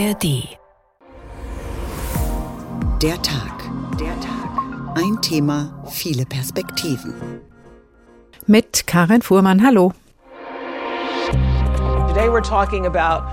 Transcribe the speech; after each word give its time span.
ARD. 0.00 0.56
Der 3.02 3.20
Tag. 3.20 3.70
Der 3.98 4.18
Tag. 4.20 4.50
Ein 4.94 5.20
Thema, 5.20 5.84
viele 5.90 6.24
Perspektiven. 6.24 7.12
Mit 8.46 8.86
Karin 8.86 9.20
Fuhrmann. 9.20 9.62
Hallo. 9.62 9.92
Today 12.08 12.30
we're 12.30 12.40
talking 12.40 12.86
about 12.86 13.24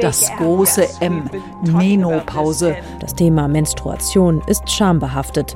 das 0.00 0.30
große 0.36 0.86
M, 1.00 1.30
Menopause. 1.64 2.76
Das 3.00 3.14
Thema 3.14 3.48
Menstruation 3.48 4.42
ist 4.46 4.70
schambehaftet. 4.70 5.54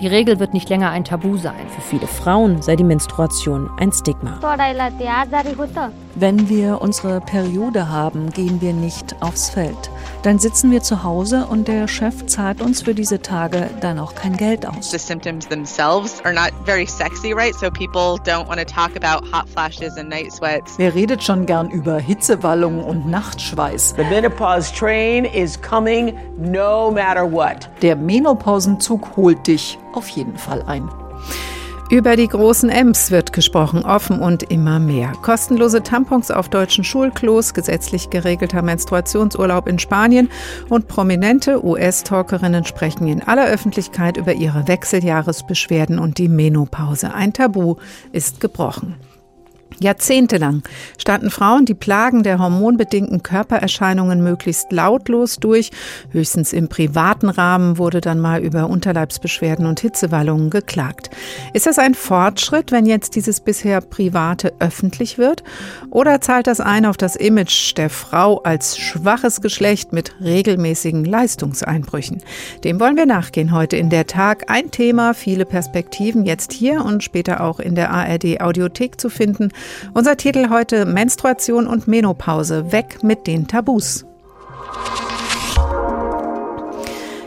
Die 0.00 0.06
Regel 0.06 0.40
wird 0.40 0.54
nicht 0.54 0.68
länger 0.68 0.90
ein 0.90 1.04
Tabu 1.04 1.36
sein. 1.36 1.54
Für 1.74 1.80
viele 1.82 2.06
Frauen 2.06 2.62
sei 2.62 2.76
die 2.76 2.84
Menstruation 2.84 3.70
ein 3.78 3.92
Stigma. 3.92 4.38
Wenn 6.14 6.48
wir 6.48 6.80
unsere 6.80 7.20
Periode 7.20 7.88
haben, 7.88 8.30
gehen 8.30 8.60
wir 8.60 8.72
nicht 8.72 9.14
aufs 9.20 9.50
Feld. 9.50 9.90
Dann 10.22 10.40
sitzen 10.40 10.72
wir 10.72 10.82
zu 10.82 11.04
Hause 11.04 11.46
und 11.48 11.68
der 11.68 11.86
Chef 11.86 12.26
zahlt 12.26 12.60
uns 12.60 12.82
für 12.82 12.94
diese 12.94 13.22
Tage 13.22 13.70
dann 13.80 14.00
auch 14.00 14.16
kein 14.16 14.36
Geld 14.36 14.66
aus. 14.66 14.90
The 14.90 14.98
symptoms 14.98 15.46
themselves 15.46 16.20
are 16.24 16.34
not 16.34 16.52
very 16.64 16.86
sexy, 16.86 17.32
right? 17.32 17.54
So 17.54 17.70
people 17.70 18.18
don't 18.24 18.48
want 18.48 18.58
to 18.58 18.64
talk 18.64 18.96
about 18.96 19.24
hot 19.32 19.48
flashes 19.48 19.96
and 19.96 20.08
night 20.08 20.32
sweats. 20.32 20.74
Wer 20.76 20.94
redet 20.94 21.22
schon 21.22 21.46
gern 21.46 21.70
über 21.70 21.98
Hitzewallungen 21.98 22.82
und 22.82 23.08
Nachtschweiß? 23.08 23.94
The 23.96 24.04
menopause 24.04 24.74
train 24.74 25.24
is 25.24 25.60
coming 25.60 26.14
no 26.36 26.90
matter 26.90 27.30
what. 27.30 27.70
Der 27.82 27.94
Menopausenzug 27.94 29.16
holt 29.16 29.46
dich 29.46 29.78
auf 29.92 30.08
jeden 30.08 30.36
Fall 30.36 30.62
ein. 30.62 30.88
Über 31.90 32.16
die 32.16 32.28
großen 32.28 32.68
Ems 32.68 33.10
wird 33.10 33.32
gesprochen, 33.32 33.82
offen 33.82 34.20
und 34.20 34.42
immer 34.42 34.78
mehr. 34.78 35.12
Kostenlose 35.22 35.82
Tampons 35.82 36.30
auf 36.30 36.50
deutschen 36.50 36.84
Schulklos, 36.84 37.54
gesetzlich 37.54 38.10
geregelter 38.10 38.60
Menstruationsurlaub 38.60 39.66
in 39.66 39.78
Spanien 39.78 40.28
und 40.68 40.86
prominente 40.86 41.64
US-Talkerinnen 41.64 42.66
sprechen 42.66 43.08
in 43.08 43.22
aller 43.22 43.46
Öffentlichkeit 43.46 44.18
über 44.18 44.34
ihre 44.34 44.68
Wechseljahresbeschwerden 44.68 45.98
und 45.98 46.18
die 46.18 46.28
Menopause. 46.28 47.14
Ein 47.14 47.32
Tabu 47.32 47.76
ist 48.12 48.40
gebrochen. 48.40 48.94
Jahrzehntelang 49.80 50.62
standen 50.98 51.30
Frauen 51.30 51.64
die 51.64 51.74
Plagen 51.74 52.22
der 52.22 52.38
hormonbedingten 52.38 53.22
Körpererscheinungen 53.22 54.22
möglichst 54.22 54.72
lautlos 54.72 55.36
durch. 55.36 55.70
Höchstens 56.10 56.52
im 56.52 56.68
privaten 56.68 57.28
Rahmen 57.28 57.78
wurde 57.78 58.00
dann 58.00 58.20
mal 58.20 58.42
über 58.42 58.68
Unterleibsbeschwerden 58.68 59.66
und 59.66 59.80
Hitzewallungen 59.80 60.50
geklagt. 60.50 61.10
Ist 61.52 61.66
das 61.66 61.78
ein 61.78 61.94
Fortschritt, 61.94 62.72
wenn 62.72 62.86
jetzt 62.86 63.14
dieses 63.14 63.40
bisher 63.40 63.80
Private 63.80 64.52
öffentlich 64.58 65.18
wird? 65.18 65.44
Oder 65.90 66.20
zahlt 66.20 66.46
das 66.46 66.60
ein 66.60 66.84
auf 66.84 66.96
das 66.96 67.16
Image 67.16 67.76
der 67.76 67.90
Frau 67.90 68.38
als 68.42 68.76
schwaches 68.76 69.40
Geschlecht 69.40 69.92
mit 69.92 70.14
regelmäßigen 70.20 71.04
Leistungseinbrüchen? 71.04 72.22
Dem 72.64 72.80
wollen 72.80 72.96
wir 72.96 73.06
nachgehen 73.06 73.52
heute 73.52 73.76
in 73.76 73.90
der 73.90 74.06
Tag. 74.06 74.50
Ein 74.50 74.70
Thema, 74.70 75.14
viele 75.14 75.44
Perspektiven 75.44 76.24
jetzt 76.24 76.52
hier 76.52 76.84
und 76.84 77.04
später 77.04 77.42
auch 77.42 77.60
in 77.60 77.74
der 77.74 77.90
ARD 77.90 78.40
Audiothek 78.40 79.00
zu 79.00 79.10
finden. 79.10 79.50
Unser 79.94 80.16
Titel 80.16 80.50
heute 80.50 80.84
Menstruation 80.84 81.66
und 81.66 81.88
Menopause. 81.88 82.72
Weg 82.72 83.02
mit 83.02 83.26
den 83.26 83.46
Tabus. 83.48 84.04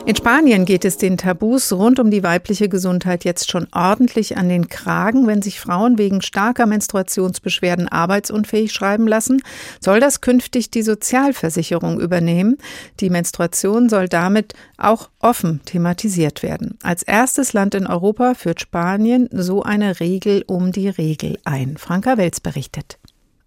In 0.04 0.16
Spanien 0.16 0.66
geht 0.66 0.84
es 0.84 0.98
den 0.98 1.16
Tabus 1.16 1.72
rund 1.72 2.00
um 2.00 2.10
die 2.10 2.24
weibliche 2.24 2.68
Gesundheit 2.70 3.24
jetzt 3.24 3.52
schon 3.52 3.68
ordentlich 3.72 4.36
an 4.36 4.50
den 4.50 4.68
Kragen. 4.68 5.28
Wenn 5.28 5.44
sich 5.44 5.60
Frauen 5.60 6.00
wegen 6.00 6.24
starker 6.24 6.66
Menstruationsbeschwerden 6.66 7.88
arbeitsunfähig 7.88 8.74
schreiben 8.74 9.08
lassen, 9.08 9.44
soll 9.80 10.00
das 10.00 10.20
künftig 10.20 10.72
die 10.72 10.82
Sozialversicherung 10.82 12.00
übernehmen. 12.00 12.58
Die 13.00 13.12
Menstruation 13.12 13.90
soll 13.90 14.10
damit 14.10 14.54
auch 14.78 15.10
offen 15.20 15.62
thematisiert 15.66 16.42
werden. 16.42 16.80
Als 16.82 17.04
erstes 17.04 17.54
Land 17.54 17.76
in 17.76 17.86
Europa 17.86 18.34
führt 18.34 18.60
Spanien 18.60 19.30
so 19.32 19.62
eine 19.62 20.00
Regel 20.00 20.44
um 20.48 20.72
die 20.72 20.90
Regel 20.90 21.38
ein. 21.46 21.78
Franka 21.78 22.18
Welz 22.18 22.40
berichtet. 22.40 22.98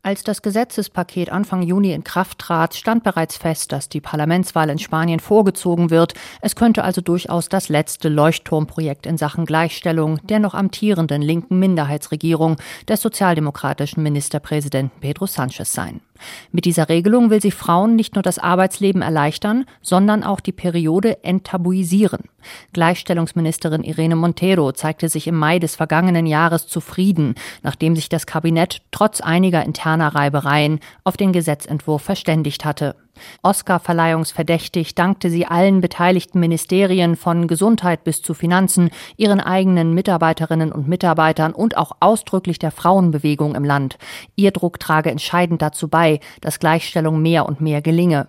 Als 0.06 0.22
das 0.22 0.42
Gesetzespaket 0.42 1.32
Anfang 1.32 1.62
Juni 1.62 1.92
in 1.92 2.04
Kraft 2.04 2.38
trat, 2.38 2.74
stand 2.74 3.04
bereits 3.04 3.38
fest, 3.38 3.72
dass 3.72 3.88
die 3.88 4.02
Parlamentswahl 4.02 4.68
in 4.68 4.78
Spanien 4.78 5.18
vorgezogen 5.18 5.88
wird. 5.88 6.12
Es 6.42 6.56
könnte 6.56 6.84
also 6.84 7.00
durchaus 7.00 7.48
das 7.48 7.70
letzte 7.70 8.10
Leuchtturmprojekt 8.10 9.06
in 9.06 9.16
Sachen 9.16 9.46
Gleichstellung 9.46 10.18
der 10.26 10.40
noch 10.40 10.52
amtierenden 10.52 11.22
linken 11.22 11.58
Minderheitsregierung 11.58 12.58
des 12.86 13.00
sozialdemokratischen 13.00 14.02
Ministerpräsidenten 14.02 15.00
Pedro 15.00 15.24
Sanchez 15.24 15.72
sein. 15.72 16.02
Mit 16.52 16.64
dieser 16.64 16.88
Regelung 16.88 17.30
will 17.30 17.40
sie 17.40 17.50
Frauen 17.50 17.96
nicht 17.96 18.14
nur 18.14 18.22
das 18.22 18.38
Arbeitsleben 18.38 19.02
erleichtern, 19.02 19.64
sondern 19.82 20.22
auch 20.22 20.40
die 20.40 20.52
Periode 20.52 21.24
enttabuisieren. 21.24 22.24
Gleichstellungsministerin 22.72 23.82
Irene 23.82 24.16
Montero 24.16 24.72
zeigte 24.72 25.08
sich 25.08 25.26
im 25.26 25.36
Mai 25.36 25.58
des 25.58 25.76
vergangenen 25.76 26.26
Jahres 26.26 26.66
zufrieden, 26.66 27.34
nachdem 27.62 27.96
sich 27.96 28.08
das 28.08 28.26
Kabinett 28.26 28.82
trotz 28.90 29.20
einiger 29.20 29.64
interner 29.64 30.14
Reibereien 30.14 30.80
auf 31.04 31.16
den 31.16 31.32
Gesetzentwurf 31.32 32.02
verständigt 32.02 32.64
hatte. 32.64 32.96
Oscar-verleihungsverdächtig 33.42 34.94
dankte 34.94 35.30
sie 35.30 35.46
allen 35.46 35.80
beteiligten 35.80 36.40
Ministerien 36.40 37.16
von 37.16 37.46
Gesundheit 37.46 38.04
bis 38.04 38.22
zu 38.22 38.34
Finanzen, 38.34 38.90
ihren 39.16 39.40
eigenen 39.40 39.94
Mitarbeiterinnen 39.94 40.72
und 40.72 40.88
Mitarbeitern 40.88 41.52
und 41.52 41.76
auch 41.76 41.92
ausdrücklich 42.00 42.58
der 42.58 42.70
Frauenbewegung 42.70 43.54
im 43.54 43.64
Land. 43.64 43.98
Ihr 44.36 44.50
Druck 44.50 44.80
trage 44.80 45.10
entscheidend 45.10 45.62
dazu 45.62 45.88
bei, 45.88 46.20
dass 46.40 46.58
Gleichstellung 46.58 47.22
mehr 47.22 47.46
und 47.46 47.60
mehr 47.60 47.82
gelinge. 47.82 48.28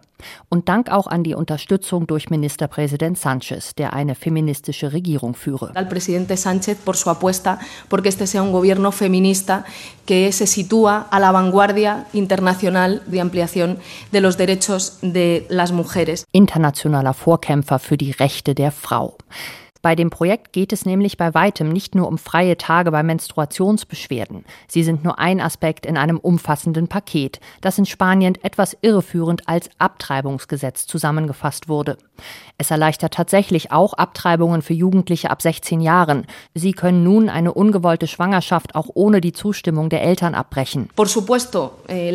Und 0.50 0.70
Dank 0.70 0.90
auch 0.90 1.08
an 1.08 1.24
die 1.24 1.36
Unterstützung 1.36 2.08
durch 2.08 2.30
Ministerpräsident 2.30 3.18
Sanchez, 3.18 3.76
der 3.76 3.94
eine 3.94 4.16
feministische 4.16 4.94
Regierung 4.94 5.36
führe. 5.36 5.72
Al 5.76 5.88
presidente 5.88 6.36
Sánchez 6.36 6.78
por 6.78 6.96
su 6.96 7.10
apuesta 7.10 7.60
porque 7.90 8.10
este 8.10 8.28
sea 8.28 8.42
un 8.42 8.52
gobierno 8.52 8.92
feminista 8.92 9.66
que 10.06 10.32
se 10.32 10.48
sitúa 10.48 11.08
a 11.10 11.20
la 11.20 11.32
vanguardia 11.32 12.06
internacional 12.14 13.02
de 13.08 13.22
ampliación 13.22 13.80
de 14.12 14.22
los 14.22 14.38
derechos 14.38 15.00
de 15.02 15.46
las 15.50 15.72
mujeres. 15.72 16.26
Internationaler 16.32 17.14
Vorkämpfer 17.14 17.80
für 17.80 17.98
die 17.98 18.12
Rechte 18.12 18.54
der 18.54 18.72
Frau. 18.72 19.18
Bei 19.86 19.94
dem 19.94 20.10
Projekt 20.10 20.52
geht 20.52 20.74
es 20.74 20.88
nämlich 20.88 21.16
bei 21.16 21.36
weitem 21.36 21.70
nicht 21.70 21.94
nur 21.94 22.08
um 22.08 22.18
freie 22.18 22.58
Tage 22.58 22.90
bei 22.90 23.04
Menstruationsbeschwerden. 23.04 24.44
Sie 24.68 24.82
sind 24.82 25.04
nur 25.04 25.20
ein 25.20 25.40
Aspekt 25.40 25.86
in 25.86 25.96
einem 25.96 26.18
umfassenden 26.18 26.88
Paket, 26.88 27.40
das 27.62 27.78
in 27.78 27.86
Spanien 27.86 28.34
etwas 28.42 28.76
irreführend 28.82 29.48
als 29.48 29.70
Abtreibungsgesetz 29.78 30.88
zusammengefasst 30.88 31.70
wurde. 31.70 32.00
Es 32.58 32.72
erleichtert 32.72 33.14
tatsächlich 33.14 33.72
auch 33.72 33.94
Abtreibungen 33.94 34.64
für 34.64 34.74
Jugendliche 34.74 35.30
ab 35.30 35.42
16 35.44 35.82
Jahren. 35.82 36.26
Sie 36.56 36.72
können 36.72 37.04
nun 37.04 37.30
eine 37.30 37.54
ungewollte 37.54 38.08
Schwangerschaft 38.08 38.74
auch 38.74 38.88
ohne 38.94 39.22
die 39.22 39.34
Zustimmung 39.34 39.90
der 39.90 40.02
Eltern 40.02 40.34
abbrechen. 40.34 40.90
Eh, 41.90 42.12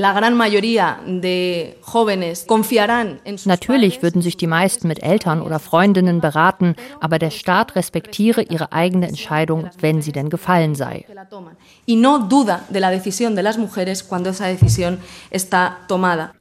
Natürlich 3.44 4.02
würden 4.02 4.22
sich 4.22 4.36
die 4.38 4.46
meisten 4.46 4.88
mit 4.88 5.02
Eltern 5.02 5.42
oder 5.42 5.58
Freundinnen 5.58 6.20
beraten, 6.20 6.74
aber 7.00 7.18
der 7.18 7.30
Staat 7.30 7.59
Staat 7.60 7.76
respektiere 7.76 8.42
ihre 8.42 8.72
eigene 8.72 9.06
Entscheidung, 9.06 9.68
wenn 9.80 10.00
sie 10.00 10.12
denn 10.12 10.30
gefallen 10.30 10.74
sei. 10.74 11.04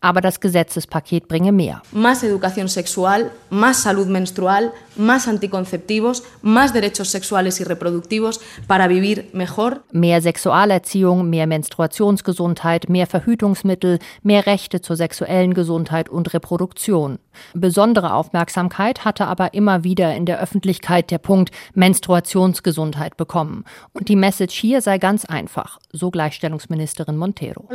Aber 0.01 0.21
das 0.21 0.39
Gesetzespaket 0.39 1.27
bringe 1.27 1.51
mehr. 1.51 1.81
Más 1.91 2.23
educación 2.23 2.69
sexual, 2.69 3.31
más 3.49 3.83
salud 3.83 4.07
menstrual, 4.07 4.71
más 4.95 5.27
anticonceptivos, 5.27 6.23
más 6.41 6.71
derechos 6.73 7.09
sexuales 7.09 7.59
y 7.59 7.63
reproductivos 7.63 8.39
para 8.67 8.87
vivir 8.87 9.29
mejor. 9.33 9.83
Mehr 9.91 10.21
Sexualerziehung, 10.21 11.29
mehr 11.29 11.47
Menstruationsgesundheit, 11.47 12.89
mehr 12.89 13.07
Verhütungsmittel, 13.07 13.99
mehr 14.23 14.45
Rechte 14.45 14.81
zur 14.81 14.95
sexuellen 14.95 15.53
Gesundheit 15.53 16.09
und 16.09 16.33
Reproduktion. 16.33 17.19
Besondere 17.53 18.13
Aufmerksamkeit 18.13 19.05
hatte 19.05 19.27
aber 19.27 19.53
immer 19.53 19.83
wieder 19.83 20.15
in 20.15 20.25
der 20.25 20.39
Öffentlichkeit 20.41 20.98
der 21.07 21.17
Punkt 21.17 21.51
Menstruationsgesundheit 21.73 23.17
bekommen. 23.17 23.63
Und 23.93 24.09
die 24.09 24.15
Message 24.15 24.55
hier 24.55 24.81
sei 24.81 24.97
ganz 24.97 25.25
einfach, 25.25 25.79
so 25.91 26.11
Gleichstellungsministerin 26.11 27.17
Montero. 27.17 27.67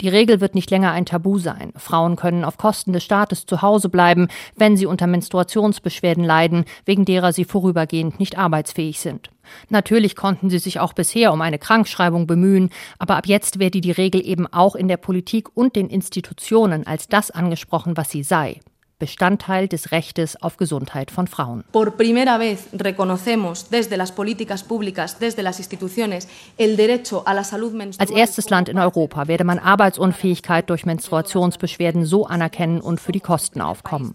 Die 0.00 0.08
Regel 0.08 0.40
wird 0.40 0.54
nicht 0.54 0.70
länger 0.70 0.92
ein 0.92 1.06
Tabu 1.06 1.38
sein. 1.38 1.72
Frauen 1.76 2.16
können 2.16 2.44
auf 2.44 2.58
Kosten 2.58 2.92
des 2.92 3.04
Staates 3.04 3.46
zu 3.46 3.62
Hause 3.62 3.88
bleiben, 3.88 4.28
wenn 4.56 4.76
sie 4.76 4.86
unter 4.86 5.06
Menstruationsbeschwerden 5.06 6.24
leiden, 6.24 6.64
wegen 6.84 7.04
derer 7.04 7.32
sie 7.32 7.44
vorübergehend 7.44 8.20
nicht 8.20 8.38
arbeitsfähig 8.38 9.00
sind. 9.00 9.30
Natürlich 9.68 10.16
konnten 10.16 10.50
sie 10.50 10.58
sich 10.58 10.80
auch 10.80 10.92
bisher 10.92 11.32
um 11.32 11.40
eine 11.40 11.58
Krankschreibung 11.58 12.26
bemühen, 12.26 12.70
aber 12.98 13.16
ab 13.16 13.26
jetzt 13.26 13.58
werde 13.58 13.80
die 13.80 13.90
Regel 13.90 14.26
eben 14.26 14.46
auch 14.46 14.74
in 14.74 14.88
der 14.88 14.96
Politik 14.96 15.56
und 15.56 15.76
den 15.76 15.88
Institutionen 15.88 16.86
als 16.86 17.08
das 17.08 17.30
angesprochen, 17.30 17.96
was 17.96 18.10
sie 18.10 18.22
sei 18.22 18.60
Bestandteil 19.04 19.68
des 19.68 19.92
Rechtes 19.92 20.42
auf 20.42 20.56
Gesundheit 20.56 21.10
von 21.10 21.26
Frauen. 21.26 21.62
Por 21.72 21.98
primera 21.98 22.38
vez 22.38 22.68
reconocemos 22.72 23.68
desde 23.68 23.98
las 23.98 24.12
políticas 24.12 24.62
públicas, 24.62 25.18
desde 25.20 25.42
las 25.42 25.58
instituciones, 25.58 26.26
el 26.56 26.76
derecho 26.76 27.22
a 27.26 27.34
la 27.34 27.44
salud 27.44 27.72
menstrual. 27.74 28.08
Als 28.08 28.18
erstes 28.18 28.48
Land 28.48 28.70
in 28.70 28.78
Europa 28.78 29.28
werde 29.28 29.44
man 29.44 29.58
Arbeitsunfähigkeit 29.58 30.70
durch 30.70 30.86
Menstruationsbeschwerden 30.86 32.06
so 32.06 32.24
anerkennen 32.24 32.80
und 32.80 32.98
für 32.98 33.12
die 33.12 33.20
Kosten 33.20 33.60
aufkommen 33.60 34.14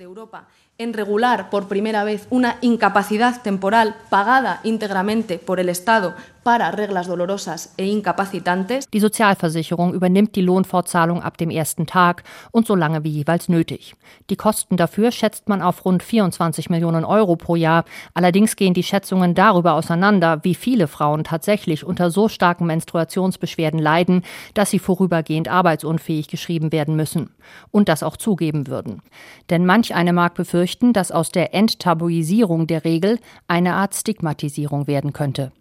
en 0.79 0.93
regular 0.93 1.49
por 1.49 1.67
primera 1.67 2.03
vez 2.03 2.25
una 2.29 2.57
incapacidad 2.61 3.41
temporal 3.41 3.95
pagada 4.09 4.61
íntegramente 4.63 5.37
por 5.37 5.59
el 5.59 5.69
Estado 5.69 6.15
para 6.43 6.71
reglas 6.71 7.07
dolorosas 7.07 7.73
e 7.77 7.85
incapacitantes. 7.85 8.87
Die 8.91 8.99
Sozialversicherung 8.99 9.93
übernimmt 9.93 10.35
die 10.35 10.41
Lohnfortzahlung 10.41 11.21
ab 11.21 11.37
dem 11.37 11.49
ersten 11.49 11.85
Tag 11.85 12.23
und 12.51 12.65
so 12.65 12.75
lange 12.75 13.03
wie 13.03 13.09
jeweils 13.09 13.49
nötig. 13.49 13.95
Die 14.29 14.35
Kosten 14.35 14.77
dafür 14.77 15.11
schätzt 15.11 15.49
man 15.49 15.61
auf 15.61 15.85
rund 15.85 16.01
24 16.01 16.69
Millionen 16.69 17.03
Euro 17.03 17.35
pro 17.35 17.55
Jahr. 17.55 17.83
Allerdings 18.13 18.55
gehen 18.55 18.73
die 18.73 18.83
Schätzungen 18.83 19.35
darüber 19.35 19.73
auseinander, 19.73 20.39
wie 20.43 20.55
viele 20.55 20.87
Frauen 20.87 21.23
tatsächlich 21.23 21.85
unter 21.85 22.09
so 22.09 22.29
starken 22.29 22.65
Menstruationsbeschwerden 22.65 23.79
leiden, 23.79 24.23
dass 24.53 24.71
sie 24.71 24.79
vorübergehend 24.79 25.49
arbeitsunfähig 25.49 26.29
geschrieben 26.29 26.71
werden 26.71 26.95
müssen 26.95 27.29
und 27.69 27.89
das 27.89 28.01
auch 28.01 28.17
zugeben 28.17 28.67
würden. 28.67 29.01
Denn 29.49 29.65
manch 29.65 29.93
eine 29.93 30.08
mag 30.13 30.35
befürchten, 30.35 30.93
dass 30.93 31.11
aus 31.11 31.31
der 31.31 31.53
Enttabuisierung 31.53 32.67
der 32.67 32.85
Regel 32.85 33.19
eine 33.47 33.73
Art 33.75 33.95
Stigmatisierung 33.95 34.87
werden 34.87 35.13
könnte. 35.13 35.51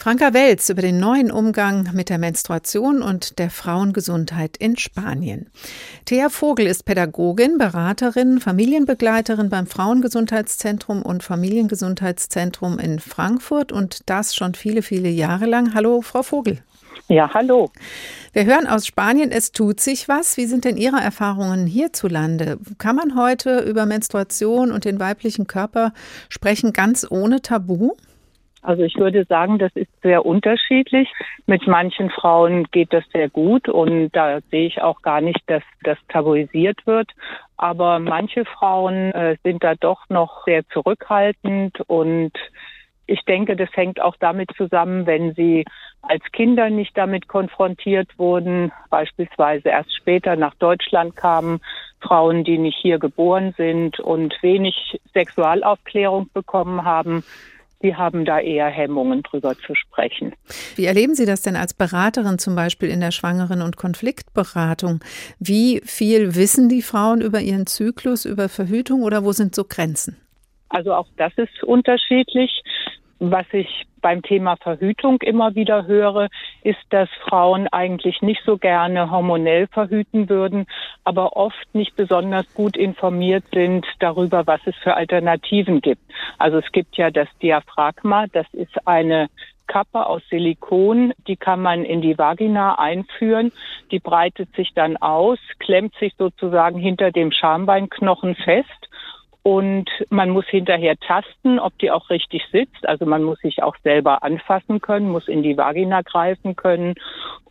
Franka 0.00 0.32
Welz 0.32 0.70
über 0.70 0.80
den 0.80 0.98
neuen 0.98 1.30
Umgang 1.30 1.90
mit 1.92 2.08
der 2.08 2.16
Menstruation 2.16 3.02
und 3.02 3.38
der 3.38 3.50
Frauengesundheit 3.50 4.56
in 4.56 4.78
Spanien. 4.78 5.50
Thea 6.06 6.30
Vogel 6.30 6.66
ist 6.66 6.86
Pädagogin, 6.86 7.58
Beraterin, 7.58 8.40
Familienbegleiterin 8.40 9.50
beim 9.50 9.66
Frauengesundheitszentrum 9.66 11.02
und 11.02 11.22
Familiengesundheitszentrum 11.22 12.78
in 12.78 12.98
Frankfurt 12.98 13.72
und 13.72 14.08
das 14.08 14.34
schon 14.34 14.54
viele, 14.54 14.80
viele 14.80 15.10
Jahre 15.10 15.44
lang. 15.44 15.74
Hallo, 15.74 16.00
Frau 16.00 16.22
Vogel. 16.22 16.62
Ja, 17.10 17.28
hallo. 17.34 17.70
Wir 18.32 18.44
hören 18.44 18.68
aus 18.68 18.86
Spanien, 18.86 19.32
es 19.32 19.50
tut 19.50 19.80
sich 19.80 20.08
was. 20.08 20.36
Wie 20.36 20.44
sind 20.44 20.64
denn 20.64 20.76
Ihre 20.76 21.00
Erfahrungen 21.00 21.66
hierzulande? 21.66 22.58
Kann 22.78 22.94
man 22.94 23.16
heute 23.16 23.62
über 23.68 23.84
Menstruation 23.84 24.70
und 24.70 24.84
den 24.84 25.00
weiblichen 25.00 25.48
Körper 25.48 25.92
sprechen, 26.28 26.72
ganz 26.72 27.04
ohne 27.10 27.42
Tabu? 27.42 27.94
Also 28.62 28.84
ich 28.84 28.94
würde 28.96 29.24
sagen, 29.24 29.58
das 29.58 29.74
ist 29.74 29.90
sehr 30.02 30.24
unterschiedlich. 30.24 31.08
Mit 31.46 31.66
manchen 31.66 32.10
Frauen 32.10 32.68
geht 32.70 32.92
das 32.92 33.02
sehr 33.12 33.28
gut 33.28 33.68
und 33.68 34.10
da 34.12 34.38
sehe 34.52 34.68
ich 34.68 34.80
auch 34.80 35.02
gar 35.02 35.20
nicht, 35.20 35.40
dass 35.48 35.64
das 35.82 35.98
tabuisiert 36.10 36.86
wird. 36.86 37.10
Aber 37.56 37.98
manche 37.98 38.44
Frauen 38.44 39.10
äh, 39.10 39.36
sind 39.42 39.64
da 39.64 39.74
doch 39.74 40.08
noch 40.10 40.44
sehr 40.44 40.64
zurückhaltend 40.68 41.80
und 41.88 42.30
ich 43.10 43.22
denke, 43.24 43.56
das 43.56 43.68
hängt 43.72 44.00
auch 44.00 44.16
damit 44.20 44.50
zusammen, 44.56 45.06
wenn 45.06 45.34
sie 45.34 45.64
als 46.02 46.22
Kinder 46.32 46.70
nicht 46.70 46.96
damit 46.96 47.28
konfrontiert 47.28 48.18
wurden, 48.18 48.72
beispielsweise 48.88 49.68
erst 49.68 49.94
später 49.96 50.36
nach 50.36 50.54
Deutschland 50.54 51.16
kamen, 51.16 51.60
Frauen, 52.00 52.44
die 52.44 52.56
nicht 52.56 52.78
hier 52.80 52.98
geboren 52.98 53.52
sind 53.56 54.00
und 54.00 54.34
wenig 54.42 55.00
Sexualaufklärung 55.12 56.30
bekommen 56.32 56.84
haben, 56.84 57.24
die 57.82 57.96
haben 57.96 58.24
da 58.24 58.38
eher 58.38 58.68
Hemmungen, 58.68 59.22
drüber 59.22 59.54
zu 59.56 59.74
sprechen. 59.74 60.34
Wie 60.76 60.84
erleben 60.84 61.14
Sie 61.14 61.26
das 61.26 61.42
denn 61.42 61.56
als 61.56 61.74
Beraterin 61.74 62.38
zum 62.38 62.54
Beispiel 62.54 62.90
in 62.90 63.00
der 63.00 63.10
Schwangeren- 63.10 63.62
und 63.62 63.76
Konfliktberatung? 63.76 65.00
Wie 65.38 65.80
viel 65.84 66.34
wissen 66.36 66.68
die 66.68 66.82
Frauen 66.82 67.22
über 67.22 67.40
ihren 67.40 67.66
Zyklus, 67.66 68.24
über 68.24 68.48
Verhütung 68.48 69.02
oder 69.02 69.24
wo 69.24 69.32
sind 69.32 69.54
so 69.54 69.64
Grenzen? 69.64 70.16
Also 70.70 70.94
auch 70.94 71.08
das 71.16 71.32
ist 71.36 71.64
unterschiedlich. 71.64 72.62
Was 73.22 73.44
ich 73.52 73.86
beim 74.00 74.22
Thema 74.22 74.56
Verhütung 74.56 75.20
immer 75.20 75.54
wieder 75.54 75.86
höre, 75.86 76.28
ist, 76.62 76.80
dass 76.88 77.10
Frauen 77.28 77.68
eigentlich 77.68 78.22
nicht 78.22 78.40
so 78.46 78.56
gerne 78.56 79.10
hormonell 79.10 79.66
verhüten 79.66 80.30
würden, 80.30 80.66
aber 81.04 81.36
oft 81.36 81.74
nicht 81.74 81.96
besonders 81.96 82.52
gut 82.54 82.78
informiert 82.78 83.44
sind 83.52 83.86
darüber, 83.98 84.46
was 84.46 84.62
es 84.64 84.74
für 84.76 84.94
Alternativen 84.94 85.82
gibt. 85.82 86.00
Also 86.38 86.58
es 86.58 86.72
gibt 86.72 86.96
ja 86.96 87.10
das 87.10 87.28
Diaphragma, 87.42 88.26
das 88.26 88.46
ist 88.52 88.86
eine 88.86 89.28
Kappe 89.66 90.06
aus 90.06 90.22
Silikon, 90.30 91.12
die 91.28 91.36
kann 91.36 91.60
man 91.60 91.84
in 91.84 92.00
die 92.00 92.16
Vagina 92.16 92.78
einführen, 92.78 93.52
die 93.90 94.00
breitet 94.00 94.52
sich 94.56 94.72
dann 94.74 94.96
aus, 94.96 95.38
klemmt 95.58 95.94
sich 96.00 96.14
sozusagen 96.16 96.78
hinter 96.78 97.12
dem 97.12 97.32
Schambeinknochen 97.32 98.34
fest 98.34 98.89
und 99.42 99.88
man 100.10 100.30
muss 100.30 100.46
hinterher 100.46 100.96
tasten, 100.98 101.58
ob 101.58 101.78
die 101.78 101.90
auch 101.90 102.10
richtig 102.10 102.42
sitzt. 102.52 102.86
Also 102.86 103.06
man 103.06 103.22
muss 103.22 103.38
sich 103.40 103.62
auch 103.62 103.76
selber 103.82 104.22
anfassen 104.22 104.80
können, 104.80 105.08
muss 105.08 105.28
in 105.28 105.42
die 105.42 105.56
Vagina 105.56 106.02
greifen 106.02 106.56
können. 106.56 106.94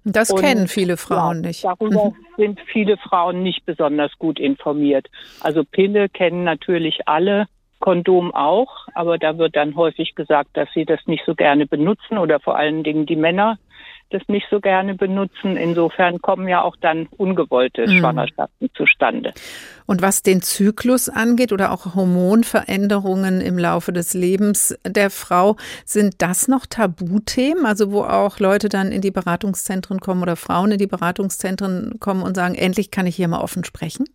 Das 0.04 0.30
und, 0.30 0.42
kennen 0.42 0.68
viele 0.68 0.98
Frauen 0.98 1.42
ja, 1.42 1.48
nicht. 1.48 1.64
Darüber 1.64 2.06
mhm. 2.06 2.16
sind 2.38 2.60
viele 2.72 2.98
Frauen 2.98 3.42
nicht 3.42 3.66
besonders 3.66 4.12
gut 4.20 4.40
informiert. 4.40 5.08
Also 5.42 5.64
Pille 5.64 6.10
kennen 6.10 6.44
natürlich 6.44 7.08
alle. 7.08 7.48
Kondom 7.82 8.36
auch, 8.36 8.88
aber 8.94 9.18
da 9.18 9.38
wird 9.38 9.56
dann 9.56 9.78
häufig 9.78 10.14
gesagt, 10.14 10.50
dass 10.58 10.68
sie 10.74 10.84
das 10.84 11.00
nicht 11.06 11.24
so 11.26 11.34
gerne 11.34 11.66
benutzen 11.66 12.18
oder 12.18 12.42
vor 12.42 12.58
allen 12.58 12.84
Dingen 12.84 13.06
die 13.06 13.16
Männer 13.16 13.58
das 14.10 14.22
nicht 14.28 14.48
so 14.50 14.60
gerne 14.60 14.96
benutzen. 14.96 15.58
Insofern 15.58 16.20
kommen 16.22 16.48
ja 16.48 16.62
auch 16.62 16.76
dann 16.76 17.08
ungewollte 17.18 17.88
mhm. 17.88 18.00
Schwangerschaften 18.00 18.70
zustande. 18.74 19.34
Und 19.86 20.02
was 20.02 20.24
den 20.24 20.42
Zyklus 20.42 21.10
angeht 21.10 21.52
oder 21.52 21.72
auch 21.72 21.96
Hormonveränderungen 21.96 23.42
im 23.42 23.58
Laufe 23.58 23.92
des 23.92 24.14
Lebens 24.14 24.78
der 24.86 25.10
Frau, 25.10 25.56
sind 25.86 26.22
das 26.22 26.48
noch 26.48 26.66
Tabuthemen? 26.66 27.66
Also 27.66 27.92
wo 27.92 28.04
auch 28.04 28.40
Leute 28.40 28.70
dann 28.70 28.92
in 28.92 29.02
die 29.02 29.12
Beratungszentren 29.12 30.00
kommen 30.00 30.22
oder 30.22 30.36
Frauen 30.36 30.72
in 30.72 30.78
die 30.78 30.88
Beratungszentren 30.88 32.00
kommen 32.00 32.22
und 32.24 32.36
sagen, 32.36 32.56
endlich 32.56 32.92
kann 32.92 33.08
ich 33.08 33.16
hier 33.16 33.28
mal 33.28 33.42
offen 33.42 33.64
sprechen? 33.64 34.06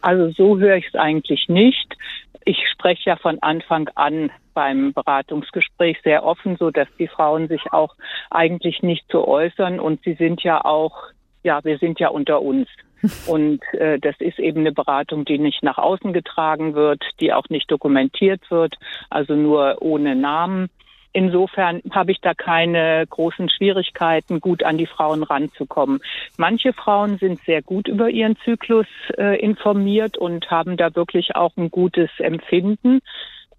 Also 0.00 0.30
so 0.30 0.58
höre 0.58 0.76
ich 0.76 0.86
es 0.88 0.94
eigentlich 0.94 1.48
nicht. 1.48 1.96
Ich 2.44 2.58
spreche 2.72 3.10
ja 3.10 3.16
von 3.16 3.40
Anfang 3.40 3.88
an 3.94 4.30
beim 4.54 4.92
Beratungsgespräch 4.92 5.98
sehr 6.02 6.24
offen, 6.24 6.56
so 6.56 6.70
dass 6.70 6.88
die 6.98 7.08
Frauen 7.08 7.48
sich 7.48 7.72
auch 7.72 7.94
eigentlich 8.30 8.82
nicht 8.82 9.04
so 9.10 9.26
äußern 9.26 9.80
und 9.80 10.02
sie 10.04 10.14
sind 10.14 10.42
ja 10.42 10.64
auch, 10.64 10.96
ja, 11.42 11.62
wir 11.64 11.78
sind 11.78 12.00
ja 12.00 12.08
unter 12.08 12.42
uns. 12.42 12.68
Und 13.26 13.60
äh, 13.72 13.98
das 13.98 14.14
ist 14.20 14.38
eben 14.38 14.60
eine 14.60 14.70
Beratung, 14.70 15.24
die 15.24 15.36
nicht 15.36 15.64
nach 15.64 15.76
außen 15.76 16.12
getragen 16.12 16.74
wird, 16.74 17.02
die 17.18 17.32
auch 17.32 17.48
nicht 17.48 17.68
dokumentiert 17.68 18.48
wird, 18.48 18.76
also 19.10 19.34
nur 19.34 19.78
ohne 19.80 20.14
Namen. 20.14 20.68
Insofern 21.12 21.82
habe 21.90 22.12
ich 22.12 22.20
da 22.20 22.32
keine 22.32 23.06
großen 23.06 23.50
Schwierigkeiten, 23.50 24.40
gut 24.40 24.62
an 24.64 24.78
die 24.78 24.86
Frauen 24.86 25.22
ranzukommen. 25.22 26.00
Manche 26.38 26.72
Frauen 26.72 27.18
sind 27.18 27.40
sehr 27.40 27.60
gut 27.60 27.86
über 27.86 28.08
ihren 28.08 28.36
Zyklus 28.44 28.86
äh, 29.18 29.38
informiert 29.38 30.16
und 30.16 30.50
haben 30.50 30.78
da 30.78 30.94
wirklich 30.94 31.36
auch 31.36 31.54
ein 31.58 31.70
gutes 31.70 32.08
Empfinden, 32.18 33.00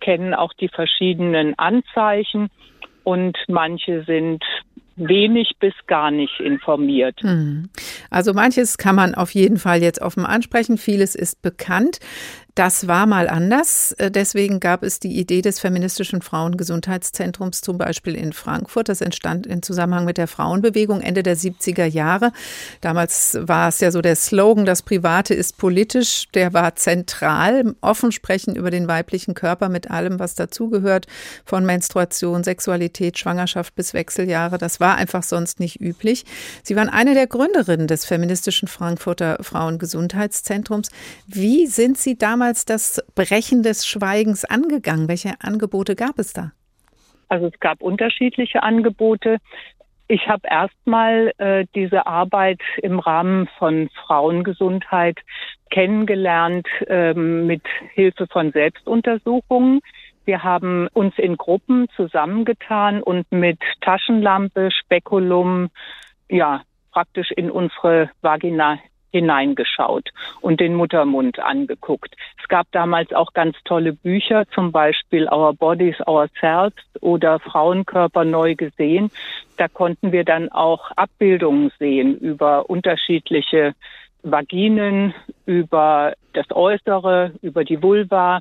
kennen 0.03 0.33
auch 0.33 0.53
die 0.53 0.67
verschiedenen 0.67 1.57
Anzeichen 1.57 2.49
und 3.03 3.37
manche 3.47 4.03
sind 4.03 4.43
wenig 4.95 5.53
bis 5.59 5.73
gar 5.87 6.11
nicht 6.11 6.39
informiert. 6.39 7.19
Hm. 7.21 7.69
Also 8.09 8.33
manches 8.33 8.77
kann 8.77 8.95
man 8.95 9.15
auf 9.15 9.31
jeden 9.31 9.57
Fall 9.57 9.81
jetzt 9.81 10.01
offen 10.01 10.25
ansprechen, 10.25 10.77
vieles 10.77 11.15
ist 11.15 11.41
bekannt. 11.41 11.99
Das 12.55 12.87
war 12.87 13.07
mal 13.07 13.29
anders. 13.29 13.93
Äh, 13.93 14.11
deswegen 14.11 14.59
gab 14.59 14.83
es 14.83 14.99
die 14.99 15.17
Idee 15.19 15.41
des 15.41 15.59
feministischen 15.59 16.21
Frauengesundheitszentrums 16.21 17.61
zum 17.61 17.79
Beispiel 17.79 18.13
in 18.13 18.31
Frankfurt. 18.31 18.89
Das 18.89 19.01
entstand 19.01 19.47
in 19.47 19.63
Zusammenhang 19.63 20.05
mit 20.05 20.19
der 20.19 20.27
Frauenbewegung 20.27 21.01
Ende 21.01 21.23
der 21.23 21.35
70er 21.35 21.85
Jahre. 21.85 22.31
Damals 22.81 23.39
war 23.41 23.69
es 23.69 23.79
ja 23.79 23.89
so 23.89 24.01
der 24.01 24.15
Slogan, 24.15 24.65
das 24.65 24.83
Private 24.83 25.33
ist 25.33 25.57
politisch. 25.57 26.27
Der 26.35 26.53
war 26.53 26.75
zentral. 26.75 27.73
Offen 27.81 28.11
sprechen 28.11 28.55
über 28.55 28.69
den 28.69 28.87
weiblichen 28.87 29.33
Körper 29.33 29.67
mit 29.67 29.89
allem, 29.89 30.19
was 30.19 30.35
dazugehört. 30.35 31.07
Von 31.45 31.65
Menstruation, 31.65 32.43
Sexualität, 32.43 33.17
Schwangerschaft 33.17 33.73
bis 33.73 33.95
Wechseljahre. 33.95 34.59
Das 34.59 34.79
war 34.79 34.95
einfach 34.95 35.23
sonst 35.23 35.59
nicht 35.59 35.81
üblich. 35.81 36.23
Sie 36.61 36.75
waren 36.75 36.89
eine 36.89 37.15
der 37.15 37.25
Gründerinnen 37.25 37.87
des 37.87 38.05
feministischen 38.05 38.67
Frankfurter 38.67 39.39
Frauengesundheitszentrums. 39.41 40.89
Wie 41.25 41.65
sind 41.65 41.97
Sie 41.97 42.15
damals 42.15 42.42
damals 42.43 42.65
das 42.65 43.01
Brechen 43.15 43.63
des 43.63 43.87
Schweigens 43.87 44.43
angegangen? 44.43 45.07
Welche 45.07 45.35
Angebote 45.39 45.95
gab 45.95 46.19
es 46.19 46.33
da? 46.33 46.51
Also 47.29 47.47
es 47.47 47.57
gab 47.61 47.81
unterschiedliche 47.81 48.63
Angebote. 48.63 49.37
Ich 50.09 50.27
habe 50.27 50.41
erstmal 50.49 51.31
äh, 51.37 51.65
diese 51.73 52.05
Arbeit 52.05 52.59
im 52.81 52.99
Rahmen 52.99 53.47
von 53.57 53.89
Frauengesundheit 54.05 55.19
kennengelernt 55.71 56.67
äh, 56.87 57.13
mit 57.13 57.63
Hilfe 57.93 58.27
von 58.27 58.51
Selbstuntersuchungen. 58.51 59.79
Wir 60.25 60.43
haben 60.43 60.89
uns 60.91 61.17
in 61.17 61.37
Gruppen 61.37 61.87
zusammengetan 61.95 63.01
und 63.01 63.31
mit 63.31 63.59
Taschenlampe, 63.79 64.69
Spekulum, 64.69 65.69
ja, 66.27 66.63
praktisch 66.91 67.31
in 67.31 67.49
unsere 67.49 68.09
Vagina 68.21 68.79
hineingeschaut 69.13 70.09
und 70.41 70.59
den 70.59 70.73
Muttermund 70.73 71.39
angeguckt. 71.39 72.15
Es 72.41 72.47
gab 72.47 72.67
damals 72.71 73.13
auch 73.13 73.33
ganz 73.33 73.55
tolle 73.63 73.93
Bücher, 73.93 74.45
zum 74.53 74.71
Beispiel 74.71 75.29
Our 75.31 75.53
Bodies, 75.53 75.95
Ourselves 76.07 76.83
oder 76.99 77.39
Frauenkörper 77.39 78.25
neu 78.25 78.55
gesehen. 78.55 79.11
Da 79.57 79.67
konnten 79.67 80.11
wir 80.11 80.23
dann 80.23 80.49
auch 80.49 80.91
Abbildungen 80.95 81.71
sehen 81.77 82.17
über 82.17 82.69
unterschiedliche 82.69 83.73
Vaginen, 84.23 85.13
über 85.45 86.13
das 86.33 86.49
Äußere, 86.51 87.33
über 87.41 87.63
die 87.63 87.83
Vulva, 87.83 88.39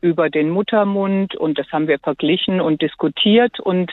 über 0.00 0.30
den 0.30 0.50
Muttermund 0.50 1.34
und 1.34 1.58
das 1.58 1.70
haben 1.72 1.88
wir 1.88 1.98
verglichen 1.98 2.60
und 2.60 2.82
diskutiert. 2.82 3.60
Und 3.60 3.92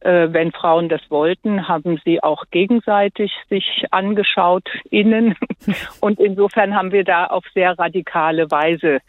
äh, 0.00 0.28
wenn 0.30 0.52
Frauen 0.52 0.88
das 0.88 1.00
wollten, 1.10 1.68
haben 1.68 2.00
sie 2.04 2.22
auch 2.22 2.44
gegenseitig 2.50 3.32
sich 3.48 3.84
angeschaut 3.90 4.68
innen. 4.90 5.34
Und 6.00 6.20
insofern 6.20 6.74
haben 6.74 6.92
wir 6.92 7.04
da 7.04 7.26
auf 7.26 7.44
sehr 7.54 7.78
radikale 7.78 8.50
Weise 8.50 9.00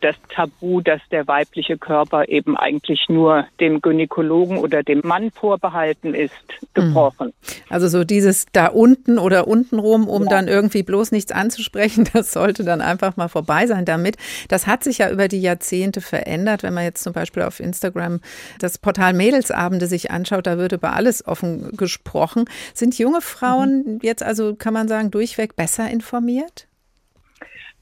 das 0.00 0.16
Tabu, 0.28 0.80
dass 0.80 1.00
der 1.10 1.26
weibliche 1.26 1.76
Körper 1.76 2.28
eben 2.28 2.56
eigentlich 2.56 3.06
nur 3.08 3.46
dem 3.60 3.80
Gynäkologen 3.80 4.58
oder 4.58 4.82
dem 4.82 5.00
Mann 5.04 5.30
vorbehalten 5.30 6.14
ist, 6.14 6.32
gebrochen. 6.74 7.28
Hm. 7.28 7.54
Also 7.68 7.88
so 7.88 8.04
dieses 8.04 8.46
da 8.52 8.66
unten 8.66 9.18
oder 9.18 9.48
untenrum, 9.48 10.08
um 10.08 10.24
ja. 10.24 10.28
dann 10.28 10.48
irgendwie 10.48 10.82
bloß 10.82 11.12
nichts 11.12 11.32
anzusprechen, 11.32 12.08
das 12.12 12.32
sollte 12.32 12.64
dann 12.64 12.80
einfach 12.80 13.16
mal 13.16 13.28
vorbei 13.28 13.66
sein 13.66 13.84
damit. 13.84 14.16
Das 14.48 14.66
hat 14.66 14.84
sich 14.84 14.98
ja 14.98 15.10
über 15.10 15.28
die 15.28 15.40
Jahrzehnte 15.40 16.00
verändert. 16.00 16.62
Wenn 16.62 16.74
man 16.74 16.84
jetzt 16.84 17.02
zum 17.02 17.12
Beispiel 17.12 17.42
auf 17.42 17.60
Instagram 17.60 18.20
das 18.60 18.78
Portal 18.78 19.12
Mädelsabende 19.14 19.86
sich 19.86 20.10
anschaut, 20.10 20.46
da 20.46 20.58
wird 20.58 20.72
über 20.72 20.92
alles 20.92 21.26
offen 21.26 21.76
gesprochen. 21.76 22.44
Sind 22.74 22.98
junge 22.98 23.20
Frauen 23.20 23.84
mhm. 23.84 23.98
jetzt 24.02 24.22
also, 24.22 24.54
kann 24.54 24.74
man 24.74 24.88
sagen, 24.88 25.10
durchweg 25.10 25.56
besser 25.56 25.90
informiert? 25.90 26.68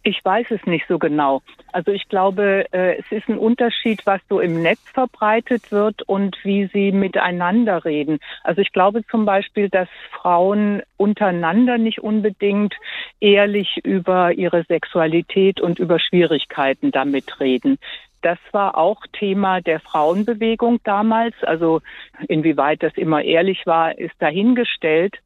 Ich 0.07 0.25
weiß 0.25 0.53
es 0.53 0.65
nicht 0.67 0.87
so 0.87 1.01
genau. 1.01 1.43
Also 1.73 1.91
ich 1.91 2.09
glaube, 2.09 2.67
äh, 2.71 2.97
es 2.97 3.11
ist 3.11 3.29
ein 3.29 3.39
Unterschied, 3.39 4.07
was 4.07 4.21
so 4.29 4.39
im 4.39 4.63
Netz 4.63 4.79
verbreitet 4.95 5.73
wird 5.73 6.03
und 6.03 6.37
wie 6.45 6.71
sie 6.73 6.93
miteinander 6.93 7.85
reden. 7.85 8.21
Also 8.45 8.61
ich 8.61 8.71
glaube 8.71 9.05
zum 9.11 9.25
Beispiel, 9.25 9.69
dass 9.69 9.89
Frauen 10.13 10.83
untereinander 10.97 11.77
nicht 11.77 12.05
unbedingt 12.05 12.75
ehrlich 13.19 13.81
über 13.83 14.33
ihre 14.33 14.63
Sexualität 14.63 15.61
und 15.61 15.81
über 15.81 15.99
Schwierigkeiten 15.99 16.93
damit 16.93 17.41
reden. 17.41 17.77
Das 18.23 18.39
war 18.53 18.79
auch 18.79 19.01
Thema 19.13 19.61
der 19.61 19.81
Frauenbewegung 19.81 20.79
damals. 20.85 21.35
Also 21.43 21.81
inwieweit 22.29 22.85
das 22.85 22.97
immer 22.97 23.25
ehrlich 23.25 23.67
war, 23.67 23.99
ist 23.99 24.15
dahingestellt. 24.21 25.17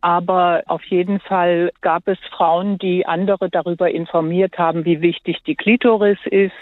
Aber 0.00 0.62
auf 0.66 0.84
jeden 0.84 1.20
Fall 1.20 1.72
gab 1.80 2.06
es 2.06 2.18
Frauen, 2.30 2.78
die 2.78 3.06
andere 3.06 3.48
darüber 3.50 3.90
informiert 3.90 4.58
haben, 4.58 4.84
wie 4.84 5.00
wichtig 5.00 5.38
die 5.46 5.56
Klitoris 5.56 6.18
ist 6.26 6.52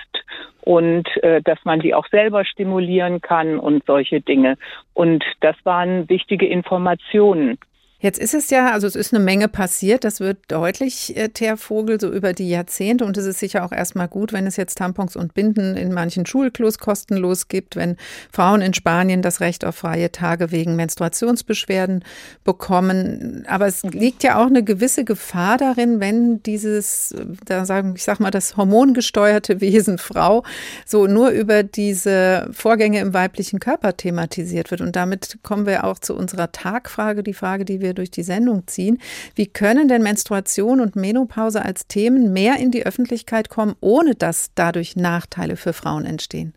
und 0.63 1.09
äh, 1.23 1.43
dass 1.43 1.59
man 1.65 1.81
die 1.81 1.95
auch 1.95 2.07
selber 2.09 2.45
stimulieren 2.45 3.21
kann 3.21 3.59
und 3.59 3.85
solche 3.87 4.21
Dinge. 4.21 4.57
Und 4.95 5.25
das 5.41 5.57
waren 5.65 6.09
wichtige 6.09 6.47
Informationen. 6.47 7.59
Jetzt 8.05 8.19
ist 8.19 8.35
es 8.35 8.51
ja, 8.51 8.71
also 8.71 8.87
es 8.87 8.97
ist 8.97 9.15
eine 9.15 9.25
Menge 9.25 9.49
passiert, 9.49 10.05
das 10.05 10.21
wird 10.21 10.37
deutlich, 10.49 11.17
äh, 11.17 11.31
Thea 11.31 11.57
Vogel, 11.57 11.99
so 11.99 12.13
über 12.13 12.35
die 12.35 12.51
Jahrzehnte. 12.51 13.07
Und 13.07 13.17
es 13.17 13.25
ist 13.25 13.39
sicher 13.39 13.65
auch 13.65 13.73
erstmal 13.73 14.09
gut, 14.09 14.35
wenn 14.35 14.47
es 14.47 14.59
jetzt 14.59 14.77
Tampons 14.77 15.17
und 15.17 15.33
Binden 15.33 15.75
in 15.75 15.91
manchen 15.91 16.27
Schulklos 16.27 16.79
kostenlos 16.79 17.49
gibt, 17.49 17.77
wenn 17.77 17.97
Frauen 18.31 18.61
in 18.61 18.75
Spanien 18.75 19.23
das 19.23 19.41
Recht 19.41 19.65
auf 19.65 19.77
freie 19.77 20.13
Tage 20.13 20.51
wegen 20.51 20.77
Menstruationsbeschwerden 20.77 22.05
bekommen. 22.45 23.47
Aber 23.49 23.69
es 23.69 23.83
liegt 23.85 24.23
ja 24.23 24.39
auch 24.39 24.49
eine 24.49 24.63
gewisse 24.63 25.07
Gefahr 25.07 25.57
darin, 25.57 25.99
wenn 25.99 26.43
dieses, 26.43 27.15
da 27.47 27.65
sagen, 27.65 27.95
ich 27.97 28.05
sag 28.05 28.21
mal, 28.21 28.31
das 28.31 28.59
hormongesteuerte 28.59 29.61
Wesen 29.63 29.97
Frau 29.97 30.45
so 30.85 31.07
nur 31.07 31.31
über 31.31 31.63
diese 31.63 32.51
Vorgänge 32.53 33.01
im 33.01 33.15
weiblichen 33.15 33.61
Körper 33.61 33.97
thematisiert 33.97 34.71
wird. 34.71 34.83
Und 34.83 34.95
damit 34.95 35.39
kommen 35.43 35.65
wir 35.65 35.85
auch 35.85 35.99
zu 35.99 36.15
unserer 36.15 36.53
Tagfrage, 36.53 37.23
die 37.23 37.33
Frage, 37.33 37.65
die 37.65 37.81
wir 37.81 37.94
durch 37.95 38.11
die 38.11 38.23
Sendung 38.23 38.67
ziehen. 38.67 38.99
Wie 39.35 39.47
können 39.47 39.89
denn 39.89 40.03
Menstruation 40.03 40.81
und 40.81 40.97
Menopause 40.97 41.65
als 41.65 41.87
Themen 41.87 42.33
mehr 42.33 42.57
in 42.59 42.71
die 42.71 42.87
Öffentlichkeit 42.87 43.49
kommen, 43.49 43.75
ohne 43.81 44.15
dass 44.15 44.53
dadurch 44.55 44.97
Nachteile 44.97 45.57
für 45.57 45.73
Frauen 45.73 46.05
entstehen? 46.05 46.55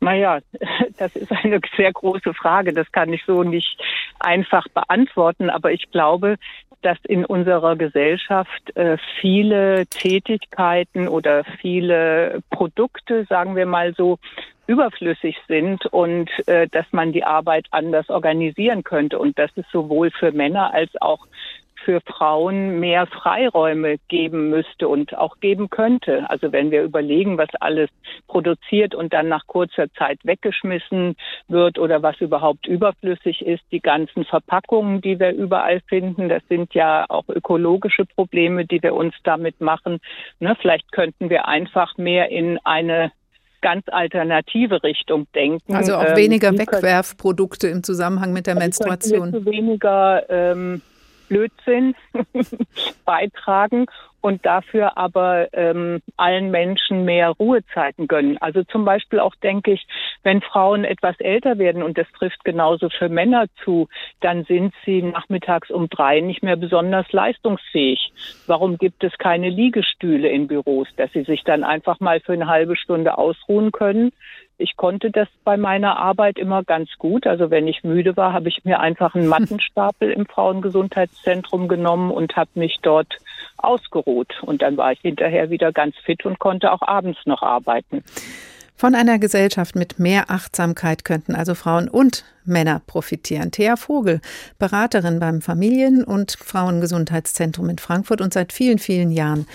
Naja, 0.00 0.40
das 0.98 1.16
ist 1.16 1.32
eine 1.32 1.60
sehr 1.76 1.92
große 1.92 2.34
Frage. 2.34 2.72
Das 2.72 2.90
kann 2.92 3.12
ich 3.12 3.22
so 3.26 3.42
nicht 3.42 3.80
einfach 4.20 4.66
beantworten. 4.68 5.50
Aber 5.50 5.72
ich 5.72 5.90
glaube, 5.90 6.36
dass 6.82 6.98
in 7.04 7.24
unserer 7.24 7.76
Gesellschaft 7.76 8.76
äh, 8.76 8.96
viele 9.20 9.86
Tätigkeiten 9.86 11.08
oder 11.08 11.44
viele 11.60 12.40
Produkte, 12.50 13.24
sagen 13.28 13.56
wir 13.56 13.66
mal 13.66 13.94
so, 13.94 14.18
überflüssig 14.66 15.36
sind 15.48 15.86
und 15.86 16.30
äh, 16.48 16.68
dass 16.68 16.86
man 16.92 17.12
die 17.12 17.24
Arbeit 17.24 17.66
anders 17.70 18.08
organisieren 18.08 18.84
könnte 18.84 19.18
und 19.18 19.38
dass 19.38 19.50
es 19.56 19.64
sowohl 19.72 20.10
für 20.10 20.32
Männer 20.32 20.72
als 20.74 20.90
auch 21.00 21.26
für 21.86 22.00
Frauen 22.00 22.80
mehr 22.80 23.06
Freiräume 23.06 23.96
geben 24.08 24.50
müsste 24.50 24.88
und 24.88 25.16
auch 25.16 25.38
geben 25.38 25.70
könnte. 25.70 26.28
Also 26.28 26.50
wenn 26.50 26.72
wir 26.72 26.82
überlegen, 26.82 27.38
was 27.38 27.48
alles 27.60 27.88
produziert 28.26 28.92
und 28.92 29.12
dann 29.12 29.28
nach 29.28 29.46
kurzer 29.46 29.88
Zeit 29.92 30.18
weggeschmissen 30.24 31.14
wird 31.46 31.78
oder 31.78 32.02
was 32.02 32.20
überhaupt 32.20 32.66
überflüssig 32.66 33.40
ist, 33.46 33.62
die 33.70 33.80
ganzen 33.80 34.24
Verpackungen, 34.24 35.00
die 35.00 35.20
wir 35.20 35.32
überall 35.32 35.80
finden, 35.88 36.28
das 36.28 36.42
sind 36.48 36.74
ja 36.74 37.06
auch 37.08 37.28
ökologische 37.28 38.04
Probleme, 38.04 38.66
die 38.66 38.82
wir 38.82 38.94
uns 38.94 39.14
damit 39.22 39.60
machen. 39.60 40.00
Ne, 40.40 40.56
vielleicht 40.60 40.90
könnten 40.90 41.30
wir 41.30 41.46
einfach 41.46 41.96
mehr 41.96 42.30
in 42.30 42.58
eine 42.64 43.12
ganz 43.60 43.84
alternative 43.88 44.82
Richtung 44.82 45.26
denken. 45.34 45.74
Also 45.74 45.96
auch 45.96 46.04
ähm, 46.08 46.16
weniger 46.16 46.56
Wegwerfprodukte 46.56 47.68
im 47.68 47.82
Zusammenhang 47.82 48.32
mit 48.32 48.46
der 48.46 48.54
also 48.54 48.64
Menstruation. 48.64 49.44
Weniger 49.44 50.28
ähm, 50.28 50.82
Blödsinn 51.28 51.94
beitragen 53.04 53.86
und 54.26 54.44
dafür 54.44 54.98
aber 54.98 55.48
ähm, 55.52 56.00
allen 56.16 56.50
Menschen 56.50 57.04
mehr 57.04 57.30
Ruhezeiten 57.30 58.08
gönnen. 58.08 58.38
Also 58.38 58.64
zum 58.64 58.84
Beispiel 58.84 59.20
auch 59.20 59.36
denke 59.36 59.70
ich, 59.72 59.86
wenn 60.24 60.40
Frauen 60.40 60.84
etwas 60.84 61.14
älter 61.20 61.58
werden 61.58 61.84
und 61.84 61.96
das 61.96 62.10
trifft 62.18 62.44
genauso 62.44 62.88
für 62.88 63.08
Männer 63.08 63.46
zu, 63.62 63.88
dann 64.20 64.44
sind 64.44 64.74
sie 64.84 65.00
nachmittags 65.00 65.70
um 65.70 65.88
drei 65.88 66.20
nicht 66.20 66.42
mehr 66.42 66.56
besonders 66.56 67.10
leistungsfähig. 67.12 68.12
Warum 68.48 68.78
gibt 68.78 69.04
es 69.04 69.16
keine 69.18 69.48
Liegestühle 69.48 70.28
in 70.28 70.48
Büros, 70.48 70.88
dass 70.96 71.12
sie 71.12 71.22
sich 71.22 71.44
dann 71.44 71.62
einfach 71.62 72.00
mal 72.00 72.18
für 72.18 72.32
eine 72.32 72.48
halbe 72.48 72.74
Stunde 72.74 73.18
ausruhen 73.18 73.70
können? 73.70 74.10
Ich 74.58 74.76
konnte 74.76 75.10
das 75.10 75.28
bei 75.44 75.56
meiner 75.56 75.98
Arbeit 75.98 76.38
immer 76.38 76.64
ganz 76.64 76.88
gut. 76.98 77.26
Also 77.26 77.50
wenn 77.50 77.68
ich 77.68 77.84
müde 77.84 78.16
war, 78.16 78.32
habe 78.32 78.48
ich 78.48 78.64
mir 78.64 78.80
einfach 78.80 79.14
einen 79.14 79.26
Mattenstapel 79.26 80.10
im 80.10 80.26
Frauengesundheitszentrum 80.26 81.68
genommen 81.68 82.10
und 82.10 82.36
habe 82.36 82.50
mich 82.54 82.78
dort 82.80 83.18
ausgeruht. 83.58 84.42
Und 84.42 84.62
dann 84.62 84.76
war 84.76 84.92
ich 84.92 85.00
hinterher 85.00 85.50
wieder 85.50 85.72
ganz 85.72 85.94
fit 86.04 86.24
und 86.24 86.38
konnte 86.38 86.72
auch 86.72 86.82
abends 86.82 87.18
noch 87.26 87.42
arbeiten. 87.42 88.02
Von 88.78 88.94
einer 88.94 89.18
Gesellschaft 89.18 89.74
mit 89.74 89.98
mehr 89.98 90.30
Achtsamkeit 90.30 91.04
könnten 91.04 91.34
also 91.34 91.54
Frauen 91.54 91.88
und 91.88 92.24
Männer 92.44 92.82
profitieren. 92.86 93.50
Thea 93.50 93.76
Vogel, 93.76 94.20
Beraterin 94.58 95.18
beim 95.18 95.40
Familien- 95.40 96.04
und 96.04 96.32
Frauengesundheitszentrum 96.32 97.70
in 97.70 97.78
Frankfurt 97.78 98.20
und 98.20 98.34
seit 98.34 98.52
vielen, 98.52 98.78
vielen 98.78 99.10
Jahren 99.10 99.46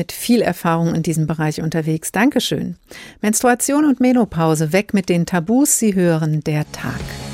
mit 0.00 0.12
viel 0.12 0.40
Erfahrung 0.40 0.94
in 0.94 1.02
diesem 1.02 1.26
Bereich 1.26 1.60
unterwegs. 1.60 2.10
Dankeschön. 2.10 2.76
Menstruation 3.20 3.84
und 3.84 4.00
Menopause, 4.00 4.72
weg 4.72 4.94
mit 4.94 5.10
den 5.10 5.26
Tabus. 5.26 5.78
Sie 5.78 5.94
hören 5.94 6.42
der 6.42 6.64
Tag. 6.72 7.29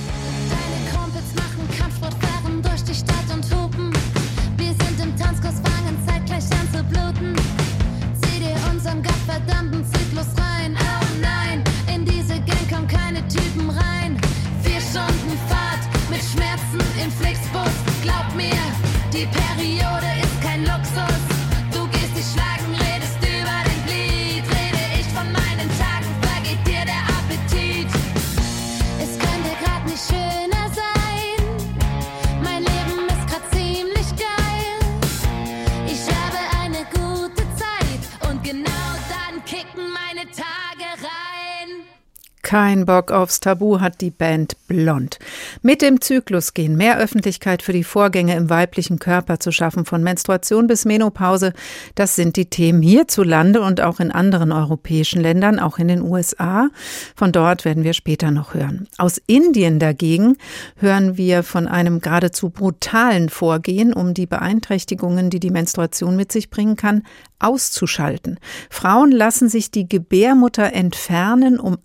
Kein 42.46 42.86
Bock 42.86 43.10
aufs 43.10 43.40
Tabu 43.40 43.80
hat 43.80 44.00
die 44.00 44.12
Band 44.12 44.56
Blond. 44.68 45.18
Mit 45.62 45.82
dem 45.82 46.00
Zyklus 46.00 46.54
gehen 46.54 46.76
mehr 46.76 46.96
Öffentlichkeit 46.96 47.60
für 47.60 47.72
die 47.72 47.82
Vorgänge 47.82 48.36
im 48.36 48.48
weiblichen 48.48 49.00
Körper 49.00 49.40
zu 49.40 49.50
schaffen, 49.50 49.84
von 49.84 50.00
Menstruation 50.04 50.68
bis 50.68 50.84
Menopause. 50.84 51.52
Das 51.96 52.14
sind 52.14 52.36
die 52.36 52.44
Themen 52.46 52.82
hierzulande 52.82 53.62
und 53.62 53.80
auch 53.80 53.98
in 53.98 54.12
anderen 54.12 54.52
europäischen 54.52 55.20
Ländern, 55.20 55.58
auch 55.58 55.78
in 55.78 55.88
den 55.88 56.02
USA. 56.02 56.68
Von 57.16 57.32
dort 57.32 57.64
werden 57.64 57.82
wir 57.82 57.94
später 57.94 58.30
noch 58.30 58.54
hören. 58.54 58.86
Aus 58.96 59.20
Indien 59.26 59.80
dagegen 59.80 60.36
hören 60.76 61.16
wir 61.16 61.42
von 61.42 61.66
einem 61.66 62.00
geradezu 62.00 62.50
brutalen 62.50 63.28
Vorgehen, 63.28 63.92
um 63.92 64.14
die 64.14 64.26
Beeinträchtigungen, 64.26 65.30
die 65.30 65.40
die 65.40 65.50
Menstruation 65.50 66.14
mit 66.14 66.30
sich 66.30 66.48
bringen 66.48 66.76
kann, 66.76 67.02
auszuschalten. 67.38 68.38
Frauen 68.70 69.10
lassen 69.10 69.48
sich 69.48 69.70
die 69.70 69.88
Gebärmutter 69.88 70.72
entfernen, 70.72 71.60
um 71.60 71.78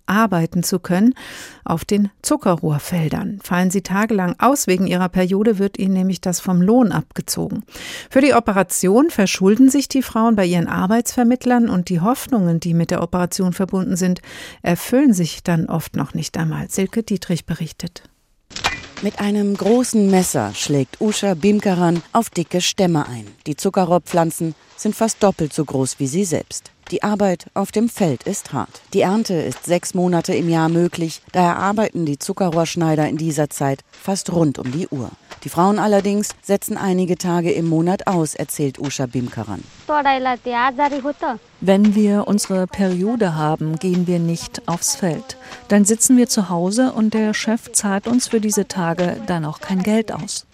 arbeiten 0.52 0.62
zu 0.62 0.78
können. 0.78 1.14
Auf 1.64 1.84
den 1.84 2.10
Zuckerrohrfeldern 2.22 3.40
fallen 3.42 3.70
sie 3.70 3.82
tagelang 3.82 4.36
aus. 4.38 4.66
Wegen 4.66 4.86
ihrer 4.86 5.08
Periode 5.08 5.58
wird 5.58 5.78
ihnen 5.78 5.94
nämlich 5.94 6.20
das 6.20 6.40
vom 6.40 6.60
Lohn 6.60 6.92
abgezogen. 6.92 7.64
Für 8.10 8.20
die 8.20 8.34
Operation 8.34 9.10
verschulden 9.10 9.70
sich 9.70 9.88
die 9.88 10.02
Frauen 10.02 10.36
bei 10.36 10.44
ihren 10.44 10.68
Arbeitsvermittlern 10.68 11.68
und 11.68 11.88
die 11.88 12.00
Hoffnungen, 12.00 12.60
die 12.60 12.74
mit 12.74 12.90
der 12.90 13.02
Operation 13.02 13.52
verbunden 13.52 13.96
sind, 13.96 14.20
erfüllen 14.62 15.14
sich 15.14 15.42
dann 15.42 15.66
oft 15.66 15.96
noch 15.96 16.14
nicht 16.14 16.36
einmal. 16.36 16.68
Silke 16.68 17.02
Dietrich 17.02 17.46
berichtet. 17.46 18.02
Mit 19.02 19.18
einem 19.18 19.56
großen 19.56 20.08
Messer 20.12 20.54
schlägt 20.54 21.00
Usha 21.00 21.34
Bimkaran 21.34 22.04
auf 22.12 22.30
dicke 22.30 22.60
Stämme 22.60 23.08
ein. 23.08 23.26
Die 23.48 23.56
Zuckerrohrpflanzen 23.56 24.54
sind 24.76 24.94
fast 24.94 25.20
doppelt 25.24 25.52
so 25.52 25.64
groß 25.64 25.98
wie 25.98 26.06
sie 26.06 26.24
selbst. 26.24 26.70
Die 26.92 27.02
Arbeit 27.02 27.46
auf 27.52 27.72
dem 27.72 27.88
Feld 27.88 28.22
ist 28.22 28.52
hart. 28.52 28.80
Die 28.94 29.00
Ernte 29.00 29.34
ist 29.34 29.64
sechs 29.64 29.94
Monate 29.94 30.36
im 30.36 30.48
Jahr 30.48 30.68
möglich, 30.68 31.20
daher 31.32 31.56
arbeiten 31.56 32.06
die 32.06 32.20
Zuckerrohrschneider 32.20 33.08
in 33.08 33.16
dieser 33.16 33.50
Zeit 33.50 33.80
fast 33.90 34.32
rund 34.32 34.60
um 34.60 34.70
die 34.70 34.86
Uhr. 34.86 35.10
Die 35.44 35.48
Frauen 35.48 35.80
allerdings 35.80 36.30
setzen 36.40 36.76
einige 36.76 37.18
Tage 37.18 37.50
im 37.50 37.68
Monat 37.68 38.06
aus, 38.06 38.34
erzählt 38.34 38.78
Usha 38.78 39.06
Bimkaran. 39.06 39.62
Wenn 41.60 41.94
wir 41.94 42.28
unsere 42.28 42.66
Periode 42.68 43.34
haben, 43.34 43.76
gehen 43.76 44.06
wir 44.06 44.20
nicht 44.20 44.62
aufs 44.68 44.94
Feld. 44.94 45.36
Dann 45.66 45.84
sitzen 45.84 46.16
wir 46.16 46.28
zu 46.28 46.48
Hause 46.48 46.92
und 46.92 47.14
der 47.14 47.34
Chef 47.34 47.72
zahlt 47.72 48.06
uns 48.06 48.28
für 48.28 48.40
diese 48.40 48.68
Tage 48.68 49.16
dann 49.26 49.44
auch 49.44 49.60
kein 49.60 49.82
Geld 49.82 50.12
aus. 50.12 50.46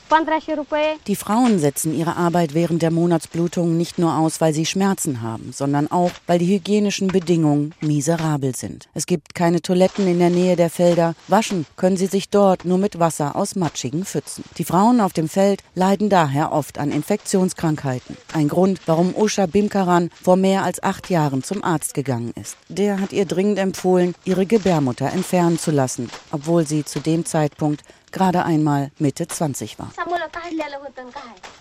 Die 1.06 1.16
Frauen 1.16 1.58
setzen 1.58 1.94
ihre 1.94 2.16
Arbeit 2.16 2.54
während 2.54 2.80
der 2.80 2.90
Monatsblutung 2.90 3.76
nicht 3.76 3.98
nur 3.98 4.16
aus, 4.16 4.40
weil 4.40 4.54
sie 4.54 4.64
Schmerzen 4.64 5.20
haben, 5.20 5.52
sondern 5.52 5.90
auch, 5.90 6.12
weil 6.26 6.38
die 6.38 6.46
hygienischen 6.46 7.08
Bedingungen 7.08 7.74
miserabel 7.82 8.56
sind. 8.56 8.88
Es 8.94 9.04
gibt 9.04 9.34
keine 9.34 9.60
Toiletten 9.60 10.06
in 10.06 10.18
der 10.18 10.30
Nähe 10.30 10.56
der 10.56 10.70
Felder. 10.70 11.14
Waschen 11.28 11.66
können 11.76 11.98
sie 11.98 12.06
sich 12.06 12.30
dort 12.30 12.64
nur 12.64 12.78
mit 12.78 12.98
Wasser 12.98 13.36
aus 13.36 13.54
matschigen 13.54 14.06
Pfützen. 14.06 14.44
Die 14.56 14.64
Frauen 14.64 15.02
auf 15.02 15.12
dem 15.12 15.28
Feld 15.28 15.62
leiden 15.74 16.08
daher 16.08 16.52
oft 16.52 16.78
an 16.78 16.90
Infektionskrankheiten. 16.90 18.16
Ein 18.32 18.48
Grund, 18.48 18.80
warum 18.86 19.14
Usha 19.14 19.44
Bimkaran 19.44 20.10
vor 20.22 20.36
mehr 20.36 20.62
als 20.64 20.82
acht 20.82 21.10
Jahren 21.10 21.42
zum 21.42 21.62
Arzt 21.62 21.92
gegangen 21.92 22.32
ist. 22.40 22.56
Der 22.68 22.98
hat 22.98 23.12
ihr 23.12 23.26
dringend 23.26 23.58
empfohlen, 23.58 24.14
ihre 24.24 24.46
Gebärmutter 24.46 25.12
entfernen 25.12 25.58
zu 25.58 25.70
lassen, 25.70 26.08
obwohl 26.30 26.66
sie 26.66 26.84
zu 26.84 27.00
dem 27.00 27.26
Zeitpunkt 27.26 27.82
gerade 28.12 28.44
einmal 28.44 28.90
Mitte 28.98 29.26
20 29.28 29.78
war. 29.78 29.90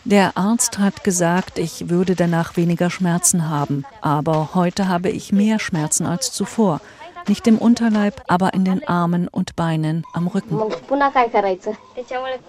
Der 0.05 0.37
Arzt 0.37 0.77
hat 0.79 1.03
gesagt, 1.03 1.57
ich 1.57 1.89
würde 1.89 2.15
danach 2.15 2.57
weniger 2.57 2.89
Schmerzen 2.89 3.49
haben, 3.49 3.83
aber 4.01 4.53
heute 4.53 4.87
habe 4.87 5.09
ich 5.09 5.31
mehr 5.31 5.59
Schmerzen 5.59 6.05
als 6.05 6.31
zuvor. 6.31 6.81
Nicht 7.27 7.45
im 7.47 7.57
Unterleib, 7.57 8.21
aber 8.27 8.53
in 8.53 8.63
den 8.63 8.87
Armen 8.87 9.27
und 9.27 9.57
Beinen 9.57 10.05
am 10.13 10.27
Rücken. 10.27 10.57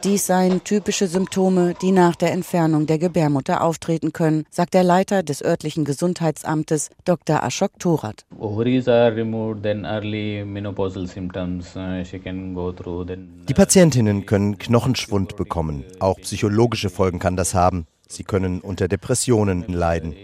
Dies 0.04 0.26
seien 0.26 0.62
typische 0.62 1.08
Symptome, 1.08 1.74
die 1.82 1.90
nach 1.90 2.14
der 2.14 2.32
Entfernung 2.32 2.86
der 2.86 2.98
Gebärmutter 2.98 3.62
auftreten 3.62 4.12
können, 4.12 4.44
sagt 4.50 4.74
der 4.74 4.84
Leiter 4.84 5.24
des 5.24 5.44
örtlichen 5.44 5.84
Gesundheitsamtes 5.84 6.90
Dr. 7.04 7.42
Ashok 7.42 7.78
Thorat. 7.80 8.24
Die 13.48 13.54
Patientinnen 13.54 14.26
können 14.26 14.58
Knochenschwund 14.58 15.36
bekommen. 15.36 15.84
Auch 15.98 16.18
psychologische 16.20 16.90
Folgen 16.90 17.18
kann 17.18 17.36
das 17.36 17.54
haben. 17.54 17.86
Sie 18.08 18.24
können 18.24 18.60
unter 18.60 18.88
Depressionen 18.88 19.64
leiden. 19.68 20.14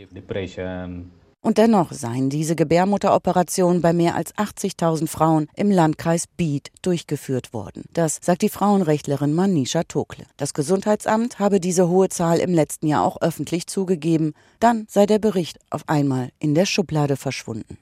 Und 1.44 1.58
dennoch 1.58 1.92
seien 1.92 2.30
diese 2.30 2.56
Gebärmutteroperationen 2.56 3.82
bei 3.82 3.92
mehr 3.92 4.14
als 4.14 4.34
80.000 4.34 5.08
Frauen 5.08 5.46
im 5.54 5.70
Landkreis 5.70 6.26
Bied 6.26 6.70
durchgeführt 6.80 7.52
worden. 7.52 7.84
Das 7.92 8.18
sagt 8.22 8.40
die 8.40 8.48
Frauenrechtlerin 8.48 9.34
Manisha 9.34 9.82
Tokle. 9.82 10.24
Das 10.38 10.54
Gesundheitsamt 10.54 11.38
habe 11.38 11.60
diese 11.60 11.86
hohe 11.90 12.08
Zahl 12.08 12.38
im 12.38 12.54
letzten 12.54 12.86
Jahr 12.86 13.04
auch 13.04 13.20
öffentlich 13.20 13.66
zugegeben. 13.66 14.32
Dann 14.58 14.86
sei 14.88 15.04
der 15.04 15.18
Bericht 15.18 15.58
auf 15.68 15.82
einmal 15.86 16.30
in 16.38 16.54
der 16.54 16.64
Schublade 16.64 17.16
verschwunden. 17.16 17.76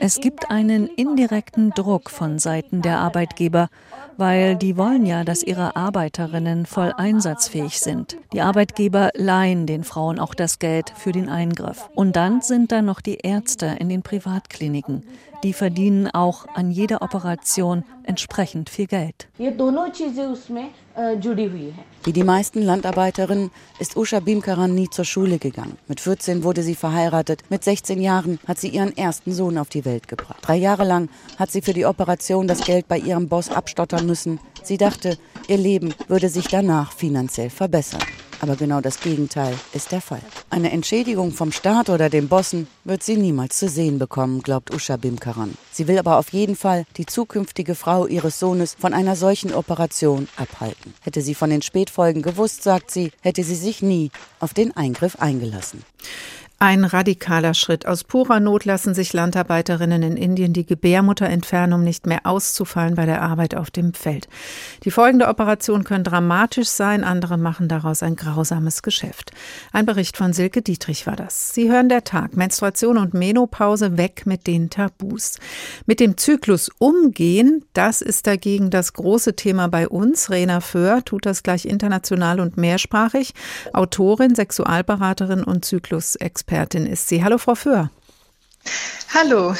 Es 0.00 0.20
gibt 0.20 0.50
einen 0.50 0.86
indirekten 0.88 1.70
Druck 1.70 2.10
von 2.10 2.40
Seiten 2.40 2.82
der 2.82 2.98
Arbeitgeber, 2.98 3.68
weil 4.16 4.56
die 4.56 4.76
wollen 4.76 5.06
ja, 5.06 5.22
dass 5.22 5.44
ihre 5.44 5.76
Arbeiterinnen 5.76 6.66
voll 6.66 6.92
einsatzfähig 6.96 7.78
sind. 7.78 8.16
Die 8.32 8.40
Arbeitgeber 8.40 9.10
leihen 9.14 9.66
den 9.66 9.84
Frauen 9.84 10.18
auch 10.18 10.34
das 10.34 10.58
Geld 10.58 10.87
für 10.96 11.12
den 11.12 11.28
Eingriff. 11.28 11.88
Und 11.94 12.16
dann 12.16 12.40
sind 12.40 12.72
da 12.72 12.82
noch 12.82 13.00
die 13.00 13.18
Ärzte 13.18 13.76
in 13.78 13.88
den 13.88 14.02
Privatkliniken. 14.02 15.04
Die 15.44 15.52
verdienen 15.52 16.08
auch 16.08 16.46
an 16.54 16.72
jeder 16.72 17.00
Operation 17.00 17.84
entsprechend 18.02 18.70
viel 18.70 18.86
Geld. 18.86 19.28
Wie 19.36 19.52
die 22.12 22.24
meisten 22.24 22.62
Landarbeiterinnen 22.62 23.52
ist 23.78 23.96
Usha 23.96 24.18
Bimkaran 24.18 24.74
nie 24.74 24.90
zur 24.90 25.04
Schule 25.04 25.38
gegangen. 25.38 25.78
Mit 25.86 26.00
14 26.00 26.42
wurde 26.42 26.64
sie 26.64 26.74
verheiratet. 26.74 27.44
Mit 27.50 27.62
16 27.62 28.00
Jahren 28.00 28.40
hat 28.48 28.58
sie 28.58 28.68
ihren 28.68 28.96
ersten 28.96 29.32
Sohn 29.32 29.58
auf 29.58 29.68
die 29.68 29.84
Welt 29.84 30.08
gebracht. 30.08 30.38
Drei 30.42 30.56
Jahre 30.56 30.84
lang 30.84 31.08
hat 31.38 31.52
sie 31.52 31.62
für 31.62 31.74
die 31.74 31.86
Operation 31.86 32.48
das 32.48 32.64
Geld 32.64 32.88
bei 32.88 32.98
ihrem 32.98 33.28
Boss 33.28 33.50
abstottern 33.50 34.06
müssen. 34.06 34.40
Sie 34.64 34.76
dachte, 34.76 35.18
ihr 35.46 35.58
Leben 35.58 35.94
würde 36.08 36.28
sich 36.28 36.48
danach 36.48 36.90
finanziell 36.92 37.50
verbessern. 37.50 38.02
Aber 38.40 38.56
genau 38.56 38.80
das 38.80 39.00
Gegenteil 39.00 39.54
ist 39.72 39.92
der 39.92 40.00
Fall. 40.00 40.22
Eine 40.50 40.70
Entschädigung 40.70 41.32
vom 41.32 41.52
Staat 41.52 41.88
oder 41.90 42.08
den 42.08 42.28
Bossen 42.28 42.68
wird 42.84 43.02
sie 43.02 43.16
niemals 43.16 43.58
zu 43.58 43.68
sehen 43.68 43.98
bekommen, 43.98 44.42
glaubt 44.42 44.72
Usha 44.72 44.96
Bimkaran. 44.96 45.56
Sie 45.72 45.88
will 45.88 45.98
aber 45.98 46.18
auf 46.18 46.32
jeden 46.32 46.56
Fall 46.56 46.84
die 46.96 47.06
zukünftige 47.06 47.74
Frau 47.74 48.06
ihres 48.06 48.38
Sohnes 48.38 48.76
von 48.78 48.94
einer 48.94 49.16
solchen 49.16 49.52
Operation 49.52 50.28
abhalten. 50.36 50.94
Hätte 51.00 51.20
sie 51.20 51.34
von 51.34 51.50
den 51.50 51.62
Spätfolgen 51.62 52.22
gewusst, 52.22 52.62
sagt 52.62 52.90
sie, 52.90 53.12
hätte 53.20 53.42
sie 53.42 53.56
sich 53.56 53.82
nie 53.82 54.10
auf 54.40 54.54
den 54.54 54.76
Eingriff 54.76 55.16
eingelassen. 55.16 55.84
Ein 56.60 56.82
radikaler 56.82 57.54
Schritt. 57.54 57.86
Aus 57.86 58.02
purer 58.02 58.40
Not 58.40 58.64
lassen 58.64 58.92
sich 58.92 59.12
Landarbeiterinnen 59.12 60.02
in 60.02 60.16
Indien 60.16 60.52
die 60.52 60.66
Gebärmutter 60.66 61.28
entfernen, 61.28 61.72
um 61.72 61.84
nicht 61.84 62.04
mehr 62.08 62.26
auszufallen 62.26 62.96
bei 62.96 63.06
der 63.06 63.22
Arbeit 63.22 63.54
auf 63.54 63.70
dem 63.70 63.94
Feld. 63.94 64.26
Die 64.82 64.90
folgende 64.90 65.28
Operation 65.28 65.84
können 65.84 66.02
dramatisch 66.02 66.66
sein, 66.66 67.04
andere 67.04 67.38
machen 67.38 67.68
daraus 67.68 68.02
ein 68.02 68.16
grausames 68.16 68.82
Geschäft. 68.82 69.30
Ein 69.70 69.86
Bericht 69.86 70.16
von 70.16 70.32
Silke 70.32 70.60
Dietrich 70.60 71.06
war 71.06 71.14
das. 71.14 71.54
Sie 71.54 71.70
hören 71.70 71.88
der 71.88 72.02
Tag. 72.02 72.36
Menstruation 72.36 72.98
und 72.98 73.14
Menopause 73.14 73.96
weg 73.96 74.22
mit 74.26 74.48
den 74.48 74.68
Tabus. 74.68 75.36
Mit 75.86 76.00
dem 76.00 76.16
Zyklus 76.16 76.72
umgehen, 76.80 77.64
das 77.72 78.02
ist 78.02 78.26
dagegen 78.26 78.70
das 78.70 78.94
große 78.94 79.36
Thema 79.36 79.68
bei 79.68 79.88
uns. 79.88 80.28
Rena 80.28 80.60
Föhr 80.60 81.04
tut 81.04 81.24
das 81.24 81.44
gleich 81.44 81.66
international 81.66 82.40
und 82.40 82.56
mehrsprachig. 82.56 83.32
Autorin, 83.72 84.34
Sexualberaterin 84.34 85.44
und 85.44 85.64
Zyklusexpertin. 85.64 86.47
Expertin 86.48 86.86
ist 86.86 87.08
sie. 87.08 87.22
Hallo, 87.22 87.36
Frau 87.36 87.54
Föhr. 87.54 87.90
Hallo. 89.12 89.54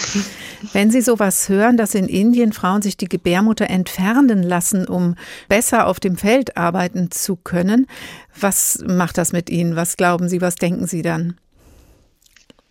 Wenn 0.73 0.91
Sie 0.91 1.03
sowas 1.03 1.51
hören, 1.51 1.77
dass 1.77 1.95
in 1.95 2.09
Indien 2.09 2.55
Frauen 2.55 2.81
sich 2.81 2.97
die 2.97 3.11
Gebärmutter 3.11 3.69
entfernen 3.69 4.43
lassen, 4.43 4.89
um 4.89 5.15
besser 5.51 5.87
auf 5.87 6.01
dem 6.01 6.17
Feld 6.17 6.57
arbeiten 6.57 7.11
zu 7.11 7.37
können, 7.37 7.87
was 8.35 8.83
macht 8.87 9.19
das 9.19 9.33
mit 9.33 9.51
Ihnen? 9.51 9.77
Was 9.77 9.99
glauben 9.99 10.31
Sie, 10.31 10.41
was 10.41 10.55
denken 10.55 10.87
Sie 10.87 11.03
dann? 11.03 11.37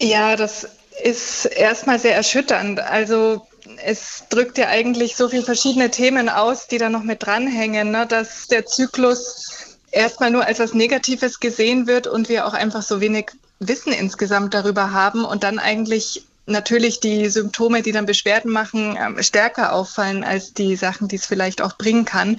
Ja, 0.01 0.35
das 0.35 0.67
ist 1.03 1.45
erstmal 1.45 1.99
sehr 1.99 2.15
erschütternd. 2.15 2.79
Also 2.79 3.45
es 3.85 4.23
drückt 4.29 4.57
ja 4.57 4.67
eigentlich 4.67 5.15
so 5.15 5.29
viele 5.29 5.43
verschiedene 5.43 5.91
Themen 5.91 6.27
aus, 6.27 6.67
die 6.67 6.79
da 6.79 6.89
noch 6.89 7.03
mit 7.03 7.23
dranhängen, 7.23 7.91
ne? 7.91 8.07
dass 8.07 8.47
der 8.47 8.65
Zyklus 8.65 9.77
erstmal 9.91 10.31
nur 10.31 10.43
als 10.43 10.57
was 10.57 10.73
Negatives 10.73 11.39
gesehen 11.39 11.85
wird 11.85 12.07
und 12.07 12.29
wir 12.29 12.47
auch 12.47 12.53
einfach 12.53 12.81
so 12.81 12.99
wenig 12.99 13.31
Wissen 13.59 13.93
insgesamt 13.93 14.53
darüber 14.53 14.91
haben 14.91 15.25
und 15.25 15.43
dann 15.43 15.59
eigentlich 15.59 16.25
natürlich 16.45 16.99
die 16.99 17.29
Symptome, 17.29 17.81
die 17.81 17.91
dann 17.91 18.05
Beschwerden 18.05 18.51
machen, 18.51 18.97
ähm, 18.99 19.21
stärker 19.21 19.73
auffallen 19.73 20.23
als 20.23 20.53
die 20.53 20.75
Sachen, 20.75 21.07
die 21.07 21.17
es 21.17 21.25
vielleicht 21.25 21.61
auch 21.61 21.77
bringen 21.77 22.05
kann. 22.05 22.37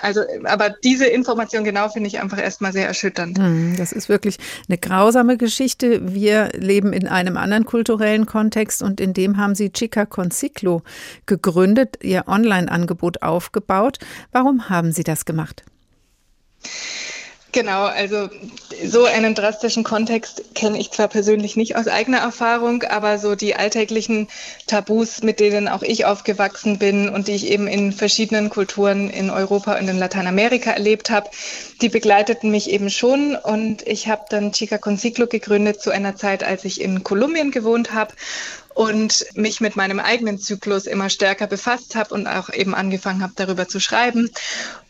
Also, 0.00 0.20
aber 0.44 0.70
diese 0.84 1.06
Information 1.06 1.64
genau 1.64 1.88
finde 1.88 2.08
ich 2.08 2.20
einfach 2.20 2.38
erstmal 2.38 2.72
sehr 2.72 2.86
erschütternd. 2.86 3.38
Hm, 3.38 3.76
das 3.78 3.92
ist 3.92 4.10
wirklich 4.10 4.36
eine 4.68 4.76
grausame 4.76 5.38
Geschichte. 5.38 6.12
Wir 6.12 6.50
leben 6.54 6.92
in 6.92 7.08
einem 7.08 7.38
anderen 7.38 7.64
kulturellen 7.64 8.26
Kontext 8.26 8.82
und 8.82 9.00
in 9.00 9.14
dem 9.14 9.38
haben 9.38 9.54
Sie 9.54 9.72
Chica 9.72 10.04
Conciclo 10.04 10.82
gegründet, 11.24 11.96
Ihr 12.02 12.24
Online-Angebot 12.28 13.22
aufgebaut. 13.22 13.98
Warum 14.32 14.68
haben 14.68 14.92
Sie 14.92 15.02
das 15.02 15.24
gemacht? 15.24 15.64
Genau, 17.56 17.84
also 17.84 18.28
so 18.84 19.06
einen 19.06 19.34
drastischen 19.34 19.82
Kontext 19.82 20.54
kenne 20.54 20.78
ich 20.78 20.90
zwar 20.90 21.08
persönlich 21.08 21.56
nicht 21.56 21.74
aus 21.74 21.88
eigener 21.88 22.18
Erfahrung, 22.18 22.82
aber 22.82 23.18
so 23.18 23.34
die 23.34 23.56
alltäglichen 23.56 24.28
Tabus, 24.66 25.22
mit 25.22 25.40
denen 25.40 25.66
auch 25.66 25.80
ich 25.82 26.04
aufgewachsen 26.04 26.78
bin 26.78 27.08
und 27.08 27.28
die 27.28 27.32
ich 27.32 27.50
eben 27.50 27.66
in 27.66 27.92
verschiedenen 27.92 28.50
Kulturen 28.50 29.08
in 29.08 29.30
Europa 29.30 29.78
und 29.78 29.88
in 29.88 29.98
Lateinamerika 29.98 30.72
erlebt 30.72 31.08
habe, 31.08 31.30
die 31.80 31.88
begleiteten 31.88 32.50
mich 32.50 32.68
eben 32.68 32.90
schon. 32.90 33.34
Und 33.34 33.86
ich 33.86 34.06
habe 34.06 34.26
dann 34.28 34.52
Chica 34.52 34.76
Conciclo 34.76 35.26
gegründet 35.26 35.80
zu 35.80 35.90
einer 35.90 36.14
Zeit, 36.14 36.44
als 36.44 36.66
ich 36.66 36.82
in 36.82 37.04
Kolumbien 37.04 37.52
gewohnt 37.52 37.94
habe 37.94 38.12
und 38.76 39.24
mich 39.32 39.62
mit 39.62 39.74
meinem 39.74 39.98
eigenen 40.00 40.38
Zyklus 40.38 40.86
immer 40.86 41.08
stärker 41.08 41.46
befasst 41.46 41.94
habe 41.94 42.12
und 42.12 42.26
auch 42.26 42.50
eben 42.52 42.74
angefangen 42.74 43.22
habe, 43.22 43.32
darüber 43.34 43.66
zu 43.66 43.80
schreiben 43.80 44.30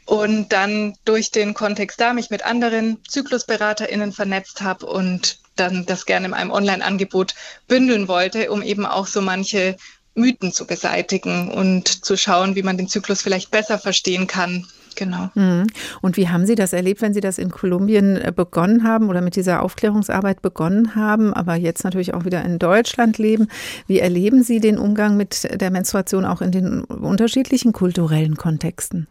und 0.07 0.53
dann 0.53 0.97
durch 1.05 1.31
den 1.31 1.55
Kontext 1.55 2.01
da 2.01 2.13
mich 2.13 2.29
mit 2.29 2.45
anderen 2.45 2.99
ZyklusberaterInnen 3.09 4.13
vernetzt 4.13 4.61
habe 4.61 4.87
und 4.87 5.39
dann 5.55 5.87
das 5.87 6.05
gerne 6.05 6.27
in 6.27 6.35
einem 6.35 6.51
Online-Angebot 6.51 7.37
bündeln 7.69 8.09
wollte, 8.09 8.51
um 8.51 8.61
eben 8.61 8.87
auch 8.87 9.07
so 9.07 9.23
manche 9.23 9.77
Mythen 10.17 10.53
zu 10.53 10.67
beseitigen 10.67 11.49
und 11.53 12.05
zu 12.05 12.17
schauen, 12.17 12.57
wie 12.57 12.65
man 12.65 12.77
den 12.77 12.89
Zyklus 12.89 13.23
vielleicht 13.23 13.53
besser 13.53 13.79
verstehen 13.79 14.27
kann. 14.27 14.67
Genau. 14.97 15.31
Mhm. 15.35 15.67
Und 16.01 16.17
wie 16.17 16.29
haben 16.29 16.47
Sie 16.47 16.55
das 16.55 16.73
erlebt, 16.73 17.03
wenn 17.03 17.15
Sie 17.15 17.21
das 17.21 17.39
in 17.39 17.51
Kolumbien 17.51 18.17
äh, 18.17 18.33
begonnen 18.35 18.83
haben 18.83 19.09
oder 19.09 19.21
mit 19.21 19.37
dieser 19.37 19.63
Aufklärungsarbeit 19.63 20.43
begonnen 20.43 20.95
haben, 20.95 21.33
aber 21.33 21.55
jetzt 21.55 21.85
natürlich 21.85 22.15
auch 22.15 22.25
wieder 22.25 22.45
in 22.45 22.59
Deutschland 22.59 23.19
leben? 23.19 23.49
Wie 23.87 24.01
erleben 24.01 24.43
Sie 24.43 24.59
den 24.59 24.79
Umgang 24.79 25.17
mit 25.17 25.49
der 25.61 25.71
Menstruation 25.71 26.25
auch 26.25 26.41
in 26.41 26.51
den 26.51 26.85
unterschiedlichen 26.85 27.73
kulturellen 27.73 28.37
Kontexten? 28.37 29.07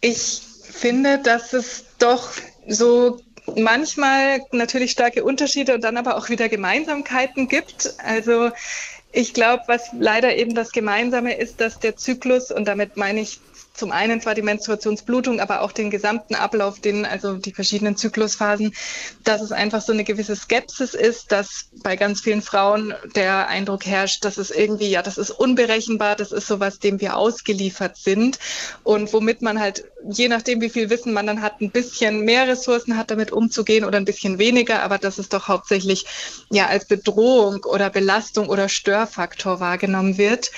Ich 0.00 0.42
finde, 0.62 1.18
dass 1.18 1.52
es 1.52 1.84
doch 1.98 2.32
so 2.66 3.20
manchmal 3.56 4.40
natürlich 4.52 4.92
starke 4.92 5.22
Unterschiede 5.24 5.74
und 5.74 5.84
dann 5.84 5.96
aber 5.96 6.16
auch 6.16 6.28
wieder 6.28 6.48
Gemeinsamkeiten 6.48 7.48
gibt. 7.48 7.94
Also 7.98 8.50
ich 9.12 9.34
glaube, 9.34 9.64
was 9.66 9.90
leider 9.98 10.34
eben 10.36 10.54
das 10.54 10.72
Gemeinsame 10.72 11.36
ist, 11.36 11.60
dass 11.60 11.78
der 11.78 11.96
Zyklus, 11.96 12.50
und 12.50 12.66
damit 12.66 12.96
meine 12.96 13.20
ich 13.20 13.40
zum 13.74 13.90
einen 13.90 14.20
zwar 14.20 14.34
die 14.34 14.42
Menstruationsblutung, 14.42 15.40
aber 15.40 15.62
auch 15.62 15.72
den 15.72 15.90
gesamten 15.90 16.34
Ablauf, 16.34 16.80
den, 16.80 17.06
also 17.06 17.34
die 17.34 17.54
verschiedenen 17.54 17.96
Zyklusphasen, 17.96 18.74
dass 19.24 19.40
es 19.40 19.52
einfach 19.52 19.80
so 19.80 19.92
eine 19.92 20.04
gewisse 20.04 20.36
Skepsis 20.36 20.94
ist, 20.94 21.32
dass 21.32 21.66
bei 21.82 21.96
ganz 21.96 22.20
vielen 22.20 22.42
Frauen 22.42 22.94
der 23.16 23.48
Eindruck 23.48 23.86
herrscht, 23.86 24.24
dass 24.24 24.36
es 24.36 24.50
irgendwie, 24.50 24.90
ja, 24.90 25.02
das 25.02 25.18
ist 25.18 25.30
unberechenbar, 25.30 26.16
das 26.16 26.32
ist 26.32 26.46
sowas, 26.46 26.78
dem 26.78 27.00
wir 27.00 27.16
ausgeliefert 27.16 27.96
sind 27.96 28.38
und 28.82 29.12
womit 29.12 29.42
man 29.42 29.58
halt, 29.58 29.84
je 30.08 30.28
nachdem, 30.28 30.60
wie 30.60 30.70
viel 30.70 30.90
Wissen 30.90 31.12
man 31.12 31.26
dann 31.26 31.42
hat, 31.42 31.60
ein 31.60 31.70
bisschen 31.70 32.20
mehr 32.24 32.46
Ressourcen 32.48 32.96
hat, 32.96 33.10
damit 33.10 33.32
umzugehen 33.32 33.84
oder 33.84 33.96
ein 33.96 34.04
bisschen 34.04 34.38
weniger, 34.38 34.82
aber 34.82 34.98
dass 34.98 35.18
es 35.18 35.28
doch 35.28 35.48
hauptsächlich 35.48 36.06
ja 36.50 36.66
als 36.66 36.86
Bedrohung 36.86 37.64
oder 37.64 37.88
Belastung 37.90 38.48
oder 38.48 38.68
Störfaktor 38.68 39.60
wahrgenommen 39.60 40.18
wird. 40.18 40.50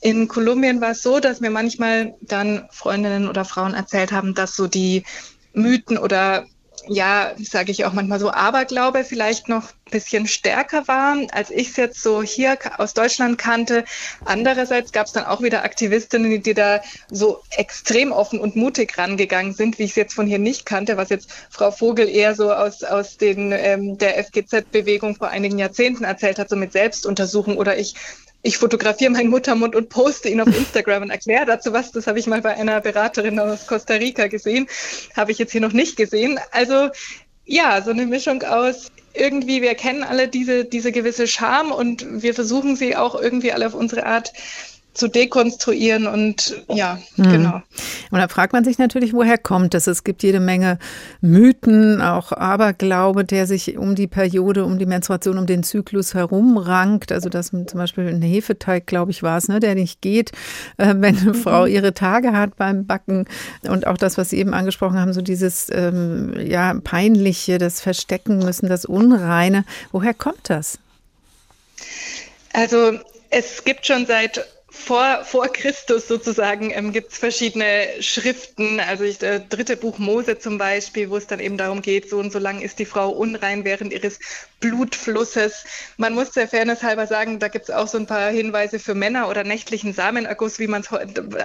In 0.00 0.28
Kolumbien 0.28 0.80
war 0.80 0.90
es 0.90 1.02
so, 1.02 1.18
dass 1.18 1.40
mir 1.40 1.50
manchmal 1.50 2.14
dann 2.20 2.68
Freundinnen 2.70 3.28
oder 3.28 3.44
Frauen 3.44 3.74
erzählt 3.74 4.12
haben, 4.12 4.34
dass 4.34 4.54
so 4.54 4.66
die 4.66 5.04
Mythen 5.52 5.98
oder 5.98 6.46
ja, 6.86 7.32
sage 7.38 7.70
ich 7.70 7.84
auch 7.84 7.92
manchmal 7.92 8.20
so, 8.20 8.30
Aberglaube 8.30 9.04
vielleicht 9.04 9.48
noch 9.48 9.64
ein 9.64 9.90
bisschen 9.90 10.26
stärker 10.26 10.88
war, 10.88 11.16
als 11.32 11.50
ich 11.50 11.68
es 11.70 11.76
jetzt 11.76 12.02
so 12.02 12.22
hier 12.22 12.56
aus 12.78 12.94
Deutschland 12.94 13.38
kannte. 13.38 13.84
Andererseits 14.24 14.92
gab 14.92 15.06
es 15.06 15.12
dann 15.12 15.24
auch 15.24 15.42
wieder 15.42 15.64
Aktivistinnen, 15.64 16.42
die 16.42 16.54
da 16.54 16.80
so 17.10 17.42
extrem 17.50 18.12
offen 18.12 18.40
und 18.40 18.56
mutig 18.56 18.96
rangegangen 18.96 19.52
sind, 19.52 19.78
wie 19.78 19.84
ich 19.84 19.90
es 19.90 19.96
jetzt 19.96 20.14
von 20.14 20.26
hier 20.26 20.38
nicht 20.38 20.66
kannte, 20.66 20.96
was 20.96 21.10
jetzt 21.10 21.30
Frau 21.50 21.70
Vogel 21.70 22.08
eher 22.08 22.34
so 22.34 22.52
aus, 22.52 22.82
aus 22.84 23.16
den, 23.16 23.52
ähm, 23.52 23.98
der 23.98 24.18
FGZ-Bewegung 24.24 25.16
vor 25.16 25.28
einigen 25.28 25.58
Jahrzehnten 25.58 26.04
erzählt 26.04 26.38
hat, 26.38 26.48
so 26.48 26.56
mit 26.56 26.72
Selbstuntersuchung 26.72 27.56
oder 27.56 27.78
ich 27.78 27.94
ich 28.42 28.58
fotografiere 28.58 29.10
meinen 29.10 29.30
Muttermund 29.30 29.74
und 29.74 29.88
poste 29.88 30.28
ihn 30.28 30.40
auf 30.40 30.48
Instagram 30.48 31.04
und 31.04 31.10
erkläre 31.10 31.46
dazu 31.46 31.72
was. 31.72 31.90
Das 31.92 32.06
habe 32.06 32.18
ich 32.18 32.26
mal 32.26 32.40
bei 32.40 32.54
einer 32.54 32.80
Beraterin 32.80 33.38
aus 33.38 33.66
Costa 33.66 33.94
Rica 33.94 34.28
gesehen. 34.28 34.68
Habe 35.16 35.32
ich 35.32 35.38
jetzt 35.38 35.52
hier 35.52 35.60
noch 35.60 35.72
nicht 35.72 35.96
gesehen. 35.96 36.38
Also 36.52 36.90
ja, 37.44 37.82
so 37.82 37.90
eine 37.90 38.06
Mischung 38.06 38.42
aus 38.42 38.90
irgendwie, 39.14 39.62
wir 39.62 39.74
kennen 39.74 40.04
alle 40.04 40.28
diese, 40.28 40.64
diese 40.64 40.92
gewisse 40.92 41.26
Scham 41.26 41.72
und 41.72 42.22
wir 42.22 42.34
versuchen 42.34 42.76
sie 42.76 42.94
auch 42.94 43.20
irgendwie 43.20 43.52
alle 43.52 43.66
auf 43.66 43.74
unsere 43.74 44.06
Art 44.06 44.32
zu 44.98 45.06
dekonstruieren 45.06 46.08
und 46.08 46.60
ja, 46.68 46.98
mhm. 47.16 47.30
genau. 47.30 47.62
Und 48.10 48.18
da 48.18 48.26
fragt 48.26 48.52
man 48.52 48.64
sich 48.64 48.78
natürlich, 48.78 49.12
woher 49.12 49.38
kommt 49.38 49.74
es? 49.74 49.86
Es 49.86 50.02
gibt 50.02 50.24
jede 50.24 50.40
Menge 50.40 50.78
Mythen, 51.20 52.02
auch 52.02 52.32
Aberglaube, 52.32 53.24
der 53.24 53.46
sich 53.46 53.78
um 53.78 53.94
die 53.94 54.08
Periode, 54.08 54.64
um 54.64 54.78
die 54.78 54.86
Menstruation, 54.86 55.38
um 55.38 55.46
den 55.46 55.62
Zyklus 55.62 56.14
herumrankt. 56.14 57.12
Also 57.12 57.28
dass 57.28 57.50
zum 57.50 57.64
Beispiel 57.74 58.08
ein 58.08 58.22
Hefeteig, 58.22 58.86
glaube 58.86 59.12
ich, 59.12 59.22
war 59.22 59.38
es, 59.38 59.46
ne, 59.46 59.60
der 59.60 59.76
nicht 59.76 60.02
geht, 60.02 60.32
äh, 60.78 60.94
wenn 60.98 61.16
eine 61.16 61.32
mhm. 61.32 61.34
Frau 61.34 61.64
ihre 61.66 61.94
Tage 61.94 62.32
hat 62.32 62.56
beim 62.56 62.84
Backen. 62.84 63.26
Und 63.62 63.86
auch 63.86 63.98
das, 63.98 64.18
was 64.18 64.30
Sie 64.30 64.38
eben 64.38 64.52
angesprochen 64.52 64.98
haben, 64.98 65.12
so 65.12 65.22
dieses 65.22 65.68
ähm, 65.70 66.34
ja 66.44 66.74
peinliche, 66.82 67.58
das 67.58 67.80
Verstecken 67.80 68.38
müssen, 68.38 68.68
das 68.68 68.84
Unreine. 68.84 69.64
Woher 69.92 70.12
kommt 70.12 70.50
das? 70.50 70.80
Also 72.52 72.98
es 73.30 73.62
gibt 73.62 73.86
schon 73.86 74.06
seit 74.06 74.44
vor, 74.78 75.24
vor 75.24 75.48
Christus 75.48 76.08
sozusagen 76.08 76.70
ähm, 76.70 76.92
gibt 76.92 77.12
es 77.12 77.18
verschiedene 77.18 77.86
Schriften, 78.00 78.80
also 78.80 79.04
ich, 79.04 79.18
das 79.18 79.42
dritte 79.48 79.76
Buch 79.76 79.98
Mose 79.98 80.38
zum 80.38 80.56
Beispiel, 80.56 81.10
wo 81.10 81.16
es 81.16 81.26
dann 81.26 81.40
eben 81.40 81.58
darum 81.58 81.82
geht, 81.82 82.08
so 82.08 82.18
und 82.18 82.32
so 82.32 82.38
lang 82.38 82.60
ist 82.60 82.78
die 82.78 82.86
Frau 82.86 83.10
unrein 83.10 83.64
während 83.64 83.92
ihres 83.92 84.18
Blutflusses. 84.60 85.64
Man 85.96 86.14
muss 86.14 86.30
der 86.30 86.48
Fairness 86.48 86.82
halber 86.82 87.06
sagen, 87.06 87.38
da 87.38 87.48
gibt 87.48 87.68
es 87.68 87.74
auch 87.74 87.88
so 87.88 87.98
ein 87.98 88.06
paar 88.06 88.30
Hinweise 88.30 88.78
für 88.78 88.94
Männer 88.94 89.28
oder 89.28 89.44
nächtlichen 89.44 89.92
Samenerguss, 89.92 90.58
wie 90.58 90.66
man 90.66 90.82
es 90.82 90.88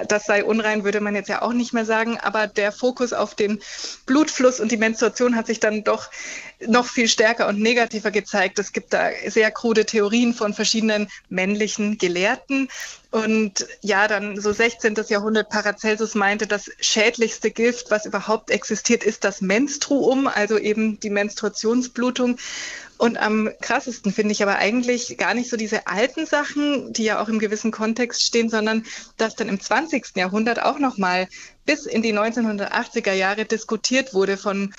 das 0.07 0.25
sei 0.25 0.43
unrein, 0.43 0.83
würde 0.83 1.01
man 1.01 1.15
jetzt 1.15 1.29
ja 1.29 1.41
auch 1.41 1.53
nicht 1.53 1.73
mehr 1.73 1.85
sagen, 1.85 2.17
aber 2.19 2.47
der 2.47 2.71
Fokus 2.71 3.13
auf 3.13 3.35
den 3.35 3.61
Blutfluss 4.05 4.59
und 4.59 4.71
die 4.71 4.77
Menstruation 4.77 5.35
hat 5.35 5.47
sich 5.47 5.59
dann 5.59 5.83
doch 5.83 6.09
noch 6.67 6.85
viel 6.85 7.07
stärker 7.07 7.47
und 7.47 7.59
negativer 7.59 8.11
gezeigt. 8.11 8.59
Es 8.59 8.71
gibt 8.71 8.93
da 8.93 9.09
sehr 9.27 9.51
krude 9.51 9.85
Theorien 9.85 10.33
von 10.33 10.53
verschiedenen 10.53 11.09
männlichen 11.29 11.97
Gelehrten. 11.97 12.69
Und 13.13 13.67
ja, 13.81 14.07
dann 14.07 14.41
so 14.41 14.51
16. 14.51 14.95
Jahrhundert 15.07 15.49
Paracelsus 15.49 16.15
meinte, 16.15 16.47
das 16.47 16.71
schädlichste 16.79 17.51
Gift, 17.51 17.91
was 17.91 18.07
überhaupt 18.07 18.49
existiert, 18.49 19.03
ist 19.03 19.23
das 19.23 19.39
Menstruum, 19.39 20.25
also 20.25 20.57
eben 20.57 20.99
die 20.99 21.11
Menstruationsblutung. 21.11 22.39
Und 22.97 23.17
am 23.17 23.51
krassesten 23.61 24.11
finde 24.11 24.31
ich 24.31 24.41
aber 24.41 24.55
eigentlich 24.55 25.15
gar 25.19 25.35
nicht 25.35 25.51
so 25.51 25.57
diese 25.57 25.85
alten 25.85 26.25
Sachen, 26.25 26.91
die 26.91 27.03
ja 27.03 27.21
auch 27.21 27.27
im 27.27 27.37
gewissen 27.37 27.69
Kontext 27.69 28.23
stehen, 28.23 28.49
sondern 28.49 28.83
dass 29.17 29.35
dann 29.35 29.47
im 29.47 29.59
20. 29.59 30.15
Jahrhundert 30.15 30.63
auch 30.63 30.79
nochmal 30.79 31.27
bis 31.67 31.85
in 31.85 32.01
die 32.01 32.17
1980er 32.17 33.13
Jahre 33.13 33.45
diskutiert 33.45 34.15
wurde 34.15 34.37
von 34.37 34.73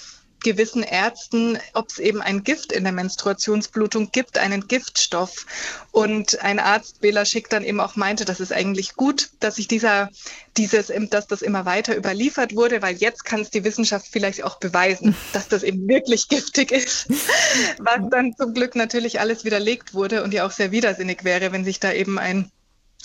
gewissen 0.44 0.84
Ärzten, 0.84 1.58
ob 1.72 1.88
es 1.88 1.98
eben 1.98 2.22
ein 2.22 2.44
Gift 2.44 2.70
in 2.70 2.84
der 2.84 2.92
Menstruationsblutung 2.92 4.12
gibt, 4.12 4.38
einen 4.38 4.68
Giftstoff. 4.68 5.46
Und 5.90 6.40
ein 6.42 6.60
Arzt, 6.60 7.00
Bela 7.00 7.24
Schick, 7.24 7.50
dann 7.50 7.64
eben 7.64 7.80
auch 7.80 7.96
meinte, 7.96 8.24
das 8.24 8.38
ist 8.38 8.52
eigentlich 8.52 8.94
gut, 8.94 9.30
dass 9.40 9.56
sich 9.56 9.66
dieser, 9.66 10.10
dieses, 10.56 10.92
dass 11.10 11.26
das 11.26 11.42
immer 11.42 11.64
weiter 11.64 11.96
überliefert 11.96 12.54
wurde, 12.54 12.82
weil 12.82 12.94
jetzt 12.96 13.24
kann 13.24 13.40
es 13.40 13.50
die 13.50 13.64
Wissenschaft 13.64 14.06
vielleicht 14.10 14.44
auch 14.44 14.60
beweisen, 14.60 15.16
dass 15.32 15.48
das 15.48 15.64
eben 15.64 15.88
wirklich 15.88 16.28
giftig 16.28 16.70
ist. 16.70 17.08
Was 17.78 18.08
dann 18.10 18.36
zum 18.36 18.54
Glück 18.54 18.76
natürlich 18.76 19.18
alles 19.18 19.44
widerlegt 19.44 19.94
wurde 19.94 20.22
und 20.22 20.32
ja 20.32 20.46
auch 20.46 20.52
sehr 20.52 20.70
widersinnig 20.70 21.24
wäre, 21.24 21.52
wenn 21.52 21.64
sich 21.64 21.80
da 21.80 21.92
eben 21.92 22.18
ein 22.18 22.50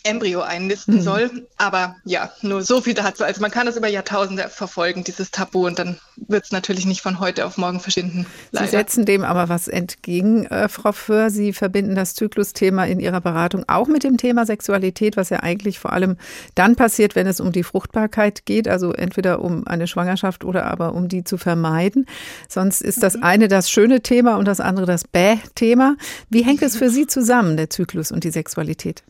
Embryo 0.03 0.41
einnisten 0.41 0.95
mhm. 0.95 1.01
soll. 1.01 1.47
Aber 1.57 1.95
ja, 2.05 2.31
nur 2.41 2.63
so 2.63 2.81
viel 2.81 2.93
dazu. 2.93 3.23
Also 3.23 3.41
man 3.41 3.51
kann 3.51 3.65
das 3.65 3.77
über 3.77 3.87
Jahrtausende 3.87 4.49
verfolgen, 4.49 5.03
dieses 5.03 5.31
Tabu, 5.31 5.67
und 5.67 5.79
dann 5.79 5.97
wird 6.15 6.45
es 6.45 6.51
natürlich 6.51 6.85
nicht 6.85 7.01
von 7.01 7.19
heute 7.19 7.45
auf 7.45 7.57
morgen 7.57 7.79
verschwinden. 7.79 8.25
Leider. 8.51 8.65
Sie 8.65 8.71
setzen 8.71 9.05
dem 9.05 9.23
aber 9.23 9.49
was 9.49 9.67
entgegen, 9.67 10.45
äh, 10.45 10.69
Frau 10.69 10.91
Föhr. 10.91 11.29
Sie 11.29 11.53
verbinden 11.53 11.95
das 11.95 12.13
Zyklusthema 12.15 12.85
in 12.85 12.99
Ihrer 12.99 13.21
Beratung 13.21 13.63
auch 13.67 13.87
mit 13.87 14.03
dem 14.03 14.17
Thema 14.17 14.45
Sexualität, 14.45 15.17
was 15.17 15.29
ja 15.29 15.41
eigentlich 15.41 15.79
vor 15.79 15.93
allem 15.93 16.17
dann 16.55 16.75
passiert, 16.75 17.15
wenn 17.15 17.27
es 17.27 17.39
um 17.39 17.51
die 17.51 17.63
Fruchtbarkeit 17.63 18.45
geht, 18.45 18.67
also 18.67 18.93
entweder 18.93 19.41
um 19.41 19.67
eine 19.67 19.87
Schwangerschaft 19.87 20.43
oder 20.43 20.65
aber 20.65 20.93
um 20.93 21.07
die 21.07 21.23
zu 21.23 21.37
vermeiden. 21.37 22.05
Sonst 22.47 22.81
ist 22.81 23.03
das 23.03 23.15
mhm. 23.15 23.23
eine 23.23 23.47
das 23.47 23.69
schöne 23.69 24.01
Thema 24.01 24.37
und 24.37 24.45
das 24.45 24.59
andere 24.59 24.85
das 24.85 25.03
Bäh-Thema. 25.03 25.95
Wie 26.29 26.43
hängt 26.43 26.61
es 26.61 26.77
für 26.77 26.89
Sie 26.89 27.07
zusammen, 27.07 27.57
der 27.57 27.69
Zyklus 27.69 28.11
und 28.11 28.23
die 28.23 28.31
Sexualität? 28.31 29.03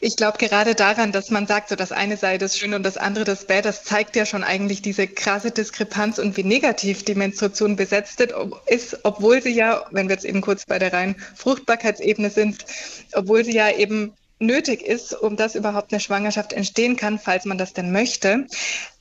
Ich 0.00 0.16
glaube 0.16 0.38
gerade 0.38 0.74
daran, 0.74 1.12
dass 1.12 1.30
man 1.30 1.46
sagt, 1.46 1.68
so 1.68 1.76
das 1.76 1.92
eine 1.92 2.16
sei 2.16 2.38
das 2.38 2.56
Schöne 2.56 2.76
und 2.76 2.82
das 2.82 2.96
andere 2.96 3.24
das 3.24 3.46
Bad, 3.46 3.64
das 3.64 3.84
zeigt 3.84 4.16
ja 4.16 4.26
schon 4.26 4.44
eigentlich 4.44 4.82
diese 4.82 5.08
krasse 5.08 5.50
Diskrepanz 5.50 6.18
und 6.18 6.36
wie 6.36 6.44
negativ 6.44 7.04
die 7.04 7.14
Menstruation 7.14 7.76
besetzt 7.76 8.20
ist, 8.66 8.98
obwohl 9.04 9.42
sie 9.42 9.54
ja, 9.54 9.84
wenn 9.90 10.08
wir 10.08 10.14
jetzt 10.14 10.24
eben 10.24 10.40
kurz 10.40 10.66
bei 10.66 10.78
der 10.78 10.92
reinen 10.92 11.16
Fruchtbarkeitsebene 11.34 12.30
sind, 12.30 12.64
obwohl 13.12 13.44
sie 13.44 13.54
ja 13.54 13.70
eben 13.70 14.12
nötig 14.38 14.82
ist, 14.82 15.14
um 15.14 15.36
dass 15.36 15.56
überhaupt 15.56 15.92
eine 15.92 16.00
Schwangerschaft 16.00 16.52
entstehen 16.52 16.96
kann, 16.96 17.18
falls 17.18 17.44
man 17.44 17.58
das 17.58 17.72
denn 17.72 17.90
möchte. 17.90 18.46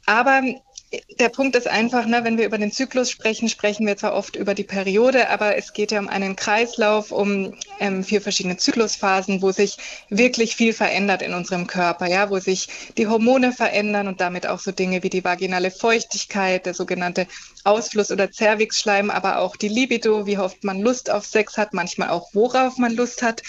Aber 0.06 0.42
der 1.20 1.28
Punkt 1.28 1.56
ist 1.58 1.68
einfach, 1.68 2.06
ne, 2.06 2.24
wenn 2.24 2.38
wir 2.38 2.46
über 2.46 2.58
den 2.58 2.72
Zyklus 2.72 3.12
sprechen, 3.12 3.50
sprechen 3.50 3.86
wir 3.86 3.98
zwar 3.98 4.14
oft 4.14 4.38
über 4.38 4.54
die 4.54 4.64
Periode, 4.64 5.30
aber 5.30 5.58
es 5.58 5.74
geht 5.74 5.92
ja 5.92 6.00
um 6.00 6.08
einen 6.08 6.38
Kreislauf, 6.38 7.12
um 7.12 7.56
ähm, 7.82 8.06
vier 8.06 8.22
verschiedene 8.22 8.56
Zyklusphasen, 8.56 9.42
wo 9.42 9.52
sich 9.52 9.78
wirklich 10.10 10.56
viel 10.56 10.72
verändert 10.72 11.22
in 11.22 11.34
unserem 11.34 11.68
Körper, 11.68 12.08
ja, 12.08 12.30
wo 12.30 12.40
sich 12.40 12.70
die 12.98 13.08
Hormone 13.08 13.52
verändern 13.52 14.08
und 14.08 14.22
damit 14.22 14.48
auch 14.48 14.60
so 14.60 14.72
Dinge 14.72 15.04
wie 15.04 15.10
die 15.10 15.26
vaginale 15.26 15.72
Feuchtigkeit, 15.72 16.66
der 16.66 16.74
sogenannte 16.74 17.28
Ausfluss 17.66 18.10
oder 18.10 18.32
Zervixschleim, 18.32 19.10
aber 19.10 19.40
auch 19.40 19.58
die 19.58 19.68
Libido, 19.68 20.26
wie 20.26 20.38
oft 20.38 20.64
man 20.64 20.80
Lust 20.80 21.10
auf 21.10 21.26
Sex 21.26 21.58
hat, 21.58 21.74
manchmal 21.74 22.10
auch 22.10 22.30
worauf 22.34 22.78
man 22.78 22.96
Lust 22.96 23.24
hat. 23.24 23.42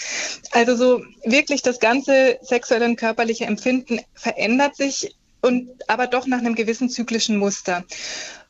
Also 0.51 0.75
so 0.75 1.03
wirklich 1.23 1.61
das 1.61 1.79
ganze 1.79 2.37
sexuelle 2.41 2.85
und 2.85 2.97
körperliche 2.97 3.45
Empfinden 3.45 4.01
verändert 4.13 4.75
sich 4.75 5.15
und 5.41 5.69
aber 5.87 6.07
doch 6.07 6.27
nach 6.27 6.39
einem 6.39 6.55
gewissen 6.55 6.89
zyklischen 6.89 7.37
Muster. 7.37 7.83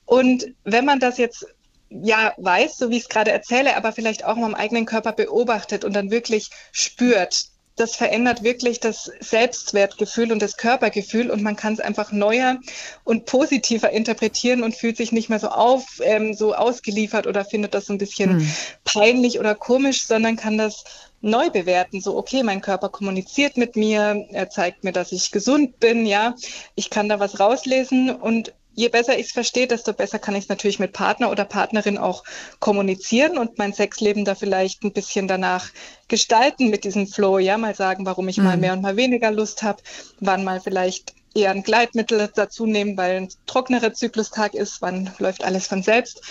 Und 0.06 0.46
wenn 0.64 0.86
man 0.86 1.00
das 1.00 1.18
jetzt 1.18 1.46
ja 1.90 2.34
weiß, 2.38 2.78
so 2.78 2.90
wie 2.90 2.98
ich 2.98 3.04
es 3.04 3.10
gerade 3.10 3.32
erzähle, 3.32 3.76
aber 3.76 3.92
vielleicht 3.92 4.26
auch 4.26 4.36
mal 4.36 4.48
im 4.48 4.56
eigenen 4.56 4.86
Körper 4.86 5.12
beobachtet 5.12 5.84
und 5.84 5.94
dann 5.94 6.12
wirklich 6.12 6.50
spürt, 6.72 7.46
das 7.80 7.96
verändert 7.96 8.44
wirklich 8.44 8.80
das 8.80 9.12
Selbstwertgefühl 9.20 10.32
und 10.32 10.42
das 10.42 10.58
Körpergefühl 10.58 11.32
und 11.32 11.42
man 11.42 11.56
kann 11.56 11.74
es 11.74 11.80
einfach 11.80 12.12
neuer 12.12 12.58
und 13.04 13.26
positiver 13.26 13.92
interpretieren 13.92 14.64
und 14.64 14.76
fühlt 14.76 14.98
sich 14.98 15.12
nicht 15.12 15.30
mehr 15.30 15.40
so 15.40 15.50
auf, 15.50 15.86
ähm, 16.02 16.34
so 16.34 16.54
ausgeliefert 16.54 17.28
oder 17.28 17.46
findet 17.46 17.74
das 17.74 17.90
ein 17.90 17.98
bisschen 17.98 18.40
hm. 18.40 18.52
peinlich 18.84 19.40
oder 19.40 19.56
komisch, 19.56 20.06
sondern 20.06 20.36
kann 20.36 20.58
das 20.58 20.84
neu 21.22 21.50
bewerten. 21.50 22.02
So, 22.02 22.18
okay, 22.18 22.44
mein 22.44 22.62
Körper 22.62 22.90
kommuniziert 22.90 23.58
mit 23.58 23.76
mir, 23.76 24.26
er 24.32 24.50
zeigt 24.50 24.84
mir, 24.84 24.92
dass 24.92 25.12
ich 25.12 25.32
gesund 25.32 25.80
bin, 25.80 26.06
ja, 26.06 26.36
ich 26.76 26.90
kann 26.90 27.10
da 27.10 27.20
was 27.20 27.40
rauslesen 27.40 28.10
und 28.10 28.54
je 28.80 28.88
besser 28.88 29.20
ich 29.20 29.28
es 29.28 29.32
verstehe, 29.34 29.68
desto 29.68 29.92
besser 29.92 30.20
kann 30.20 30.36
ich 30.36 30.46
es 30.46 30.50
natürlich 30.50 30.80
mit 30.80 30.94
Partner 30.94 31.30
oder 31.30 31.44
Partnerin 31.44 31.98
auch 31.98 32.24
kommunizieren 32.60 33.38
und 33.38 33.58
mein 33.58 33.74
Sexleben 33.74 34.24
da 34.24 34.36
vielleicht 34.36 34.84
ein 34.84 34.94
bisschen 34.94 35.28
danach 35.28 35.68
gestalten 36.08 36.70
mit 36.70 36.86
diesem 36.86 37.06
Flow, 37.06 37.40
ja, 37.40 37.58
mal 37.58 37.76
sagen, 37.76 38.06
warum 38.06 38.30
ich 38.30 38.38
mhm. 38.38 38.46
mal 38.46 38.58
mehr 38.58 38.72
und 38.74 38.82
mal 38.82 38.96
weniger 38.96 39.32
Lust 39.32 39.64
habe, 39.64 39.84
wann 40.22 40.46
mal 40.46 40.62
vielleicht 40.62 41.14
eher 41.36 41.52
ein 41.52 41.64
Gleitmittel 41.64 42.30
dazu 42.34 42.66
nehmen, 42.66 42.96
weil 42.96 43.18
ein 43.18 43.30
trockenerer 43.48 43.94
Zyklustag 43.94 44.54
ist, 44.54 44.82
wann 44.82 45.12
läuft 45.20 45.44
alles 45.44 45.68
von 45.68 45.84
selbst. 45.84 46.22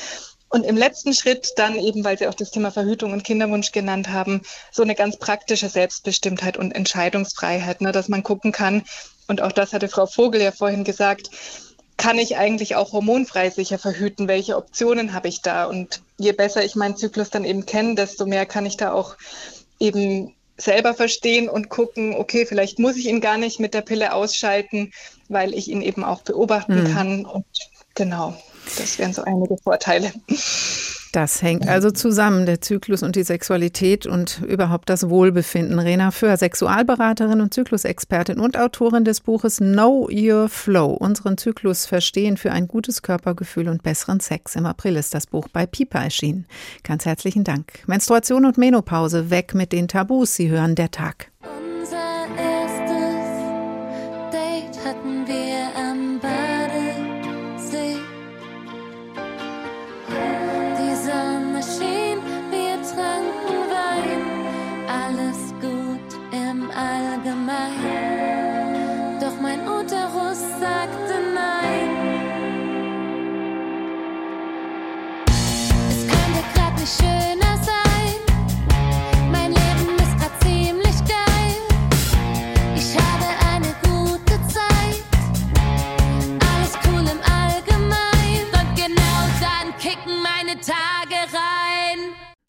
Und 0.49 0.65
im 0.65 0.79
letzten 0.79 1.13
Schritt 1.13 1.53
dann 1.57 1.77
eben, 1.77 2.03
weil 2.03 2.17
Sie 2.17 2.27
auch 2.27 2.35
das 2.35 2.51
Thema 2.51 2.71
Verhütung 2.71 3.13
und 3.13 3.25
Kinderwunsch 3.25 3.73
genannt 3.73 4.09
haben, 4.09 4.41
so 4.73 4.83
eine 4.83 4.95
ganz 4.95 5.19
praktische 5.19 5.69
Selbstbestimmtheit 5.69 6.57
und 6.57 6.73
Entscheidungsfreiheit, 6.73 7.83
ne, 7.83 7.93
dass 7.93 8.09
man 8.09 8.23
gucken 8.23 8.53
kann. 8.53 8.85
Und 9.27 9.43
auch 9.43 9.53
das 9.53 9.75
hatte 9.75 9.89
Frau 9.89 10.07
Vogel 10.07 10.41
ja 10.41 10.51
vorhin 10.51 10.85
gesagt. 10.85 11.29
Kann 11.99 12.19
ich 12.19 12.39
eigentlich 12.39 12.77
auch 12.77 12.93
hormonfrei 12.93 13.51
sicher 13.51 13.79
verhüten? 13.79 14.29
Welche 14.29 14.57
Optionen 14.57 15.13
habe 15.13 15.29
ich 15.29 15.43
da? 15.43 15.67
Und 15.67 16.01
je 16.17 16.33
besser 16.33 16.65
ich 16.65 16.75
meinen 16.75 16.97
Zyklus 16.97 17.29
dann 17.29 17.45
eben 17.45 17.67
kenne, 17.67 17.97
desto 17.97 18.25
mehr 18.25 18.47
kann 18.47 18.65
ich 18.65 18.79
da 18.79 18.93
auch 18.93 19.17
eben 19.79 20.35
selber 20.57 20.95
verstehen 20.95 21.49
und 21.49 21.69
gucken, 21.69 22.15
okay, 22.15 22.47
vielleicht 22.47 22.79
muss 22.79 22.97
ich 22.97 23.07
ihn 23.07 23.21
gar 23.21 23.37
nicht 23.37 23.61
mit 23.61 23.75
der 23.75 23.83
Pille 23.83 24.13
ausschalten, 24.15 24.93
weil 25.29 25.55
ich 25.55 25.69
ihn 25.69 25.83
eben 25.83 26.05
auch 26.05 26.23
beobachten 26.23 26.85
mhm. 26.85 26.95
kann. 26.95 27.27
Und 27.27 27.45
genau. 27.95 28.35
Das 28.79 28.99
wären 28.99 29.13
so 29.13 29.23
einige 29.23 29.57
Vorteile. 29.59 30.13
Das 31.13 31.43
hängt 31.43 31.67
also 31.67 31.91
zusammen, 31.91 32.45
der 32.45 32.61
Zyklus 32.61 33.03
und 33.03 33.17
die 33.17 33.23
Sexualität 33.23 34.07
und 34.07 34.43
überhaupt 34.47 34.91
das 34.91 35.09
Wohlbefinden. 35.09 35.79
Rena 35.79 36.11
Föhr, 36.11 36.37
Sexualberaterin 36.37 37.41
und 37.41 37.55
Zyklusexpertin 37.55 38.39
und 38.39 38.59
Autorin 38.59 39.05
des 39.05 39.21
Buches 39.21 39.57
Know 39.57 40.09
Your 40.13 40.49
Flow, 40.49 40.93
unseren 40.93 41.39
Zyklus 41.39 41.87
verstehen 41.87 42.37
für 42.37 42.53
ein 42.53 42.69
gutes 42.69 43.03
Körpergefühl 43.03 43.69
und 43.69 43.83
besseren 43.83 44.21
Sex. 44.21 44.55
Im 44.55 44.67
April 44.67 44.97
ist 44.97 45.15
das 45.15 45.27
Buch 45.27 45.49
bei 45.49 45.67
Pipa 45.67 46.03
erschienen. 46.03 46.47
Ganz 46.83 47.07
herzlichen 47.07 47.45
Dank. 47.45 47.73
Menstruation 47.87 48.45
und 48.45 48.59
Menopause, 48.59 49.31
weg 49.31 49.55
mit 49.55 49.73
den 49.73 49.89
Tabus. 49.89 50.35
Sie 50.35 50.51
hören 50.51 50.75
der 50.75 50.91
Tag. 50.91 51.31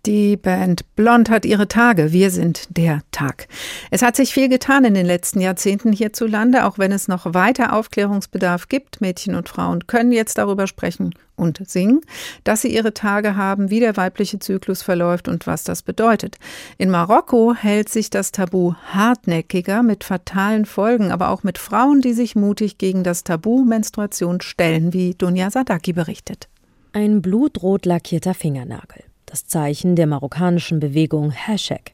Die 0.10 0.38
Band 0.38 0.95
Blond 0.95 1.30
hat 1.30 1.45
ihre 1.45 1.67
Tage. 1.67 2.12
Wir 2.12 2.32
sind 2.32 2.76
der 2.76 3.04
Tag. 3.12 3.48
Es 3.91 4.02
hat 4.02 4.15
sich 4.15 4.34
viel 4.34 4.50
getan 4.50 4.84
in 4.84 4.95
den 4.95 5.06
letzten 5.06 5.39
Jahrzehnten 5.39 5.93
hierzulande, 5.93 6.65
auch 6.65 6.80
wenn 6.80 6.91
es 6.91 7.08
noch 7.08 7.36
weiter 7.36 7.74
Aufklärungsbedarf 7.74 8.69
gibt. 8.69 9.02
Mädchen 9.02 9.36
und 9.36 9.50
Frauen 9.50 9.86
können 9.86 10.12
jetzt 10.12 10.39
darüber 10.39 10.65
sprechen 10.65 11.13
und 11.36 11.62
singen, 11.69 12.02
dass 12.43 12.63
sie 12.63 12.74
ihre 12.74 12.95
Tage 12.95 13.36
haben, 13.36 13.69
wie 13.69 13.82
der 13.82 13.98
weibliche 13.98 14.39
Zyklus 14.39 14.82
verläuft 14.82 15.28
und 15.28 15.45
was 15.45 15.63
das 15.63 15.84
bedeutet. 15.84 16.38
In 16.80 16.89
Marokko 16.89 17.54
hält 17.54 17.89
sich 17.89 18.10
das 18.10 18.32
Tabu 18.32 18.74
hartnäckiger 18.91 19.84
mit 19.84 20.04
fatalen 20.04 20.65
Folgen, 20.65 21.12
aber 21.12 21.30
auch 21.30 21.43
mit 21.43 21.60
Frauen, 21.60 22.02
die 22.02 22.13
sich 22.13 22.36
mutig 22.36 22.80
gegen 22.80 23.04
das 23.04 23.24
Tabu 23.24 23.63
Menstruation 23.63 24.41
stellen, 24.41 24.91
wie 24.91 25.13
Dunja 25.13 25.52
Sadaki 25.52 25.93
berichtet. 25.93 26.50
Ein 26.93 27.22
blutrot 27.22 27.86
lackierter 27.86 28.34
Fingernagel 28.34 29.04
das 29.30 29.46
Zeichen 29.46 29.96
der 29.96 30.08
marokkanischen 30.08 30.80
Bewegung 30.80 31.30
Hashtag, 31.30 31.94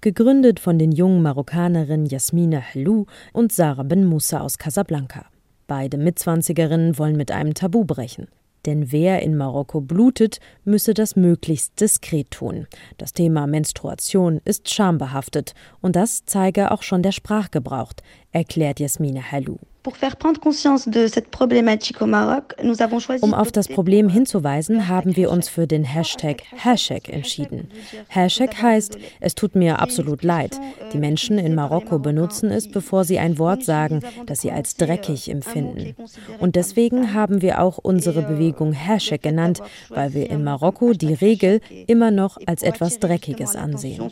gegründet 0.00 0.60
von 0.60 0.78
den 0.78 0.92
jungen 0.92 1.20
Marokkanerinnen 1.20 2.06
Jasmina 2.06 2.58
Helou 2.58 3.06
und 3.32 3.52
Sarah 3.52 3.82
Ben 3.82 4.04
Moussa 4.04 4.40
aus 4.40 4.58
Casablanca. 4.58 5.26
Beide 5.66 5.98
Mitzwanzigerinnen 5.98 6.96
wollen 6.96 7.16
mit 7.16 7.32
einem 7.32 7.54
Tabu 7.54 7.84
brechen. 7.84 8.28
Denn 8.66 8.90
wer 8.90 9.22
in 9.22 9.36
Marokko 9.36 9.80
blutet, 9.80 10.40
müsse 10.64 10.92
das 10.92 11.14
möglichst 11.14 11.80
diskret 11.80 12.30
tun. 12.32 12.66
Das 12.98 13.12
Thema 13.12 13.46
Menstruation 13.46 14.40
ist 14.44 14.72
schambehaftet 14.72 15.54
und 15.80 15.96
das 15.96 16.24
zeige 16.24 16.72
auch 16.72 16.82
schon 16.82 17.02
der 17.02 17.12
Sprachgebrauch, 17.12 17.92
erklärt 18.36 18.80
Jasmina 18.80 19.32
Halou. 19.32 19.58
Um 23.20 23.34
auf 23.34 23.52
das 23.52 23.68
Problem 23.68 24.08
hinzuweisen, 24.08 24.88
haben 24.88 25.14
wir 25.14 25.30
uns 25.30 25.48
für 25.48 25.68
den 25.68 25.84
Hashtag 25.84 26.42
Hashtag 26.56 27.08
entschieden. 27.08 27.70
Hashtag 28.08 28.60
heißt, 28.60 28.98
es 29.20 29.36
tut 29.36 29.54
mir 29.54 29.78
absolut 29.78 30.24
leid. 30.24 30.58
Die 30.92 30.98
Menschen 30.98 31.38
in 31.38 31.54
Marokko 31.54 32.00
benutzen 32.00 32.50
es, 32.50 32.68
bevor 32.68 33.04
sie 33.04 33.20
ein 33.20 33.38
Wort 33.38 33.62
sagen, 33.62 34.00
das 34.26 34.40
sie 34.40 34.50
als 34.50 34.74
dreckig 34.74 35.30
empfinden. 35.30 35.94
Und 36.40 36.56
deswegen 36.56 37.14
haben 37.14 37.40
wir 37.40 37.62
auch 37.62 37.78
unsere 37.78 38.22
Bewegung 38.22 38.72
Hashtag 38.72 39.22
genannt, 39.22 39.60
weil 39.90 40.14
wir 40.14 40.28
in 40.28 40.42
Marokko 40.42 40.94
die 40.94 41.14
Regel 41.14 41.60
immer 41.86 42.10
noch 42.10 42.38
als 42.46 42.64
etwas 42.64 42.98
Dreckiges 42.98 43.54
ansehen. 43.54 44.10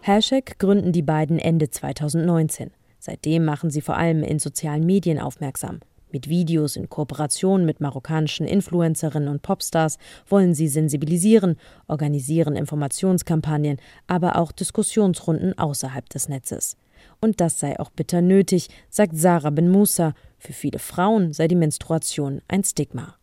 Hashtag 0.00 0.58
gründen 0.58 0.92
die 0.92 1.02
beiden 1.02 1.38
Ende 1.38 1.70
2019. 1.70 2.70
Seitdem 2.98 3.44
machen 3.44 3.70
sie 3.70 3.80
vor 3.80 3.96
allem 3.96 4.22
in 4.22 4.38
sozialen 4.38 4.84
Medien 4.84 5.18
aufmerksam. 5.18 5.80
Mit 6.10 6.28
Videos 6.28 6.76
in 6.76 6.88
Kooperation 6.88 7.66
mit 7.66 7.80
marokkanischen 7.80 8.46
Influencerinnen 8.46 9.28
und 9.28 9.42
Popstars 9.42 9.98
wollen 10.26 10.54
sie 10.54 10.68
sensibilisieren, 10.68 11.56
organisieren 11.86 12.56
Informationskampagnen, 12.56 13.76
aber 14.06 14.36
auch 14.36 14.52
Diskussionsrunden 14.52 15.58
außerhalb 15.58 16.08
des 16.08 16.28
Netzes. 16.28 16.76
Und 17.20 17.40
das 17.40 17.60
sei 17.60 17.78
auch 17.78 17.90
bitter 17.90 18.22
nötig, 18.22 18.68
sagt 18.88 19.16
Sarah 19.16 19.50
Ben 19.50 19.70
Musa, 19.70 20.14
Für 20.40 20.52
viele 20.52 20.78
Frauen 20.78 21.32
sei 21.32 21.48
die 21.48 21.56
Menstruation 21.56 22.42
ein 22.46 22.62
Stigma. 22.62 23.16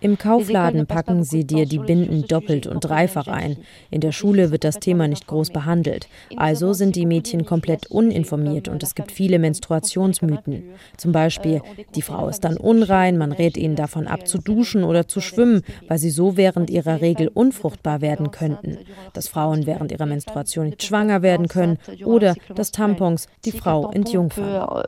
Im 0.00 0.18
Kaufladen 0.18 0.86
packen 0.86 1.22
sie 1.22 1.44
dir 1.46 1.64
die 1.64 1.78
Binden 1.78 2.26
doppelt 2.26 2.66
und 2.66 2.80
dreifach 2.80 3.28
ein. 3.28 3.56
In 3.90 4.00
der 4.00 4.10
Schule 4.10 4.50
wird 4.50 4.64
das 4.64 4.80
Thema 4.80 5.06
nicht 5.06 5.28
groß 5.28 5.50
behandelt. 5.50 6.08
Also 6.36 6.72
sind 6.72 6.96
die 6.96 7.06
Mädchen 7.06 7.46
komplett 7.46 7.86
uninformiert 7.86 8.66
und 8.66 8.82
es 8.82 8.96
gibt 8.96 9.12
viele 9.12 9.38
Menstruationsmythen. 9.38 10.64
Zum 10.96 11.12
Beispiel, 11.12 11.62
die 11.94 12.02
Frau 12.02 12.28
ist 12.28 12.40
dann 12.40 12.56
unrein, 12.56 13.16
man 13.16 13.30
rät 13.30 13.56
ihnen 13.56 13.76
davon 13.76 14.08
ab 14.08 14.26
zu 14.26 14.38
duschen 14.38 14.82
oder 14.82 15.06
zu 15.06 15.20
schwimmen, 15.20 15.62
weil 15.86 15.98
sie 15.98 16.10
so 16.10 16.36
während 16.36 16.68
ihrer 16.68 17.00
Regel 17.00 17.28
unfruchtbar 17.28 18.00
werden 18.00 18.32
könnten. 18.32 18.78
Dass 19.12 19.28
Frauen 19.28 19.66
während 19.66 19.92
ihrer 19.92 20.06
Menstruation 20.06 20.66
nicht 20.66 20.82
schwanger 20.82 21.22
werden 21.22 21.46
können 21.46 21.78
oder 22.04 22.34
dass 22.54 22.72
Tampons 22.72 23.28
die 23.44 23.52
Frau 23.52 23.67
Frau 23.68 23.90
entjungfern. 23.90 24.44
Euh, 24.44 24.82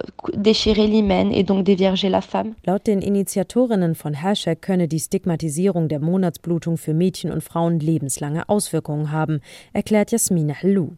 Laut 2.65 2.87
den 2.87 3.03
Initiatorinnen 3.03 3.95
von 3.95 4.15
Hashtag 4.15 4.63
könne 4.63 4.89
die 4.89 5.01
Stigmatisierung 5.01 5.89
der 5.89 6.01
Monatsblutung 6.01 6.77
für 6.79 6.95
Mädchen 6.95 7.31
und 7.33 7.43
Frauen 7.43 7.81
lebenslange 7.81 8.49
Auswirkungen 8.49 9.13
haben, 9.13 9.41
erklärt 9.73 10.13
Jasmina 10.13 10.55
Hallou. 10.55 10.93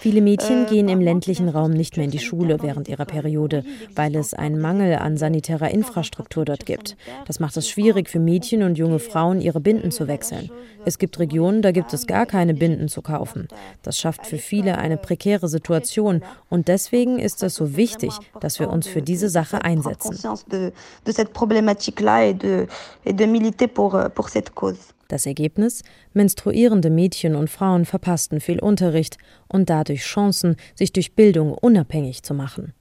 Viele 0.00 0.20
Mädchen 0.20 0.66
gehen 0.66 0.88
im 0.88 1.00
ländlichen 1.00 1.48
Raum 1.48 1.70
nicht 1.72 1.96
mehr 1.96 2.04
in 2.04 2.10
die 2.10 2.18
Schule 2.18 2.62
während 2.62 2.88
ihrer 2.88 3.04
Periode, 3.04 3.64
weil 3.94 4.16
es 4.16 4.34
einen 4.34 4.60
Mangel 4.60 4.94
an 4.94 5.16
sanitärer 5.16 5.70
Infrastruktur 5.70 6.44
dort 6.44 6.66
gibt. 6.66 6.96
Das 7.26 7.40
macht 7.40 7.56
es 7.56 7.68
schwierig 7.68 8.08
für 8.08 8.20
Mädchen 8.20 8.62
und 8.62 8.78
junge 8.78 8.98
Frauen, 8.98 9.40
ihre 9.40 9.60
Binden 9.60 9.90
zu 9.90 10.08
wechseln. 10.08 10.50
Es 10.84 10.98
gibt 10.98 11.18
Regionen, 11.18 11.60
da 11.62 11.72
gibt 11.72 11.92
es 11.92 12.06
gar 12.06 12.24
keine 12.26 12.54
Binden 12.54 12.69
Binden 12.70 12.88
zu 12.88 13.02
kaufen. 13.02 13.48
Das 13.82 13.98
schafft 13.98 14.26
für 14.26 14.38
viele 14.38 14.78
eine 14.78 14.96
prekäre 14.96 15.48
Situation 15.48 16.22
und 16.48 16.68
deswegen 16.68 17.18
ist 17.18 17.42
es 17.42 17.56
so 17.56 17.76
wichtig, 17.76 18.12
dass 18.40 18.60
wir 18.60 18.70
uns 18.70 18.86
für 18.86 19.02
diese 19.02 19.28
Sache 19.28 19.64
einsetzen. 19.64 20.16
Das 25.08 25.26
Ergebnis? 25.26 25.82
Menstruierende 26.12 26.90
Mädchen 26.90 27.34
und 27.34 27.50
Frauen 27.50 27.84
verpassten 27.84 28.40
viel 28.40 28.60
Unterricht 28.60 29.18
und 29.48 29.68
dadurch 29.68 30.02
Chancen, 30.02 30.54
sich 30.76 30.92
durch 30.92 31.16
Bildung 31.16 31.52
unabhängig 31.52 32.22
zu 32.22 32.34
machen. 32.34 32.72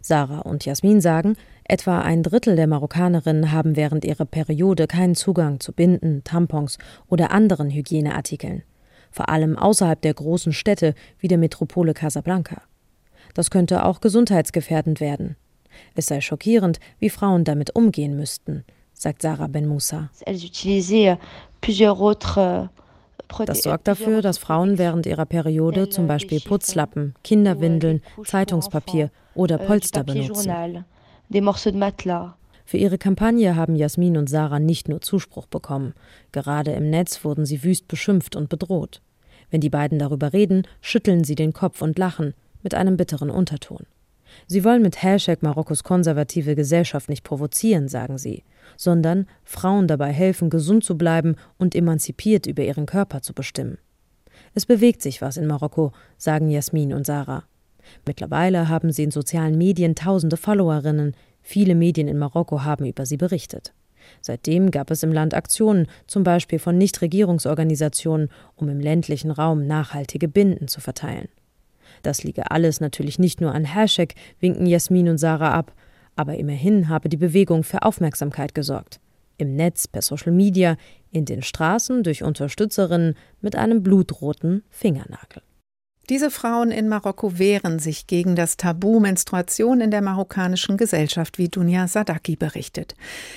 Sarah 0.00 0.40
und 0.40 0.64
Jasmin 0.64 1.02
sagen, 1.02 1.36
etwa 1.64 2.00
ein 2.00 2.22
Drittel 2.22 2.56
der 2.56 2.66
Marokkanerinnen 2.66 3.52
haben 3.52 3.76
während 3.76 4.06
ihrer 4.06 4.24
Periode 4.24 4.86
keinen 4.86 5.14
Zugang 5.14 5.60
zu 5.60 5.72
Binden, 5.72 6.24
Tampons 6.24 6.78
oder 7.08 7.30
anderen 7.30 7.70
Hygieneartikeln 7.70 8.62
vor 9.10 9.28
allem 9.28 9.56
außerhalb 9.56 10.00
der 10.00 10.14
großen 10.14 10.52
Städte 10.52 10.94
wie 11.18 11.28
der 11.28 11.38
Metropole 11.38 11.94
Casablanca. 11.94 12.62
Das 13.34 13.50
könnte 13.50 13.84
auch 13.84 14.00
gesundheitsgefährdend 14.00 15.00
werden. 15.00 15.36
Es 15.94 16.06
sei 16.06 16.20
schockierend, 16.20 16.80
wie 16.98 17.10
Frauen 17.10 17.44
damit 17.44 17.74
umgehen 17.74 18.16
müssten, 18.16 18.64
sagt 18.92 19.22
Sarah 19.22 19.46
Ben 19.46 19.66
Moussa. 19.66 20.10
Das 23.46 23.62
sorgt 23.62 23.86
dafür, 23.86 24.22
dass 24.22 24.38
Frauen 24.38 24.78
während 24.78 25.06
ihrer 25.06 25.26
Periode 25.26 25.88
zum 25.90 26.06
Beispiel 26.06 26.40
Putzlappen, 26.40 27.14
Kinderwindeln, 27.22 28.02
Zeitungspapier 28.24 29.10
oder 29.34 29.58
Polster 29.58 30.02
benutzen. 30.02 30.50
Für 32.68 32.76
ihre 32.76 32.98
Kampagne 32.98 33.56
haben 33.56 33.76
Jasmin 33.76 34.18
und 34.18 34.28
Sarah 34.28 34.58
nicht 34.58 34.90
nur 34.90 35.00
Zuspruch 35.00 35.46
bekommen. 35.46 35.94
Gerade 36.32 36.72
im 36.72 36.90
Netz 36.90 37.24
wurden 37.24 37.46
sie 37.46 37.64
wüst 37.64 37.88
beschimpft 37.88 38.36
und 38.36 38.50
bedroht. 38.50 39.00
Wenn 39.50 39.62
die 39.62 39.70
beiden 39.70 39.98
darüber 39.98 40.34
reden, 40.34 40.66
schütteln 40.82 41.24
sie 41.24 41.34
den 41.34 41.54
Kopf 41.54 41.80
und 41.80 41.98
lachen, 41.98 42.34
mit 42.62 42.74
einem 42.74 42.98
bitteren 42.98 43.30
Unterton. 43.30 43.86
Sie 44.46 44.64
wollen 44.64 44.82
mit 44.82 45.02
Hashtag 45.02 45.42
Marokkos 45.42 45.82
konservative 45.82 46.54
Gesellschaft 46.54 47.08
nicht 47.08 47.24
provozieren, 47.24 47.88
sagen 47.88 48.18
sie, 48.18 48.44
sondern 48.76 49.24
Frauen 49.44 49.88
dabei 49.88 50.12
helfen, 50.12 50.50
gesund 50.50 50.84
zu 50.84 50.98
bleiben 50.98 51.36
und 51.56 51.74
emanzipiert 51.74 52.46
über 52.46 52.64
ihren 52.64 52.84
Körper 52.84 53.22
zu 53.22 53.32
bestimmen. 53.32 53.78
Es 54.52 54.66
bewegt 54.66 55.00
sich 55.00 55.22
was 55.22 55.38
in 55.38 55.46
Marokko, 55.46 55.92
sagen 56.18 56.50
Jasmin 56.50 56.92
und 56.92 57.06
Sarah. 57.06 57.44
Mittlerweile 58.06 58.68
haben 58.68 58.92
sie 58.92 59.04
in 59.04 59.10
sozialen 59.10 59.56
Medien 59.56 59.94
tausende 59.94 60.36
Followerinnen, 60.36 61.14
viele 61.48 61.74
Medien 61.74 62.08
in 62.08 62.18
Marokko 62.18 62.62
haben 62.64 62.84
über 62.84 63.06
sie 63.06 63.16
berichtet. 63.16 63.72
Seitdem 64.20 64.70
gab 64.70 64.90
es 64.90 65.02
im 65.02 65.12
Land 65.12 65.32
Aktionen, 65.32 65.86
zum 66.06 66.22
Beispiel 66.22 66.58
von 66.58 66.76
Nichtregierungsorganisationen, 66.76 68.28
um 68.54 68.68
im 68.68 68.80
ländlichen 68.80 69.30
Raum 69.30 69.66
nachhaltige 69.66 70.28
Binden 70.28 70.68
zu 70.68 70.80
verteilen. 70.82 71.28
Das 72.02 72.22
liege 72.22 72.50
alles 72.50 72.80
natürlich 72.80 73.18
nicht 73.18 73.40
nur 73.40 73.54
an 73.54 73.64
Hashtag, 73.64 74.14
winken 74.40 74.66
Jasmin 74.66 75.08
und 75.08 75.18
Sarah 75.18 75.54
ab, 75.54 75.72
aber 76.16 76.36
immerhin 76.36 76.90
habe 76.90 77.08
die 77.08 77.16
Bewegung 77.16 77.64
für 77.64 77.82
Aufmerksamkeit 77.82 78.54
gesorgt. 78.54 79.00
Im 79.38 79.56
Netz, 79.56 79.88
per 79.88 80.02
Social 80.02 80.32
Media, 80.32 80.76
in 81.12 81.24
den 81.24 81.42
Straßen 81.42 82.02
durch 82.02 82.24
Unterstützerinnen 82.24 83.14
mit 83.40 83.56
einem 83.56 83.82
blutroten 83.82 84.64
Fingernagel. 84.68 85.42
Diese 86.08 86.30
Frauen 86.30 86.70
in 86.70 86.88
Marokko 86.88 87.38
wehren 87.38 87.78
sich 87.78 88.06
gegen 88.06 88.34
das 88.34 88.56
Tabu 88.56 88.98
Menstruation 88.98 89.82
in 89.82 89.90
der 89.90 90.00
marokkanischen 90.00 90.78
Gesellschaft, 90.78 91.36
wie 91.36 91.50
Dunja 91.50 91.86
Sadaki 91.86 92.34
berichtet. 92.34 92.94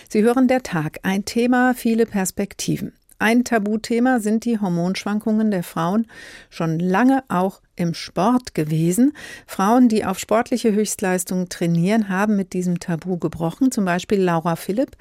Sie 0.07 0.23
hören 0.23 0.47
der 0.47 0.63
Tag, 0.63 0.99
ein 1.03 1.25
Thema, 1.25 1.73
viele 1.73 2.05
Perspektiven. 2.05 2.93
Ein 3.19 3.43
Tabuthema 3.43 4.19
sind 4.19 4.45
die 4.45 4.57
Hormonschwankungen 4.57 5.51
der 5.51 5.63
Frauen, 5.63 6.07
schon 6.49 6.79
lange 6.79 7.23
auch 7.27 7.61
im 7.75 7.93
Sport 7.93 8.55
gewesen. 8.55 9.11
Frauen, 9.45 9.89
die 9.89 10.05
auf 10.05 10.17
sportliche 10.17 10.71
Höchstleistungen 10.71 11.49
trainieren, 11.49 12.09
haben 12.09 12.35
mit 12.37 12.53
diesem 12.53 12.79
Tabu 12.79 13.17
gebrochen. 13.17 13.71
Zum 13.71 13.83
Beispiel 13.85 14.21
Laura 14.21 14.55
Philipp, 14.55 14.95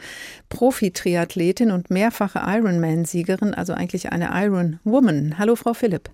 Profi-Triathletin 0.48 1.70
und 1.70 1.88
mehrfache 1.88 2.42
Ironman-Siegerin, 2.44 3.54
also 3.54 3.72
eigentlich 3.74 4.10
eine 4.10 4.30
Iron 4.34 4.80
Woman. 4.84 5.38
Hallo, 5.38 5.54
Frau 5.56 5.72
Philipp. 5.72 6.10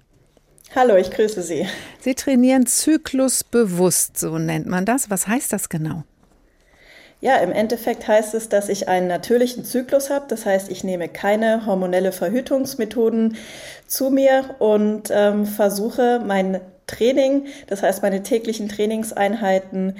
Hallo, 0.74 0.96
ich 0.96 1.10
grüße 1.10 1.42
Sie. 1.42 1.66
Sie 2.00 2.14
trainieren 2.14 2.66
zyklusbewusst, 2.66 4.18
so 4.18 4.38
nennt 4.38 4.66
man 4.66 4.84
das. 4.84 5.10
Was 5.10 5.26
heißt 5.26 5.52
das 5.52 5.68
genau? 5.68 6.02
Ja, 7.20 7.36
im 7.36 7.50
Endeffekt 7.50 8.06
heißt 8.06 8.34
es, 8.34 8.50
dass 8.50 8.68
ich 8.68 8.88
einen 8.88 9.08
natürlichen 9.08 9.64
Zyklus 9.64 10.10
habe. 10.10 10.26
Das 10.28 10.44
heißt, 10.44 10.70
ich 10.70 10.84
nehme 10.84 11.08
keine 11.08 11.64
hormonelle 11.64 12.12
Verhütungsmethoden 12.12 13.36
zu 13.86 14.10
mir 14.10 14.54
und 14.58 15.10
ähm, 15.10 15.46
versuche 15.46 16.20
mein 16.24 16.60
Training, 16.86 17.46
das 17.68 17.82
heißt 17.82 18.02
meine 18.02 18.22
täglichen 18.22 18.68
Trainingseinheiten, 18.68 19.96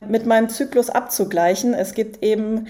mit 0.00 0.26
meinem 0.26 0.48
Zyklus 0.48 0.88
abzugleichen. 0.90 1.74
Es 1.74 1.92
gibt 1.92 2.22
eben 2.22 2.68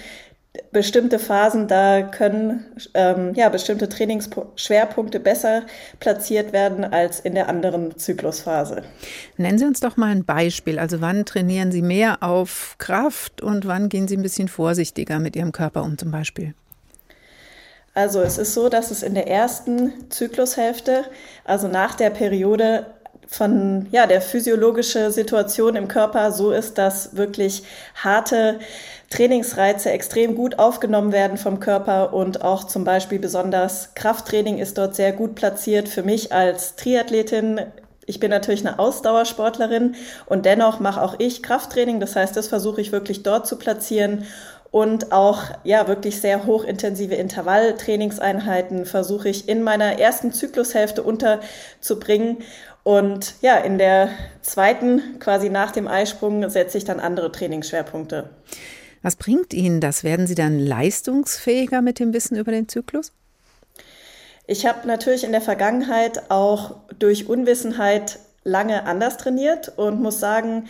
bestimmte 0.72 1.18
Phasen, 1.18 1.68
da 1.68 2.02
können 2.02 2.64
ähm, 2.94 3.34
ja, 3.34 3.48
bestimmte 3.48 3.88
Trainingsschwerpunkte 3.88 5.20
besser 5.20 5.62
platziert 6.00 6.52
werden 6.52 6.84
als 6.84 7.20
in 7.20 7.34
der 7.34 7.48
anderen 7.48 7.96
Zyklusphase. 7.96 8.82
Nennen 9.36 9.58
Sie 9.58 9.64
uns 9.64 9.80
doch 9.80 9.96
mal 9.96 10.10
ein 10.10 10.24
Beispiel. 10.24 10.78
Also 10.78 11.00
wann 11.00 11.24
trainieren 11.24 11.70
Sie 11.70 11.82
mehr 11.82 12.22
auf 12.22 12.76
Kraft 12.78 13.42
und 13.42 13.66
wann 13.66 13.88
gehen 13.88 14.08
Sie 14.08 14.16
ein 14.16 14.22
bisschen 14.22 14.48
vorsichtiger 14.48 15.20
mit 15.20 15.36
Ihrem 15.36 15.52
Körper 15.52 15.84
um 15.84 15.96
zum 15.98 16.10
Beispiel? 16.10 16.54
Also 17.94 18.20
es 18.20 18.38
ist 18.38 18.54
so, 18.54 18.68
dass 18.68 18.90
es 18.90 19.02
in 19.02 19.14
der 19.14 19.28
ersten 19.28 20.10
Zyklushälfte, 20.10 21.04
also 21.44 21.68
nach 21.68 21.96
der 21.96 22.10
Periode, 22.10 22.86
von 23.30 23.86
ja, 23.92 24.06
der 24.06 24.20
physiologische 24.20 25.12
Situation 25.12 25.76
im 25.76 25.86
Körper 25.86 26.32
so 26.32 26.50
ist, 26.50 26.78
dass 26.78 27.16
wirklich 27.16 27.62
harte 27.94 28.58
Trainingsreize 29.08 29.90
extrem 29.90 30.34
gut 30.34 30.58
aufgenommen 30.58 31.12
werden 31.12 31.38
vom 31.38 31.60
Körper 31.60 32.12
und 32.12 32.42
auch 32.42 32.64
zum 32.64 32.84
Beispiel 32.84 33.20
besonders 33.20 33.94
Krafttraining 33.94 34.58
ist 34.58 34.78
dort 34.78 34.96
sehr 34.96 35.12
gut 35.12 35.36
platziert. 35.36 35.88
Für 35.88 36.02
mich 36.02 36.32
als 36.32 36.74
Triathletin 36.76 37.60
ich 38.06 38.18
bin 38.18 38.30
natürlich 38.30 38.66
eine 38.66 38.80
Ausdauersportlerin 38.80 39.94
und 40.26 40.44
dennoch 40.44 40.80
mache 40.80 41.00
auch 41.00 41.14
ich 41.18 41.44
Krafttraining. 41.44 42.00
Das 42.00 42.16
heißt, 42.16 42.36
das 42.36 42.48
versuche 42.48 42.80
ich 42.80 42.90
wirklich 42.90 43.22
dort 43.22 43.46
zu 43.46 43.56
platzieren 43.56 44.26
und 44.72 45.10
auch 45.10 45.42
ja 45.64 45.88
wirklich 45.88 46.20
sehr 46.20 46.46
hochintensive 46.46 47.14
Intervalltrainingseinheiten 47.14 48.86
versuche 48.86 49.28
ich 49.28 49.48
in 49.48 49.62
meiner 49.62 49.98
ersten 49.98 50.32
Zyklushälfte 50.32 51.02
unterzubringen 51.02 52.38
und 52.90 53.36
ja, 53.40 53.56
in 53.56 53.78
der 53.78 54.08
zweiten, 54.42 55.20
quasi 55.20 55.48
nach 55.48 55.70
dem 55.70 55.86
Eisprung, 55.86 56.50
setze 56.50 56.76
ich 56.76 56.84
dann 56.84 56.98
andere 56.98 57.30
Trainingsschwerpunkte. 57.30 58.30
Was 59.00 59.14
bringt 59.14 59.54
Ihnen 59.54 59.80
das? 59.80 60.02
Werden 60.02 60.26
Sie 60.26 60.34
dann 60.34 60.58
leistungsfähiger 60.58 61.82
mit 61.82 62.00
dem 62.00 62.12
Wissen 62.12 62.36
über 62.36 62.50
den 62.50 62.68
Zyklus? 62.68 63.12
Ich 64.48 64.66
habe 64.66 64.88
natürlich 64.88 65.22
in 65.22 65.30
der 65.30 65.40
Vergangenheit 65.40 66.32
auch 66.32 66.78
durch 66.98 67.28
Unwissenheit 67.28 68.18
lange 68.42 68.84
anders 68.86 69.18
trainiert 69.18 69.72
und 69.76 70.02
muss 70.02 70.18
sagen, 70.18 70.64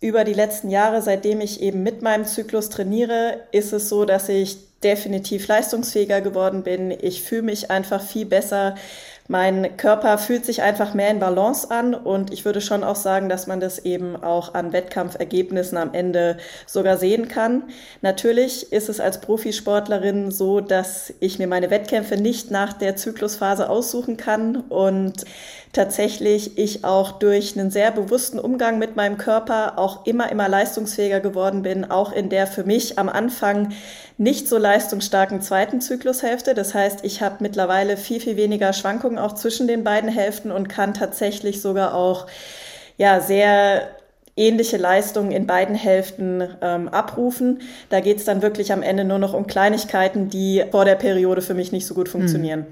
über 0.00 0.24
die 0.24 0.34
letzten 0.34 0.70
Jahre, 0.70 1.02
seitdem 1.02 1.40
ich 1.40 1.62
eben 1.62 1.84
mit 1.84 2.02
meinem 2.02 2.24
Zyklus 2.24 2.68
trainiere, 2.68 3.44
ist 3.52 3.72
es 3.72 3.88
so, 3.88 4.04
dass 4.04 4.28
ich 4.28 4.58
definitiv 4.80 5.46
leistungsfähiger 5.46 6.20
geworden 6.20 6.64
bin. 6.64 6.90
Ich 6.90 7.22
fühle 7.22 7.42
mich 7.42 7.70
einfach 7.70 8.02
viel 8.02 8.26
besser 8.26 8.74
Mein 9.30 9.76
Körper 9.76 10.16
fühlt 10.16 10.46
sich 10.46 10.62
einfach 10.62 10.94
mehr 10.94 11.10
in 11.10 11.18
Balance 11.18 11.70
an 11.70 11.92
und 11.94 12.32
ich 12.32 12.46
würde 12.46 12.62
schon 12.62 12.82
auch 12.82 12.96
sagen, 12.96 13.28
dass 13.28 13.46
man 13.46 13.60
das 13.60 13.78
eben 13.78 14.16
auch 14.16 14.54
an 14.54 14.72
Wettkampfergebnissen 14.72 15.76
am 15.76 15.92
Ende 15.92 16.38
sogar 16.64 16.96
sehen 16.96 17.28
kann. 17.28 17.64
Natürlich 18.00 18.72
ist 18.72 18.88
es 18.88 19.00
als 19.00 19.20
Profisportlerin 19.20 20.30
so, 20.30 20.60
dass 20.62 21.12
ich 21.20 21.38
mir 21.38 21.46
meine 21.46 21.70
Wettkämpfe 21.70 22.16
nicht 22.16 22.50
nach 22.50 22.72
der 22.72 22.96
Zyklusphase 22.96 23.68
aussuchen 23.68 24.16
kann 24.16 24.56
und 24.56 25.26
tatsächlich 25.72 26.58
ich 26.58 26.84
auch 26.84 27.12
durch 27.12 27.58
einen 27.58 27.70
sehr 27.70 27.90
bewussten 27.90 28.38
Umgang 28.38 28.78
mit 28.78 28.96
meinem 28.96 29.18
Körper 29.18 29.78
auch 29.78 30.06
immer, 30.06 30.30
immer 30.30 30.48
leistungsfähiger 30.48 31.20
geworden 31.20 31.62
bin, 31.62 31.90
auch 31.90 32.12
in 32.12 32.28
der 32.28 32.46
für 32.46 32.64
mich 32.64 32.98
am 32.98 33.08
Anfang 33.08 33.72
nicht 34.16 34.48
so 34.48 34.58
leistungsstarken 34.58 35.42
zweiten 35.42 35.80
Zyklushälfte. 35.80 36.54
Das 36.54 36.74
heißt, 36.74 37.04
ich 37.04 37.22
habe 37.22 37.36
mittlerweile 37.40 37.96
viel, 37.96 38.20
viel 38.20 38.36
weniger 38.36 38.72
Schwankungen 38.72 39.18
auch 39.18 39.34
zwischen 39.34 39.68
den 39.68 39.84
beiden 39.84 40.10
Hälften 40.10 40.50
und 40.50 40.68
kann 40.68 40.94
tatsächlich 40.94 41.60
sogar 41.60 41.94
auch 41.94 42.26
ja, 42.96 43.20
sehr 43.20 43.88
ähnliche 44.36 44.76
Leistungen 44.76 45.32
in 45.32 45.46
beiden 45.46 45.74
Hälften 45.74 46.48
ähm, 46.62 46.88
abrufen. 46.88 47.60
Da 47.90 48.00
geht 48.00 48.18
es 48.18 48.24
dann 48.24 48.40
wirklich 48.40 48.72
am 48.72 48.82
Ende 48.82 49.04
nur 49.04 49.18
noch 49.18 49.34
um 49.34 49.46
Kleinigkeiten, 49.46 50.30
die 50.30 50.64
vor 50.70 50.84
der 50.84 50.94
Periode 50.94 51.42
für 51.42 51.54
mich 51.54 51.72
nicht 51.72 51.86
so 51.86 51.94
gut 51.94 52.08
funktionieren. 52.08 52.60
Hm. 52.60 52.66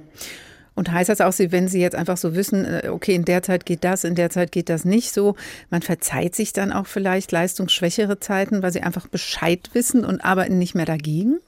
Und 0.77 0.93
heißt 0.93 1.09
das 1.09 1.20
auch, 1.20 1.33
wenn 1.39 1.66
Sie 1.66 1.81
jetzt 1.81 1.97
einfach 1.97 2.18
so 2.18 2.37
wissen, 2.37 2.64
äh, 2.64 2.89
okay, 2.89 3.14
in 3.14 3.24
der 3.24 3.43
Zeit 3.43 3.66
geht 3.66 3.83
das, 3.83 4.05
in 4.05 4.14
der 4.14 4.31
Zeit 4.31 4.53
geht 4.53 4.68
das 4.68 4.85
nicht 4.85 5.12
so, 5.12 5.35
man 5.70 5.83
verzeiht 5.83 6.37
sich 6.37 6.53
dann 6.53 6.70
auch 6.70 6.87
vielleicht 6.87 7.33
leistungsschwächere 7.33 8.20
Zeiten, 8.20 8.62
weil 8.62 8.72
Sie 8.72 8.83
einfach 8.83 9.09
Bescheid 9.09 9.70
wissen 9.72 10.05
und 10.05 10.24
arbeiten 10.24 10.59
nicht 10.59 10.74
mehr 10.74 10.87
dagegen? 10.87 11.41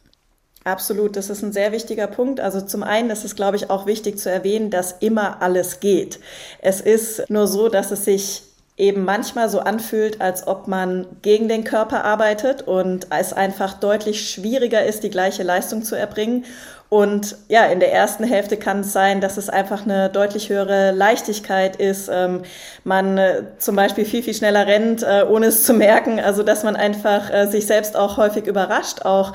Absolut, 0.65 1.17
das 1.17 1.31
ist 1.31 1.43
ein 1.43 1.53
sehr 1.53 1.73
wichtiger 1.73 2.07
Punkt. 2.09 2.41
Also 2.41 2.61
zum 2.61 2.83
einen 2.83 3.11
ist 3.11 3.25
es, 3.25 3.37
glaube 3.37 3.57
ich, 3.57 3.71
auch 3.71 3.87
wichtig 3.87 4.19
zu 4.19 4.31
erwähnen, 4.31 4.71
dass 4.71 4.93
immer 5.01 5.41
alles 5.41 5.81
geht. 5.81 6.19
Es 6.61 6.81
ist 6.81 7.31
nur 7.31 7.47
so, 7.47 7.69
dass 7.69 7.91
es 7.91 8.05
sich 8.05 8.43
eben 8.79 9.05
manchmal 9.05 9.49
so 9.49 9.59
anfühlt, 9.61 10.21
als 10.21 10.47
ob 10.47 10.69
man 10.69 11.07
gegen 11.23 11.49
den 11.49 11.65
Körper 11.65 12.05
arbeitet 12.05 12.63
und 12.63 13.09
es 13.11 13.33
einfach 13.33 13.75
deutlich 13.75 14.31
schwieriger 14.31 14.85
ist, 14.85 15.03
die 15.03 15.11
gleiche 15.11 15.43
Leistung 15.43 15.83
zu 15.83 15.97
erbringen. 15.97 16.45
Und 16.91 17.37
ja, 17.49 17.67
in 17.67 17.81
der 17.81 17.93
ersten 17.93 18.25
Hälfte 18.25 18.57
kann 18.57 18.81
es 18.81 18.95
sein, 18.95 19.21
dass 19.21 19.37
es 19.37 19.51
einfach 19.51 19.85
eine 19.85 20.09
deutlich 20.09 20.49
höhere 20.49 20.93
Leichtigkeit 20.93 21.77
ist. 21.77 22.09
Ähm, 22.11 22.43
man 22.85 23.19
äh, 23.19 23.43
zum 23.59 23.77
Beispiel 23.77 24.07
viel, 24.07 24.23
viel 24.23 24.33
schneller 24.33 24.67
rennt, 24.67 25.03
äh, 25.03 25.25
ohne 25.29 25.47
es 25.47 25.65
zu 25.65 25.75
merken. 25.75 26.19
Also, 26.19 26.43
dass 26.43 26.65
man 26.65 26.77
einfach 26.77 27.31
äh, 27.31 27.47
sich 27.47 27.67
selbst 27.67 27.95
auch 27.95 28.17
häufig 28.17 28.47
überrascht, 28.47 29.03
auch 29.03 29.35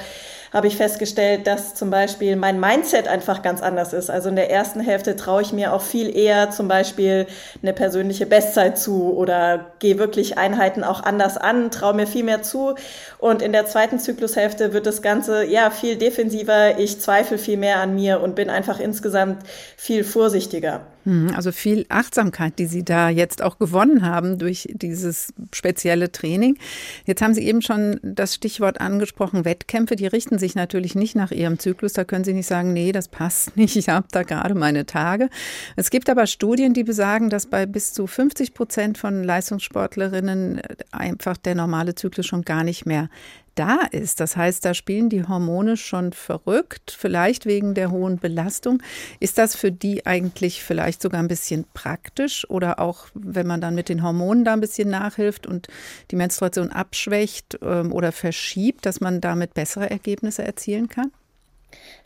habe 0.54 0.68
ich 0.68 0.78
festgestellt, 0.78 1.48
dass 1.48 1.74
zum 1.74 1.90
Beispiel 1.90 2.36
mein 2.36 2.60
Mindset 2.60 3.08
einfach 3.08 3.42
ganz 3.42 3.62
anders 3.62 3.92
ist. 3.92 4.12
Also 4.12 4.30
in 4.30 4.36
der 4.36 4.52
ersten 4.52 4.80
Hälfte 4.80 5.16
traue 5.16 5.42
ich 5.42 5.52
mir 5.52 5.74
auch 5.74 5.82
viel 5.82 6.16
eher 6.16 6.52
zum 6.52 6.68
Beispiel 6.68 7.26
eine 7.64 7.74
persönliche 7.74 8.28
Bestzeit 8.28 8.78
zu 8.78 9.14
oder 9.14 9.72
gehe 9.80 9.98
wirklich 9.98 10.38
Einheiten 10.38 10.84
auch 10.84 11.02
anders 11.02 11.38
an, 11.38 11.72
traue 11.72 11.96
mir 11.96 12.06
viel 12.06 12.24
mehr 12.24 12.44
zu. 12.44 12.76
Und 13.18 13.42
in 13.42 13.52
der 13.52 13.66
zweiten 13.66 13.98
Zyklushälfte 13.98 14.74
wird 14.74 14.86
das 14.86 15.02
Ganze 15.02 15.44
ja 15.44 15.72
viel 15.72 15.96
defensiver. 15.96 16.78
Ich 16.78 17.02
zweifle 17.02 17.40
viel 17.40 17.58
mehr 17.58 17.80
an 17.80 17.96
mir 17.96 18.22
und 18.22 18.36
bin 18.36 18.52
einfach 18.52 18.80
insgesamt 18.80 19.44
viel 19.76 20.04
vorsichtiger. 20.04 20.82
Hm, 21.04 21.32
also 21.36 21.52
viel 21.52 21.86
Achtsamkeit, 21.90 22.60
die 22.60 22.66
Sie 22.66 22.84
da 22.84 23.10
jetzt 23.10 23.42
auch 23.42 23.60
gewonnen 23.60 24.06
haben 24.06 24.38
durch 24.38 24.70
dieses 24.74 25.34
spezielle 25.54 26.12
Training. 26.12 26.58
Jetzt 27.06 27.22
haben 27.22 27.34
Sie 27.34 27.46
eben 27.46 27.62
schon 27.62 28.00
das 28.02 28.36
Stichwort 28.36 28.80
angesprochen, 28.80 29.44
Wettkämpfe, 29.44 29.96
die 29.96 30.08
richten 30.08 30.40
sich 30.40 30.56
natürlich 30.56 30.96
nicht 30.96 31.16
nach 31.16 31.32
Ihrem 31.32 31.60
Zyklus. 31.60 31.94
Da 31.94 32.06
können 32.06 32.24
Sie 32.24 32.34
nicht 32.34 32.48
sagen, 32.48 32.72
nee, 32.72 32.92
das 32.92 33.10
passt 33.10 33.58
nicht, 33.58 33.76
ich 33.76 33.90
habe 33.90 34.08
da 34.12 34.24
gerade 34.24 34.56
meine 34.56 34.86
Tage. 34.86 35.30
Es 35.76 35.90
gibt 35.90 36.10
aber 36.10 36.26
Studien, 36.28 36.74
die 36.74 36.84
besagen, 36.84 37.30
dass 37.30 37.48
bei 37.48 37.66
bis 37.66 37.94
zu 37.94 38.08
50 38.08 38.54
Prozent 38.54 38.98
von 38.98 39.24
Leistungssportlerinnen 39.24 40.62
einfach 40.92 41.38
der 41.38 41.56
normale 41.56 41.96
Zyklus 41.96 42.26
schon 42.26 42.44
gar 42.44 42.64
nicht 42.64 42.86
mehr 42.86 43.10
da 43.56 43.80
ist. 43.92 44.20
Das 44.20 44.36
heißt, 44.36 44.64
da 44.66 44.74
spielen 44.74 45.10
die 45.10 45.28
Hormone 45.28 45.78
schon 45.78 46.14
verrückt, 46.14 46.96
vielleicht 46.98 47.46
wegen 47.46 47.74
der 47.74 47.92
hohen 47.92 48.18
Belastung. 48.18 48.82
Ist 49.20 49.38
das 49.38 49.56
für 49.56 49.72
die 49.72 50.06
eigentlich 50.06 50.64
vielleicht 50.64 51.02
sogar 51.02 51.22
ein 51.22 51.28
bisschen 51.28 51.66
praktisch 51.74 52.50
oder 52.50 52.80
auch, 52.80 53.08
wenn 53.14 53.48
man 53.48 53.62
dann 53.62 53.76
mit 53.76 53.90
den 53.90 54.04
Hormonen 54.04 54.46
da 54.46 54.54
ein 54.54 54.62
bisschen 54.62 54.90
nachhilft 54.90 55.48
und 55.48 55.68
die 56.12 56.16
Menstruation 56.16 56.72
abschwächt 56.72 57.60
ähm, 57.62 57.94
oder 57.94 58.12
verschiebt, 58.12 58.86
dass 58.86 59.02
man 59.02 59.22
damit 59.22 59.54
bessere 59.54 59.90
Ergebnisse 59.90 60.44
erzielen 60.44 60.90
kann? 60.90 61.12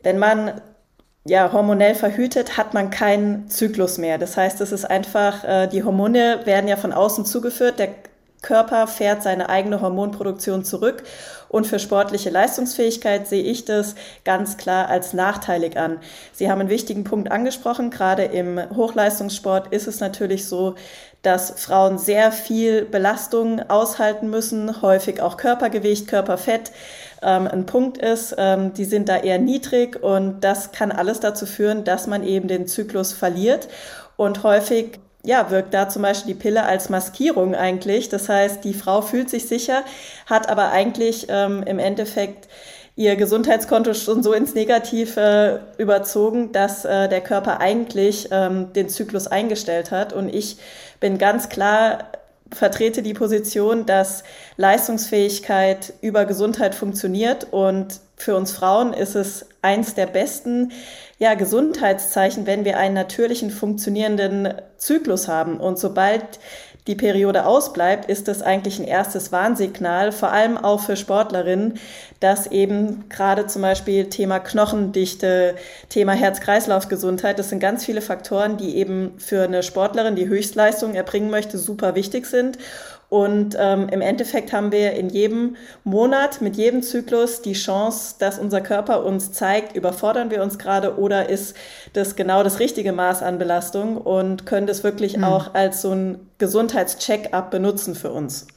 Wenn 0.02 0.18
man 0.18 0.62
ja, 1.30 1.52
hormonell 1.52 1.93
verhütet, 1.93 2.58
hat 2.58 2.74
man 2.74 2.89
keinen 2.89 3.50
Zyklus 3.50 3.98
mehr. 3.98 4.18
Das 4.18 4.38
heißt, 4.38 4.62
es 4.62 4.72
ist 4.72 4.86
einfach, 4.86 5.43
äh, 5.43 5.68
die 5.68 5.84
Hormone 5.84 6.41
werden 6.45 6.68
ja 6.68 6.78
von 6.78 6.93
außen 6.93 7.26
zugeführt. 7.26 7.80
Der 7.80 7.89
Körper 8.41 8.88
fährt 8.88 9.24
seine 9.24 9.50
eigene 9.50 9.82
Hormonproduktion 9.82 10.64
zurück. 10.64 11.04
Und 11.50 11.68
für 11.68 11.80
sportliche 11.80 12.30
Leistungsfähigkeit 12.30 13.28
sehe 13.28 13.43
ich 13.43 13.66
das 13.66 13.95
ganz 14.26 14.58
klar 14.58 14.89
als 14.89 15.14
nachteilig 15.14 15.78
an. 15.78 16.00
Sie 16.34 16.50
haben 16.50 16.62
einen 16.62 16.70
wichtigen 16.70 17.04
Punkt 17.04 17.32
angesprochen. 17.32 17.89
Gerade 17.89 18.24
im 18.24 18.60
Hochleistungssport 18.76 19.74
ist 19.74 19.88
es 19.88 20.00
natürlich 20.00 20.48
so, 20.48 20.76
dass 21.22 21.52
Frauen 21.52 21.98
sehr 21.98 22.32
viel 22.32 22.86
Belastung 22.86 23.62
aushalten 23.70 24.30
müssen, 24.30 24.82
häufig 24.82 25.22
auch 25.22 25.38
Körpergewicht, 25.38 26.08
Körperfett 26.08 26.72
ähm, 27.22 27.48
ein 27.48 27.66
Punkt 27.66 27.98
ist. 27.98 28.36
Ähm, 28.38 28.74
die 28.74 28.86
sind 28.86 29.10
da 29.10 29.18
eher 29.18 29.39
niedrig 29.39 30.02
und 30.02 30.41
das 30.41 30.72
kann 30.72 30.91
alles 30.91 31.20
dazu 31.20 31.45
führen, 31.45 31.84
dass 31.84 32.08
man 32.08 32.24
eben 32.24 32.48
den 32.48 32.68
Zyklus 32.68 33.14
verliert. 33.14 33.68
Und 34.16 34.43
häufig 34.43 35.00
ja, 35.28 35.51
wirkt 35.51 35.73
da 35.73 35.89
zum 35.89 36.01
Beispiel 36.01 36.34
die 36.34 36.39
Pille 36.39 36.63
als 36.63 36.89
Maskierung 36.89 37.53
eigentlich. 37.53 38.07
Das 38.07 38.30
heißt, 38.30 38.63
die 38.63 38.73
Frau 38.73 39.01
fühlt 39.01 39.30
sich 39.30 39.47
sicher, 39.47 39.84
hat 40.25 40.47
aber 40.49 40.71
eigentlich 40.71 41.28
ähm, 41.30 41.63
im 41.63 41.80
Endeffekt 41.80 42.47
ihr 42.95 43.17
Gesundheitskonto 43.17 43.93
schon 43.93 44.23
so 44.23 44.32
ins 44.32 44.55
Negative 44.55 45.61
äh, 45.78 45.82
überzogen, 45.82 46.53
dass 46.53 46.86
äh, 46.86 47.09
der 47.09 47.21
Körper 47.21 47.59
eigentlich 47.59 48.30
ähm, 48.32 48.71
den 48.71 48.88
Zyklus 48.88 49.28
eingestellt 49.28 49.91
hat. 49.91 50.13
Und 50.13 50.34
ich 50.34 50.57
bin 51.01 51.17
ganz 51.17 51.49
klar 51.49 52.05
vertrete 52.52 53.02
die 53.02 53.14
Position, 53.14 53.86
dass 53.86 54.24
Leistungsfähigkeit 54.58 55.93
über 56.02 56.26
Gesundheit 56.26 56.76
funktioniert 56.76 57.48
und 57.52 58.00
für 58.16 58.36
uns 58.36 58.52
Frauen 58.52 58.93
ist 58.93 59.16
es 59.16 59.45
eins 59.62 59.93
der 59.93 60.08
besten 60.08 60.72
ja, 61.20 61.36
Gesundheitszeichen, 61.36 62.48
wenn 62.48 62.66
wir 62.66 62.78
einen 62.78 62.95
natürlichen 62.95 63.52
funktionierenden 63.52 64.54
Zyklus 64.78 65.28
haben. 65.28 65.60
Und 65.60 65.78
sobald 65.78 66.39
die 66.88 66.96
Periode 66.96 67.46
ausbleibt, 67.46 68.10
ist 68.10 68.28
das 68.28 68.42
eigentlich 68.42 68.80
ein 68.80 68.88
erstes 68.88 69.32
Warnsignal, 69.32 70.12
vor 70.12 70.32
allem 70.32 70.58
auch 70.58 70.80
für 70.80 70.96
Sportlerinnen, 70.96 71.80
dass 72.20 72.48
eben 72.48 73.10
gerade 73.10 73.46
zum 73.48 73.62
Beispiel 73.62 74.10
Thema 74.10 74.40
Knochendichte, 74.40 75.56
Thema 75.90 76.14
Herz-Kreislauf-Gesundheit, 76.14 77.38
das 77.38 77.50
sind 77.50 77.60
ganz 77.60 77.86
viele 77.86 78.02
Faktoren, 78.02 78.58
die 78.58 78.78
eben 78.78 79.14
für 79.18 79.44
eine 79.44 79.64
Sportlerin, 79.64 80.16
die 80.16 80.28
Höchstleistung 80.28 80.96
erbringen 80.96 81.30
möchte, 81.30 81.58
super 81.58 81.94
wichtig 81.96 82.26
sind. 82.26 82.58
Und 83.10 83.55
ähm, 83.58 83.88
im 83.89 84.01
Endeffekt 84.01 84.51
haben 84.51 84.74
wir 84.74 84.91
in 84.93 85.10
jedem 85.10 85.55
Monat, 85.86 86.41
mit 86.41 86.58
jedem 86.58 86.84
Zyklus 86.84 87.41
die 87.41 87.53
Chance, 87.53 88.16
dass 88.20 88.38
unser 88.38 88.60
Körper 88.60 89.05
uns 89.05 89.32
zeigt, 89.32 89.78
überfordern 89.78 90.30
wir 90.30 90.43
uns 90.43 90.60
gerade 90.60 90.97
oder 90.97 91.30
ist 91.30 91.55
das 91.93 92.18
genau 92.18 92.43
das 92.43 92.60
richtige 92.60 92.91
Maß 92.91 93.24
an 93.24 93.38
Belastung 93.38 93.95
und 93.95 94.45
können 94.45 94.68
das 94.68 94.84
wirklich 94.84 95.16
mhm. 95.16 95.24
auch 95.24 95.53
als 95.53 95.82
so 95.82 95.91
ein 95.91 96.20
Gesundheitscheck-up 96.38 97.49
benutzen 97.49 97.95
für 97.95 98.12
uns. 98.12 98.47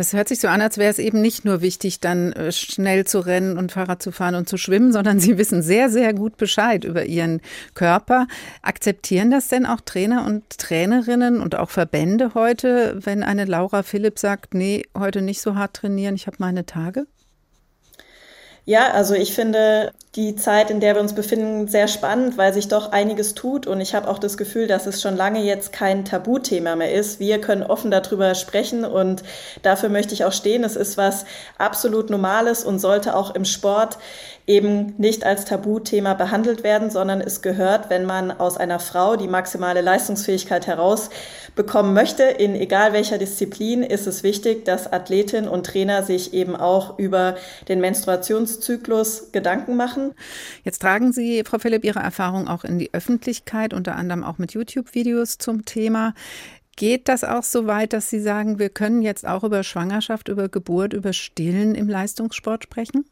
Das 0.00 0.14
hört 0.14 0.28
sich 0.28 0.40
so 0.40 0.48
an, 0.48 0.62
als 0.62 0.78
wäre 0.78 0.90
es 0.90 0.98
eben 0.98 1.20
nicht 1.20 1.44
nur 1.44 1.60
wichtig, 1.60 2.00
dann 2.00 2.32
äh, 2.32 2.52
schnell 2.52 3.06
zu 3.06 3.18
rennen 3.18 3.58
und 3.58 3.72
Fahrrad 3.72 4.02
zu 4.02 4.12
fahren 4.12 4.34
und 4.34 4.48
zu 4.48 4.56
schwimmen, 4.56 4.92
sondern 4.94 5.20
Sie 5.20 5.36
wissen 5.36 5.60
sehr, 5.60 5.90
sehr 5.90 6.14
gut 6.14 6.38
Bescheid 6.38 6.84
über 6.84 7.04
Ihren 7.04 7.42
Körper. 7.74 8.26
Akzeptieren 8.62 9.30
das 9.30 9.48
denn 9.48 9.66
auch 9.66 9.82
Trainer 9.82 10.24
und 10.24 10.56
Trainerinnen 10.56 11.38
und 11.38 11.54
auch 11.54 11.68
Verbände 11.68 12.32
heute, 12.32 12.98
wenn 13.04 13.22
eine 13.22 13.44
Laura 13.44 13.82
Philipp 13.82 14.18
sagt, 14.18 14.54
nee, 14.54 14.86
heute 14.96 15.20
nicht 15.20 15.42
so 15.42 15.54
hart 15.54 15.74
trainieren, 15.74 16.14
ich 16.14 16.26
habe 16.26 16.38
meine 16.40 16.64
Tage? 16.64 17.04
Ja, 18.64 18.92
also 18.92 19.12
ich 19.12 19.34
finde 19.34 19.92
die 20.16 20.34
Zeit, 20.34 20.70
in 20.72 20.80
der 20.80 20.96
wir 20.96 21.00
uns 21.00 21.14
befinden, 21.14 21.68
sehr 21.68 21.86
spannend, 21.86 22.36
weil 22.36 22.52
sich 22.52 22.66
doch 22.66 22.90
einiges 22.90 23.34
tut. 23.34 23.68
Und 23.68 23.80
ich 23.80 23.94
habe 23.94 24.08
auch 24.08 24.18
das 24.18 24.36
Gefühl, 24.36 24.66
dass 24.66 24.86
es 24.86 25.00
schon 25.00 25.16
lange 25.16 25.40
jetzt 25.40 25.72
kein 25.72 26.04
Tabuthema 26.04 26.74
mehr 26.74 26.92
ist. 26.92 27.20
Wir 27.20 27.40
können 27.40 27.62
offen 27.62 27.92
darüber 27.92 28.34
sprechen 28.34 28.84
und 28.84 29.22
dafür 29.62 29.88
möchte 29.88 30.12
ich 30.12 30.24
auch 30.24 30.32
stehen. 30.32 30.64
Es 30.64 30.74
ist 30.74 30.96
was 30.96 31.26
absolut 31.58 32.10
Normales 32.10 32.64
und 32.64 32.80
sollte 32.80 33.14
auch 33.14 33.36
im 33.36 33.44
Sport 33.44 33.98
eben 34.48 34.94
nicht 34.98 35.24
als 35.24 35.44
Tabuthema 35.44 36.14
behandelt 36.14 36.64
werden, 36.64 36.90
sondern 36.90 37.20
es 37.20 37.40
gehört, 37.40 37.88
wenn 37.88 38.04
man 38.04 38.32
aus 38.32 38.56
einer 38.56 38.80
Frau 38.80 39.14
die 39.14 39.28
maximale 39.28 39.80
Leistungsfähigkeit 39.80 40.66
herausbekommen 41.60 41.94
möchte, 41.94 42.22
in 42.22 42.54
egal 42.54 42.92
welcher 42.92 43.18
Disziplin, 43.18 43.82
ist 43.82 44.06
es 44.06 44.22
wichtig, 44.22 44.64
dass 44.64 44.92
Athletinnen 44.92 45.48
und 45.48 45.66
Trainer 45.66 46.02
sich 46.02 46.32
eben 46.32 46.56
auch 46.56 46.98
über 46.98 47.36
den 47.68 47.80
Menstruationszyklus 47.80 49.32
Gedanken 49.32 49.76
machen 49.76 49.90
machen. 49.90 50.14
Jetzt 50.64 50.80
tragen 50.80 51.12
Sie, 51.12 51.42
Frau 51.44 51.58
Philipp, 51.58 51.84
Ihre 51.84 52.00
Erfahrung 52.00 52.48
auch 52.48 52.64
in 52.64 52.78
die 52.78 52.92
Öffentlichkeit, 52.92 53.74
unter 53.74 53.96
anderem 53.96 54.24
auch 54.24 54.38
mit 54.38 54.52
YouTube-Videos 54.52 55.38
zum 55.38 55.64
Thema. 55.64 56.14
Geht 56.76 57.08
das 57.08 57.24
auch 57.24 57.42
so 57.42 57.66
weit, 57.66 57.92
dass 57.92 58.08
Sie 58.08 58.20
sagen, 58.20 58.58
wir 58.58 58.70
können 58.70 59.02
jetzt 59.02 59.26
auch 59.26 59.44
über 59.44 59.62
Schwangerschaft, 59.62 60.28
über 60.28 60.48
Geburt, 60.48 60.92
über 60.92 61.12
Stillen 61.12 61.74
im 61.74 61.88
Leistungssport 61.88 62.64
sprechen? 62.64 63.04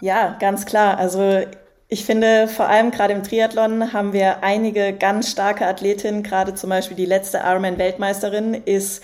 Ja, 0.00 0.36
ganz 0.40 0.64
klar. 0.64 0.98
Also 0.98 1.42
ich 1.90 2.04
finde, 2.04 2.46
vor 2.46 2.68
allem 2.68 2.92
gerade 2.92 3.12
im 3.12 3.24
Triathlon 3.24 3.92
haben 3.92 4.12
wir 4.12 4.44
einige 4.44 4.92
ganz 4.92 5.30
starke 5.30 5.66
Athletinnen. 5.66 6.22
Gerade 6.22 6.54
zum 6.54 6.70
Beispiel 6.70 6.96
die 6.96 7.04
letzte 7.04 7.38
Ironman-Weltmeisterin 7.38 8.54
ist 8.54 9.02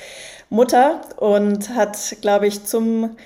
Mutter 0.51 1.01
und 1.17 1.71
hat, 1.71 2.17
glaube 2.21 2.47
ich, 2.47 2.65
zum 2.65 3.17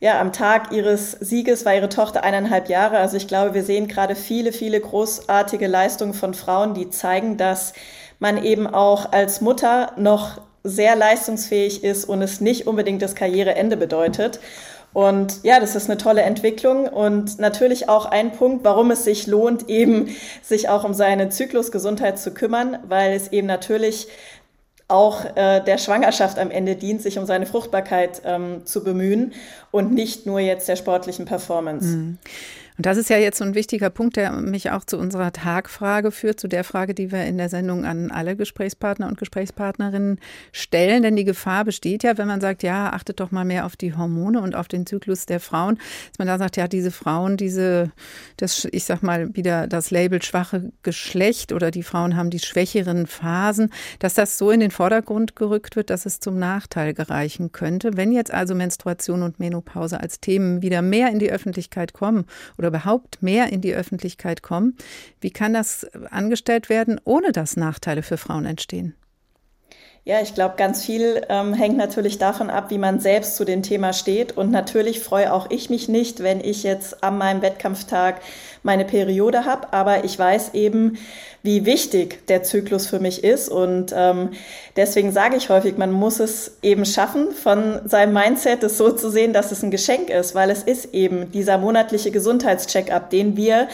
ja, 0.00 0.18
am 0.18 0.32
Tag 0.32 0.72
ihres 0.72 1.12
Sieges 1.12 1.66
war 1.66 1.74
ihre 1.74 1.90
Tochter 1.90 2.24
eineinhalb 2.24 2.70
Jahre. 2.70 2.96
Also 2.96 3.18
ich 3.18 3.28
glaube, 3.28 3.52
wir 3.52 3.62
sehen 3.62 3.86
gerade 3.86 4.16
viele, 4.16 4.52
viele 4.52 4.80
großartige 4.80 5.66
Leistungen 5.66 6.14
von 6.14 6.32
Frauen, 6.32 6.72
die 6.72 6.88
zeigen, 6.88 7.36
dass 7.36 7.74
man 8.18 8.42
eben 8.42 8.66
auch 8.66 9.12
als 9.12 9.42
Mutter 9.42 9.92
noch 9.98 10.40
sehr 10.64 10.96
leistungsfähig 10.96 11.84
ist 11.84 12.06
und 12.06 12.22
es 12.22 12.40
nicht 12.40 12.66
unbedingt 12.66 13.02
das 13.02 13.14
Karriereende 13.14 13.76
bedeutet. 13.76 14.40
Und 14.92 15.44
ja, 15.44 15.60
das 15.60 15.76
ist 15.76 15.88
eine 15.88 15.98
tolle 15.98 16.22
Entwicklung 16.22 16.88
und 16.88 17.38
natürlich 17.38 17.88
auch 17.88 18.06
ein 18.06 18.32
Punkt, 18.32 18.64
warum 18.64 18.90
es 18.90 19.04
sich 19.04 19.26
lohnt, 19.26 19.68
eben 19.68 20.08
sich 20.42 20.68
auch 20.68 20.84
um 20.84 20.94
seine 20.94 21.28
Zyklusgesundheit 21.28 22.18
zu 22.18 22.32
kümmern, 22.32 22.78
weil 22.88 23.12
es 23.12 23.28
eben 23.28 23.46
natürlich 23.46 24.08
auch 24.88 25.24
äh, 25.36 25.60
der 25.60 25.78
Schwangerschaft 25.78 26.38
am 26.38 26.50
Ende 26.50 26.74
dient, 26.74 27.00
sich 27.00 27.18
um 27.18 27.24
seine 27.24 27.46
Fruchtbarkeit 27.46 28.22
ähm, 28.24 28.66
zu 28.66 28.82
bemühen 28.82 29.32
und 29.70 29.94
nicht 29.94 30.26
nur 30.26 30.40
jetzt 30.40 30.68
der 30.68 30.74
sportlichen 30.74 31.24
Performance. 31.24 31.86
Mhm. 31.86 32.18
Und 32.80 32.86
das 32.86 32.96
ist 32.96 33.10
ja 33.10 33.18
jetzt 33.18 33.36
so 33.36 33.44
ein 33.44 33.54
wichtiger 33.54 33.90
Punkt, 33.90 34.16
der 34.16 34.32
mich 34.32 34.70
auch 34.70 34.86
zu 34.86 34.96
unserer 34.96 35.34
Tagfrage 35.34 36.10
führt, 36.10 36.40
zu 36.40 36.48
der 36.48 36.64
Frage, 36.64 36.94
die 36.94 37.12
wir 37.12 37.26
in 37.26 37.36
der 37.36 37.50
Sendung 37.50 37.84
an 37.84 38.10
alle 38.10 38.36
Gesprächspartner 38.36 39.06
und 39.06 39.18
Gesprächspartnerinnen 39.18 40.18
stellen. 40.50 41.02
Denn 41.02 41.14
die 41.14 41.24
Gefahr 41.24 41.66
besteht 41.66 42.04
ja, 42.04 42.16
wenn 42.16 42.26
man 42.26 42.40
sagt, 42.40 42.62
ja, 42.62 42.90
achtet 42.94 43.20
doch 43.20 43.32
mal 43.32 43.44
mehr 43.44 43.66
auf 43.66 43.76
die 43.76 43.94
Hormone 43.94 44.40
und 44.40 44.56
auf 44.56 44.66
den 44.66 44.86
Zyklus 44.86 45.26
der 45.26 45.40
Frauen, 45.40 45.74
dass 45.76 46.18
man 46.20 46.26
da 46.26 46.38
sagt, 46.38 46.56
ja, 46.56 46.68
diese 46.68 46.90
Frauen, 46.90 47.36
diese, 47.36 47.90
das, 48.38 48.66
ich 48.72 48.84
sag 48.84 49.02
mal 49.02 49.36
wieder 49.36 49.66
das 49.66 49.90
Label 49.90 50.22
schwache 50.22 50.72
Geschlecht 50.82 51.52
oder 51.52 51.70
die 51.70 51.82
Frauen 51.82 52.16
haben 52.16 52.30
die 52.30 52.38
schwächeren 52.38 53.06
Phasen, 53.06 53.70
dass 53.98 54.14
das 54.14 54.38
so 54.38 54.50
in 54.50 54.60
den 54.60 54.70
Vordergrund 54.70 55.36
gerückt 55.36 55.76
wird, 55.76 55.90
dass 55.90 56.06
es 56.06 56.18
zum 56.18 56.38
Nachteil 56.38 56.94
gereichen 56.94 57.52
könnte. 57.52 57.98
Wenn 57.98 58.10
jetzt 58.10 58.32
also 58.32 58.54
Menstruation 58.54 59.22
und 59.22 59.38
Menopause 59.38 60.00
als 60.00 60.20
Themen 60.20 60.62
wieder 60.62 60.80
mehr 60.80 61.10
in 61.10 61.18
die 61.18 61.30
Öffentlichkeit 61.30 61.92
kommen 61.92 62.24
oder 62.56 62.69
überhaupt 62.70 63.22
mehr 63.22 63.52
in 63.52 63.60
die 63.60 63.74
Öffentlichkeit 63.74 64.42
kommen. 64.42 64.76
Wie 65.20 65.30
kann 65.30 65.52
das 65.52 65.84
angestellt 66.10 66.68
werden, 66.68 67.00
ohne 67.04 67.32
dass 67.32 67.56
Nachteile 67.56 68.02
für 68.02 68.16
Frauen 68.16 68.46
entstehen? 68.46 68.94
Ja, 70.04 70.22
ich 70.22 70.34
glaube, 70.34 70.54
ganz 70.56 70.82
viel 70.82 71.20
ähm, 71.28 71.52
hängt 71.52 71.76
natürlich 71.76 72.16
davon 72.16 72.48
ab, 72.48 72.70
wie 72.70 72.78
man 72.78 73.00
selbst 73.00 73.36
zu 73.36 73.44
dem 73.44 73.62
Thema 73.62 73.92
steht. 73.92 74.34
Und 74.34 74.50
natürlich 74.50 75.00
freue 75.00 75.30
auch 75.30 75.50
ich 75.50 75.68
mich 75.68 75.90
nicht, 75.90 76.22
wenn 76.22 76.40
ich 76.40 76.62
jetzt 76.62 77.04
an 77.04 77.18
meinem 77.18 77.42
Wettkampftag 77.42 78.22
meine 78.62 78.86
Periode 78.86 79.44
habe. 79.44 79.74
Aber 79.74 80.04
ich 80.04 80.18
weiß 80.18 80.54
eben, 80.54 80.96
wie 81.42 81.66
wichtig 81.66 82.26
der 82.28 82.42
Zyklus 82.42 82.86
für 82.86 82.98
mich 82.98 83.22
ist. 83.22 83.50
Und 83.50 83.92
ähm, 83.94 84.30
deswegen 84.74 85.12
sage 85.12 85.36
ich 85.36 85.50
häufig, 85.50 85.76
man 85.76 85.92
muss 85.92 86.18
es 86.18 86.56
eben 86.62 86.86
schaffen, 86.86 87.32
von 87.32 87.86
seinem 87.86 88.14
Mindset 88.14 88.62
es 88.62 88.78
so 88.78 88.90
zu 88.92 89.10
sehen, 89.10 89.34
dass 89.34 89.52
es 89.52 89.62
ein 89.62 89.70
Geschenk 89.70 90.08
ist, 90.08 90.34
weil 90.34 90.48
es 90.48 90.62
ist 90.62 90.94
eben 90.94 91.30
dieser 91.30 91.58
monatliche 91.58 92.10
Gesundheitscheck-up, 92.10 93.10
den 93.10 93.36
wir 93.36 93.68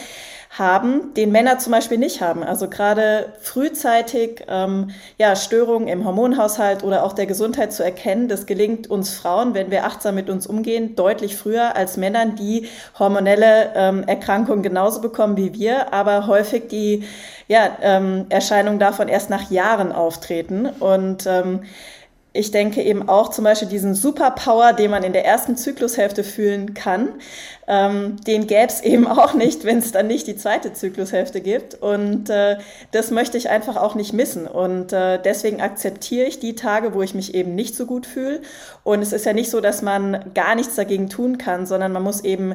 haben, 0.51 1.15
den 1.15 1.33
Männer 1.33 1.59
zum 1.59 1.73
Beispiel 1.73 1.99
nicht 1.99 2.21
haben. 2.21 2.43
Also 2.43 2.69
gerade 2.69 3.33
frühzeitig 3.41 4.45
ähm, 4.49 4.91
ja, 5.19 5.37
Störungen 5.37 5.89
im 5.89 6.05
Hormonhaushalt 6.05 6.83
oder 6.83 7.05
auch 7.05 7.13
der 7.13 7.27
Gesundheit 7.27 7.73
zu 7.73 7.83
erkennen, 7.83 8.29
das 8.29 8.47
gelingt 8.47 8.89
uns 8.89 9.15
Frauen, 9.15 9.55
wenn 9.55 9.71
wir 9.71 9.85
achtsam 9.85 10.15
mit 10.15 10.31
uns 10.31 10.47
umgehen, 10.47 10.97
deutlich 10.97 11.37
früher 11.37 11.77
als 11.77 11.97
Männern, 11.97 12.37
die 12.37 12.69
hormonelle 12.99 13.73
ähm, 13.75 14.05
Erkrankungen 14.07 14.63
genauso 14.63 15.01
bekommen 15.01 15.37
wie 15.37 15.55
wir, 15.55 15.93
aber 15.93 16.27
häufig 16.27 16.69
die 16.69 17.05
ja, 17.49 17.79
ähm, 17.81 18.27
Erscheinungen 18.29 18.79
davon 18.79 19.09
erst 19.09 19.31
nach 19.31 19.51
Jahren 19.51 19.93
auftreten. 19.93 20.67
Und 20.67 21.27
ähm, 21.27 21.61
ich 22.37 22.51
denke 22.51 22.83
eben 22.83 23.09
auch 23.09 23.31
zum 23.31 23.45
Beispiel 23.45 23.69
diesen 23.69 23.95
Superpower, 23.95 24.73
den 24.73 24.91
man 24.91 25.03
in 25.03 25.13
der 25.13 25.25
ersten 25.25 25.57
Zyklushälfte 25.57 26.23
fühlen 26.23 26.75
kann, 26.75 27.09
ähm, 27.67 28.17
den 28.27 28.47
gäbe 28.47 28.67
es 28.69 28.81
eben 28.83 29.07
auch 29.07 29.35
nicht, 29.35 29.65
wenn 29.65 29.79
es 29.79 29.93
dann 29.93 30.07
nicht 30.07 30.27
die 30.27 30.37
zweite 30.37 30.73
Zyklushälfte 30.73 31.41
gibt. 31.41 31.75
Und 31.75 32.31
äh, 32.31 32.59
das 32.93 33.11
möchte 33.11 33.39
ich 33.39 33.51
einfach 33.51 33.77
auch 33.77 33.95
nicht 33.95 34.13
missen. 34.13 34.47
Und 34.47 34.93
äh, 34.93 35.21
deswegen 35.23 35.61
akzeptiere 35.61 36.27
ich 36.27 36.39
die 36.39 36.55
Tage, 36.55 36.95
wo 36.95 37.03
ich 37.03 37.15
mich 37.15 37.35
eben 37.35 37.55
nicht 37.55 37.75
so 37.75 37.87
gut 37.87 38.07
fühle. 38.07 38.41
Und 38.85 39.03
es 39.03 39.13
ist 39.13 39.27
ja 39.27 39.33
nicht 39.33 39.51
so, 39.51 39.61
dass 39.61 39.83
man 39.83 40.33
gar 40.35 40.55
nichts 40.55 40.77
dagegen 40.77 41.09
tun 41.09 41.39
kann, 41.39 41.67
sondern 41.67 41.93
man 41.93 42.03
muss 42.03 42.23
eben 42.23 42.55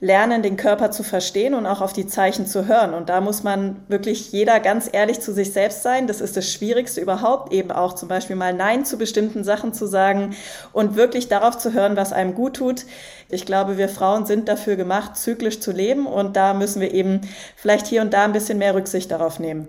lernen, 0.00 0.42
den 0.42 0.56
Körper 0.56 0.90
zu 0.90 1.02
verstehen 1.02 1.54
und 1.54 1.66
auch 1.66 1.80
auf 1.80 1.92
die 1.92 2.06
Zeichen 2.06 2.46
zu 2.46 2.66
hören. 2.66 2.94
Und 2.94 3.08
da 3.08 3.20
muss 3.20 3.42
man 3.42 3.76
wirklich 3.88 4.30
jeder 4.30 4.60
ganz 4.60 4.88
ehrlich 4.92 5.20
zu 5.20 5.32
sich 5.32 5.52
selbst 5.52 5.82
sein. 5.82 6.06
Das 6.06 6.20
ist 6.20 6.36
das 6.36 6.50
Schwierigste 6.50 7.00
überhaupt, 7.00 7.52
eben 7.52 7.72
auch 7.72 7.94
zum 7.94 8.08
Beispiel 8.08 8.36
mal 8.36 8.54
Nein 8.54 8.84
zu 8.84 8.96
bestimmten 8.96 9.42
Sachen 9.42 9.72
zu 9.72 9.86
sagen 9.86 10.36
und 10.72 10.94
wirklich 10.94 11.28
darauf 11.28 11.58
zu 11.58 11.72
hören, 11.72 11.96
was 11.96 12.12
einem 12.12 12.34
gut 12.34 12.54
tut. 12.54 12.86
Ich 13.28 13.44
glaube, 13.44 13.76
wir 13.76 13.88
Frauen 13.88 14.24
sind 14.24 14.48
dafür 14.48 14.76
gemacht, 14.76 15.16
zyklisch 15.16 15.60
zu 15.60 15.72
leben 15.72 16.06
und 16.06 16.36
da 16.36 16.54
müssen 16.54 16.80
wir 16.80 16.94
eben 16.94 17.20
vielleicht 17.56 17.86
hier 17.86 18.02
und 18.02 18.14
da 18.14 18.24
ein 18.24 18.32
bisschen 18.32 18.58
mehr 18.58 18.74
Rücksicht 18.74 19.10
darauf 19.10 19.40
nehmen. 19.40 19.68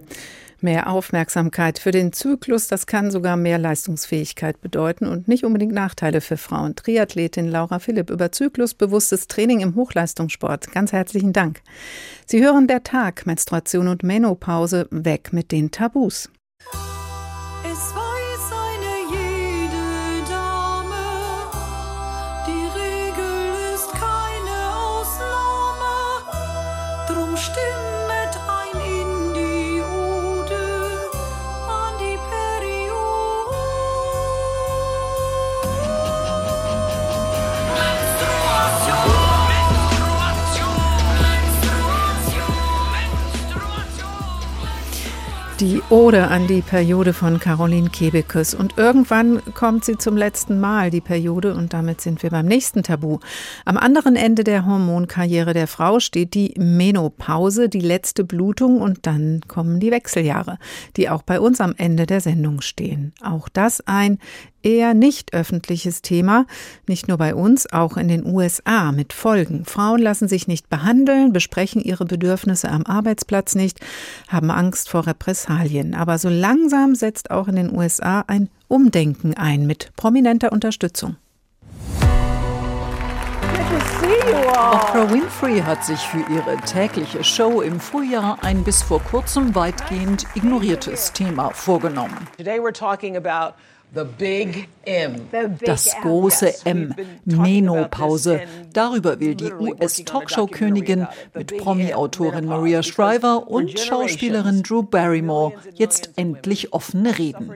Mehr 0.61 0.89
Aufmerksamkeit 0.89 1.79
für 1.79 1.91
den 1.91 2.11
Zyklus, 2.11 2.67
das 2.67 2.85
kann 2.85 3.11
sogar 3.11 3.37
mehr 3.37 3.57
Leistungsfähigkeit 3.57 4.59
bedeuten 4.59 5.07
und 5.07 5.27
nicht 5.27 5.45
unbedingt 5.45 5.73
Nachteile 5.73 6.19
für 6.19 6.35
Frauen. 6.35 6.75
Triathletin 6.75 7.47
Laura 7.47 7.79
Philipp 7.79 8.09
über 8.09 8.31
zyklusbewusstes 8.31 9.27
Training 9.27 9.61
im 9.61 9.75
Hochleistungssport. 9.75 10.71
Ganz 10.71 10.91
herzlichen 10.91 11.31
Dank. 11.31 11.61
Sie 12.25 12.43
hören 12.43 12.67
der 12.67 12.83
Tag, 12.83 13.25
Menstruation 13.25 13.87
und 13.87 14.03
Menopause, 14.03 14.87
weg 14.91 15.31
mit 15.31 15.51
den 15.51 15.71
Tabus. 15.71 16.29
Die 45.59 45.81
Ode 45.89 46.29
an 46.29 46.47
die 46.47 46.61
Periode 46.61 47.11
von 47.11 47.37
Caroline 47.37 47.89
Kebekus. 47.89 48.53
Und 48.53 48.77
irgendwann 48.77 49.41
kommt 49.55 49.83
sie 49.83 49.97
zum 49.97 50.15
letzten 50.15 50.61
Mal, 50.61 50.89
die 50.89 51.01
Periode, 51.01 51.53
und 51.53 51.73
damit 51.73 51.99
sind 51.99 52.23
wir 52.23 52.29
beim 52.29 52.45
nächsten 52.45 52.81
Tabu. 52.81 53.19
Am 53.65 53.75
anderen 53.75 54.15
Ende 54.15 54.45
der 54.45 54.65
Hormonkarriere 54.65 55.53
der 55.53 55.67
Frau 55.67 55.99
steht 55.99 56.33
die 56.33 56.53
Menopause, 56.57 57.67
die 57.67 57.81
letzte 57.81 58.23
Blutung, 58.23 58.79
und 58.79 59.05
dann 59.05 59.41
kommen 59.49 59.81
die 59.81 59.91
Wechseljahre, 59.91 60.59
die 60.95 61.09
auch 61.09 61.23
bei 61.23 61.41
uns 61.41 61.59
am 61.59 61.73
Ende 61.75 62.05
der 62.05 62.21
Sendung 62.21 62.61
stehen. 62.61 63.11
Auch 63.21 63.49
das 63.49 63.85
ein 63.85 64.17
eher 64.63 64.93
nicht 64.93 65.33
öffentliches 65.33 66.01
Thema, 66.01 66.45
nicht 66.87 67.07
nur 67.07 67.17
bei 67.17 67.35
uns, 67.35 67.71
auch 67.71 67.97
in 67.97 68.07
den 68.07 68.25
USA 68.25 68.91
mit 68.91 69.13
Folgen. 69.13 69.65
Frauen 69.65 70.01
lassen 70.01 70.27
sich 70.27 70.47
nicht 70.47 70.69
behandeln, 70.69 71.33
besprechen 71.33 71.81
ihre 71.81 72.05
Bedürfnisse 72.05 72.69
am 72.69 72.85
Arbeitsplatz 72.85 73.55
nicht, 73.55 73.79
haben 74.27 74.51
Angst 74.51 74.89
vor 74.89 75.07
Repressalien. 75.07 75.95
Aber 75.95 76.17
so 76.17 76.29
langsam 76.29 76.95
setzt 76.95 77.31
auch 77.31 77.47
in 77.47 77.55
den 77.55 77.75
USA 77.75 78.23
ein 78.27 78.49
Umdenken 78.67 79.33
ein 79.35 79.65
mit 79.65 79.91
prominenter 79.95 80.51
Unterstützung. 80.51 81.15
Oprah 84.69 85.09
Winfrey 85.11 85.59
hat 85.61 85.85
sich 85.85 85.99
für 85.99 86.19
ihre 86.31 86.57
tägliche 86.57 87.23
Show 87.23 87.61
im 87.61 87.79
Frühjahr 87.79 88.37
ein 88.43 88.63
bis 88.63 88.81
vor 88.81 89.01
kurzem 89.01 89.55
weitgehend 89.55 90.25
ignoriertes 90.35 91.13
Thema 91.13 91.51
vorgenommen. 91.51 92.27
Today 92.37 92.59
we're 92.59 92.73
talking 92.73 93.15
about 93.15 93.55
Das 95.65 95.95
große 96.01 96.65
M, 96.65 96.93
Menopause. 97.25 98.41
Darüber 98.71 99.19
will 99.19 99.33
die 99.33 99.51
US-Talkshow-Königin 99.51 101.07
mit 101.33 101.57
Promi-Autorin 101.57 102.45
Maria 102.45 102.83
Shriver 102.83 103.47
und 103.47 103.79
Schauspielerin 103.79 104.61
Drew 104.61 104.83
Barrymore 104.83 105.53
jetzt 105.73 106.11
endlich 106.17 106.71
offen 106.71 107.07
reden. 107.07 107.53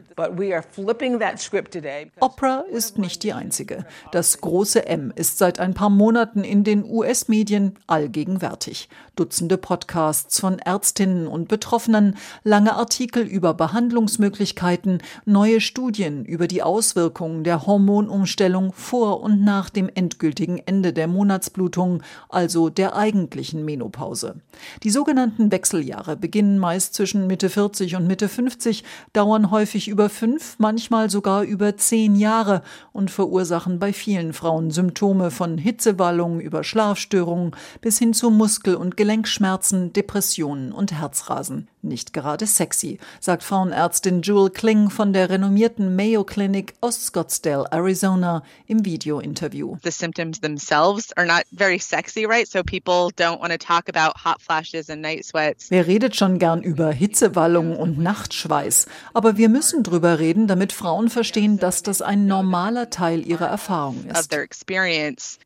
Oprah 2.20 2.64
ist 2.72 2.98
nicht 2.98 3.24
die 3.24 3.34
einzige. 3.34 3.86
Das 4.12 4.42
große 4.42 4.88
M 4.88 5.14
ist 5.16 5.38
seit 5.38 5.60
ein 5.60 5.76
paar 5.76 5.92
Monaten 5.92 6.44
in 6.44 6.64
den 6.64 6.84
US-Medien 6.84 7.76
allgegenwärtig. 7.86 8.90
Dutzende 9.16 9.58
Podcasts 9.58 10.40
von 10.40 10.58
Ärztinnen 10.58 11.28
und 11.28 11.48
Betroffenen, 11.48 12.18
lange 12.44 12.74
Artikel 12.74 13.24
über 13.24 13.54
Behandlungsmöglichkeiten, 13.54 15.04
neue 15.26 15.62
Studien 15.62 16.23
über 16.26 16.48
die 16.48 16.64
Auswirkungen 16.64 17.44
der 17.44 17.66
Hormonumstellung 17.66 18.74
vor 18.74 19.22
und 19.22 19.44
nach 19.44 19.70
dem 19.70 19.90
endgültigen 19.94 20.58
Ende 20.58 20.94
der 20.94 21.08
Monatsblutung, 21.08 22.04
also 22.30 22.70
der 22.70 22.96
eigentlichen 22.96 23.66
Menopause. 23.66 24.36
Die 24.84 24.90
sogenannten 24.90 25.52
Wechseljahre 25.52 26.16
beginnen 26.16 26.60
meist 26.60 26.94
zwischen 26.94 27.28
Mitte 27.28 27.50
40 27.50 27.96
und 27.96 28.08
Mitte 28.08 28.30
50, 28.30 28.84
dauern 29.14 29.52
häufig 29.52 29.88
über 29.88 30.10
fünf, 30.10 30.56
manchmal 30.60 31.10
sogar 31.10 31.44
über 31.44 31.78
zehn 31.78 32.16
Jahre 32.16 32.62
und 32.92 33.12
verursachen 33.12 33.80
bei 33.80 33.94
vielen 33.94 34.34
Frauen 34.34 34.72
Symptome 34.72 35.32
von 35.32 35.58
Hitzewallungen 35.58 36.40
über 36.40 36.64
Schlafstörungen 36.64 37.52
bis 37.82 38.00
hin 38.00 38.14
zu 38.14 38.30
Muskel- 38.30 38.76
und 38.76 38.98
Gelenkschmerzen, 38.98 39.94
Depressionen 39.94 40.72
und 40.72 40.92
Herzrasen. 40.92 41.68
Nicht 41.86 42.14
gerade 42.14 42.48
sexy, 42.48 42.98
sagt 43.20 43.44
Frauenärztin 43.44 44.22
Jewel 44.22 44.50
Kling 44.50 44.90
von 44.90 45.12
der 45.12 45.30
renommierten 45.30 45.98
Mayo 45.98 46.24
Clinic 46.24 46.76
aus 46.80 47.08
Scottsdale, 47.08 47.66
Arizona 47.74 48.42
im 48.68 48.86
Videointerview. 48.86 49.76
The 49.84 49.92
symptoms 49.92 50.40
themselves 50.40 51.12
are 51.18 51.28
not 51.28 51.44
very 51.52 51.80
sexy, 51.80 52.26
right? 52.26 52.48
So 52.48 52.64
people 52.64 53.10
don't 53.18 53.42
want 53.42 53.52
to 53.52 53.58
talk 53.58 53.90
about 53.90 54.14
hot 54.24 54.42
flashes 54.42 54.90
and 54.90 55.02
night 55.02 55.26
sweats. 55.26 55.70
Wer 55.72 55.86
redet 55.86 56.16
schon 56.16 56.40
gern 56.40 56.62
über 56.62 56.90
Hitzewallungen 56.90 57.76
und 57.76 57.98
Nachtschweiß? 57.98 58.86
Aber 59.14 59.36
wir 59.36 59.50
müssen 59.50 59.84
drüber 59.84 60.20
reden, 60.20 60.48
damit 60.48 60.72
Frauen 60.72 61.10
verstehen, 61.10 61.58
dass 61.60 61.84
das 61.84 62.02
ein 62.02 62.28
normaler 62.28 62.92
Teil 62.92 63.28
ihrer 63.28 63.48
Erfahrung 63.48 64.06
ist. 64.06 64.34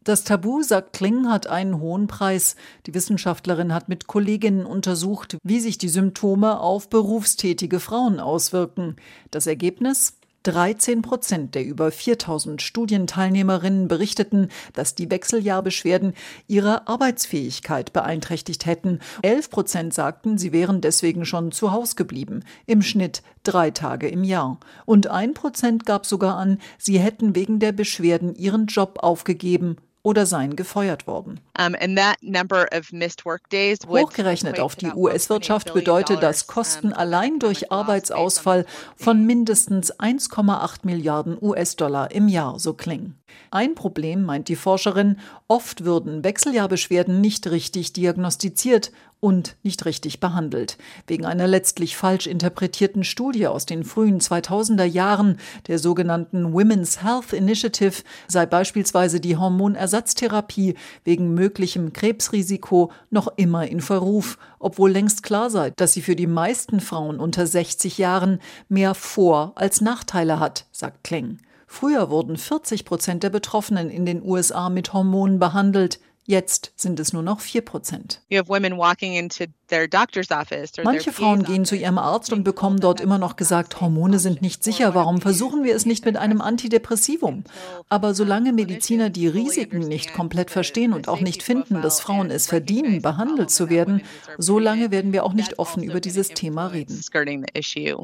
Das 0.04 0.24
Tabu, 0.24 0.62
sagt 0.62 0.94
Kling, 0.94 1.30
hat 1.30 1.48
einen 1.48 1.80
hohen 1.80 2.06
Preis. 2.06 2.56
Die 2.86 2.94
Wissenschaftlerin 2.94 3.74
hat 3.74 3.90
mit 3.90 4.06
Kolleginnen 4.06 4.68
untersucht, 4.68 5.38
wie 5.42 5.60
sich 5.60 5.80
die 5.80 5.90
Symptome 5.90 6.27
Symptome 6.28 6.60
auf 6.60 6.90
berufstätige 6.90 7.80
Frauen 7.80 8.20
auswirken. 8.20 8.98
Das 9.32 9.48
Ergebnis? 9.48 10.20
13 10.44 11.02
Prozent 11.02 11.56
der 11.56 11.64
über 11.64 11.90
4000 11.90 12.62
Studienteilnehmerinnen 12.62 13.88
berichteten, 13.88 14.50
dass 14.74 14.94
die 14.94 15.10
Wechseljahrbeschwerden 15.10 16.14
ihre 16.48 16.86
Arbeitsfähigkeit 16.90 17.94
beeinträchtigt 17.94 18.66
hätten. 18.66 19.00
11 19.22 19.50
Prozent 19.50 19.94
sagten, 19.94 20.38
sie 20.38 20.52
wären 20.52 20.82
deswegen 20.82 21.24
schon 21.24 21.54
zu 21.54 21.72
Hause 21.72 21.96
geblieben. 21.96 22.44
Im 22.66 22.82
Schnitt 22.82 23.24
drei 23.44 23.72
Tage 23.72 24.10
im 24.10 24.26
Jahr. 24.26 24.60
Und 24.86 25.08
ein 25.08 25.34
Prozent 25.34 25.86
gab 25.86 26.06
sogar 26.06 26.36
an, 26.36 26.60
sie 26.78 27.00
hätten 27.00 27.36
wegen 27.36 27.60
der 27.60 27.72
Beschwerden 27.72 28.36
ihren 28.36 28.66
Job 28.66 29.00
aufgegeben 29.02 29.78
oder 30.08 30.26
seien 30.26 30.56
gefeuert 30.56 31.06
worden. 31.06 31.42
Hochgerechnet 34.06 34.58
auf 34.62 34.78
die 34.78 34.94
US-Wirtschaft 34.94 35.74
bedeutet 35.74 36.24
das 36.24 36.48
Kosten 36.48 36.94
allein 36.94 37.40
durch 37.40 37.74
Arbeitsausfall 37.74 38.66
von 38.96 39.26
mindestens 39.26 39.94
1,8 39.94 40.80
Milliarden 40.84 41.38
US-Dollar 41.42 42.12
im 42.12 42.30
Jahr, 42.30 42.58
so 42.58 42.74
Kling. 42.74 43.16
Ein 43.52 43.76
Problem, 43.76 44.24
meint 44.24 44.50
die 44.50 44.56
Forscherin, 44.56 45.20
oft 45.48 45.86
würden 45.86 46.24
Wechseljahrbeschwerden 46.24 47.22
nicht 47.22 47.48
richtig 47.50 47.94
diagnostiziert 47.94 48.92
und 49.20 49.56
nicht 49.64 49.86
richtig 49.86 50.20
behandelt. 50.20 50.78
Wegen 51.08 51.26
einer 51.26 51.48
letztlich 51.48 51.98
falsch 51.98 52.28
interpretierten 52.28 53.04
Studie 53.04 53.48
aus 53.48 53.66
den 53.66 53.84
frühen 53.84 54.20
2000er 54.20 54.84
Jahren, 54.84 55.38
der 55.68 55.80
sogenannten 55.80 56.54
Women's 56.54 57.04
Health 57.04 57.34
Initiative, 57.34 58.04
sei 58.28 58.46
beispielsweise 58.46 59.20
die 59.20 59.38
Hormonersatztherapie 59.38 60.76
wegen 61.04 61.34
möglichem 61.34 61.94
Krebsrisiko 61.94 62.92
noch 63.10 63.30
immer 63.38 63.68
in 63.68 63.82
Verruf, 63.82 64.38
obwohl 64.60 64.92
längst 64.92 65.24
klar 65.24 65.50
sei, 65.50 65.72
dass 65.72 65.94
sie 65.94 66.02
für 66.02 66.16
die 66.16 66.28
meisten 66.28 66.80
Frauen 66.80 67.20
unter 67.20 67.48
60 67.48 67.98
Jahren 67.98 68.40
mehr 68.70 68.94
Vor- 68.94 69.54
als 69.56 69.82
Nachteile 69.82 70.40
hat, 70.40 70.66
sagt 70.72 71.04
Kling. 71.04 71.40
Früher 71.68 72.10
wurden 72.10 72.38
40 72.38 72.86
Prozent 72.86 73.24
der 73.24 73.30
Betroffenen 73.30 73.90
in 73.90 74.06
den 74.06 74.24
USA 74.24 74.70
mit 74.70 74.94
Hormonen 74.94 75.38
behandelt. 75.38 76.00
Jetzt 76.24 76.74
sind 76.76 77.00
es 77.00 77.14
nur 77.14 77.24
noch 77.24 77.42
4 77.42 77.62
Prozent. 77.62 78.22
Manche 80.84 81.12
Frauen 81.12 81.44
gehen 81.44 81.66
zu 81.66 81.76
ihrem 81.76 81.98
Arzt 81.98 82.32
und 82.32 82.44
bekommen 82.44 82.80
dort 82.80 83.02
immer 83.02 83.18
noch 83.18 83.36
gesagt, 83.36 83.82
Hormone 83.82 84.20
sind 84.20 84.42
nicht 84.42 84.64
sicher, 84.64 84.96
warum 84.96 85.22
versuchen 85.22 85.64
wir 85.64 85.76
es 85.76 85.86
nicht 85.86 86.06
mit 86.06 86.18
einem 86.18 86.42
Antidepressivum? 86.42 87.44
Aber 87.90 88.14
solange 88.14 88.54
Mediziner 88.54 89.10
die 89.10 89.28
Risiken 89.28 89.80
nicht 89.80 90.14
komplett 90.14 90.52
verstehen 90.52 90.94
und 90.94 91.08
auch 91.08 91.22
nicht 91.22 91.44
finden, 91.44 91.82
dass 91.82 92.00
Frauen 92.00 92.32
es 92.32 92.48
verdienen, 92.48 93.02
behandelt 93.02 93.52
zu 93.52 93.70
werden, 93.70 94.02
solange 94.38 94.92
werden 94.92 95.14
wir 95.14 95.26
auch 95.26 95.34
nicht 95.34 95.60
offen 95.60 95.84
über 95.84 96.00
dieses 96.00 96.30
Thema 96.30 96.68
reden. 96.68 96.96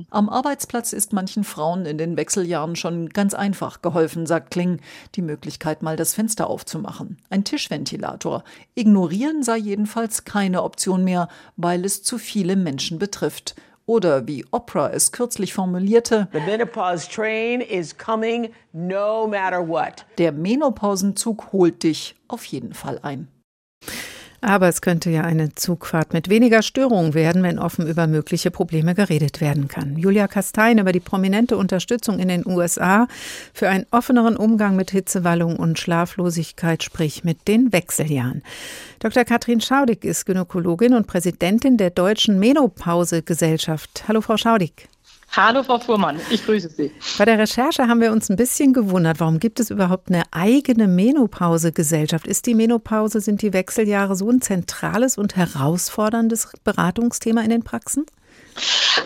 Am 0.10 0.30
Arbeitsplatz 0.30 0.94
ist 0.94 1.14
manchen 1.14 1.44
Frauen 1.44 1.86
in 1.86 1.98
den 1.98 2.18
Wechseljahren 2.18 2.76
schon 2.76 3.10
ganz 3.10 3.34
einfach 3.34 3.82
geholfen, 3.82 4.26
sagt 4.26 4.52
Kling, 4.52 4.80
die 5.16 5.22
Möglichkeit 5.22 5.82
mal 5.82 5.96
das 5.96 6.14
Fenster 6.14 6.50
aufzumachen. 6.50 7.18
Ein 7.30 7.44
Tischventilator. 7.44 8.44
Ignorieren 8.76 9.44
sei 9.44 9.58
jedenfalls 9.58 10.26
keine 10.26 10.64
Option 10.64 11.04
mehr, 11.04 11.30
weil 11.56 11.86
es 11.86 12.04
zu 12.04 12.18
viele 12.18 12.56
Menschen 12.56 13.00
betrifft. 13.00 13.56
Oder 13.86 14.28
wie 14.28 14.46
Oprah 14.52 14.92
es 14.92 15.12
kürzlich 15.12 15.54
formulierte, 15.54 16.30
no 18.72 19.28
Der 20.18 20.32
Menopausenzug 20.32 21.52
holt 21.52 21.84
dich 21.84 22.16
auf 22.30 22.46
jeden 22.46 22.74
Fall 22.74 23.00
ein. 23.02 23.28
Aber 24.44 24.68
es 24.68 24.82
könnte 24.82 25.10
ja 25.10 25.22
eine 25.22 25.56
Zugfahrt 25.56 26.12
mit 26.12 26.28
weniger 26.28 26.64
Störungen 26.64 27.14
werden, 27.14 27.44
wenn 27.44 27.60
offen 27.60 27.88
über 27.88 28.08
mögliche 28.08 28.52
Probleme 28.52 28.94
geredet 28.94 29.40
werden 29.40 29.70
kann. 29.70 29.98
Julia 29.98 30.28
Kastein 30.28 30.80
über 30.80 30.92
die 30.92 31.00
prominente 31.00 31.56
Unterstützung 31.56 32.20
in 32.20 32.28
den 32.28 32.46
USA 32.46 33.08
für 33.54 33.70
einen 33.70 33.86
offeneren 33.92 34.36
Umgang 34.36 34.76
mit 34.76 34.92
Hitzewallung 34.92 35.56
und 35.56 35.80
Schlaflosigkeit, 35.80 36.84
sprich 36.84 37.24
mit 37.24 37.48
den 37.48 37.72
Wechseljahren. 37.72 38.44
Dr. 39.00 39.24
Katrin 39.24 39.62
Schaudig 39.62 40.04
ist 40.04 40.26
Gynäkologin 40.26 40.94
und 40.94 41.08
Präsidentin 41.08 41.78
der 41.78 41.92
Deutschen 41.92 42.38
Menopause-Gesellschaft. 42.38 44.04
Hallo, 44.10 44.20
Frau 44.20 44.36
Schaudig. 44.36 44.90
Hallo 45.36 45.64
Frau 45.64 45.80
Fuhrmann, 45.80 46.20
ich 46.30 46.46
grüße 46.46 46.70
Sie. 46.70 46.92
Bei 47.18 47.26
der 47.26 47.40
Recherche 47.40 47.88
haben 47.88 48.00
wir 48.02 48.12
uns 48.12 48.30
ein 48.30 48.36
bisschen 48.36 48.72
gewundert, 48.72 49.20
warum 49.20 49.40
gibt 49.40 49.60
es 49.60 49.72
überhaupt 49.72 50.10
eine 50.10 50.22
eigene 50.30 50.88
Menopause-Gesellschaft? 50.88 52.28
Ist 52.28 52.46
die 52.46 52.54
Menopause, 52.54 53.20
sind 53.20 53.42
die 53.42 53.52
Wechseljahre 53.52 54.16
so 54.16 54.30
ein 54.30 54.42
zentrales 54.42 55.18
und 55.18 55.36
herausforderndes 55.36 56.50
Beratungsthema 56.64 57.42
in 57.42 57.50
den 57.50 57.64
Praxen? 57.64 58.06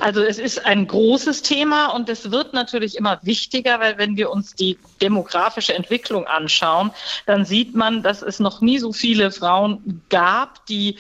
Also 0.02 0.22
es 0.22 0.38
ist 0.38 0.66
ein 0.66 0.88
großes 0.88 1.44
Thema 1.44 1.88
und 1.96 2.10
es 2.10 2.30
wird 2.30 2.54
natürlich 2.54 2.98
immer 2.98 3.20
wichtiger, 3.24 3.80
weil 3.80 3.98
wenn 3.98 4.18
wir 4.18 4.30
uns 4.30 4.54
die 4.54 4.78
demografische 5.02 5.76
Entwicklung 5.76 6.28
anschauen, 6.28 6.92
dann 7.26 7.46
sieht 7.46 7.74
man, 7.74 8.04
dass 8.04 8.22
es 8.22 8.42
noch 8.42 8.60
nie 8.60 8.80
so 8.80 8.92
viele 8.92 9.32
Frauen 9.32 10.02
gab, 10.10 10.66
die 10.66 10.98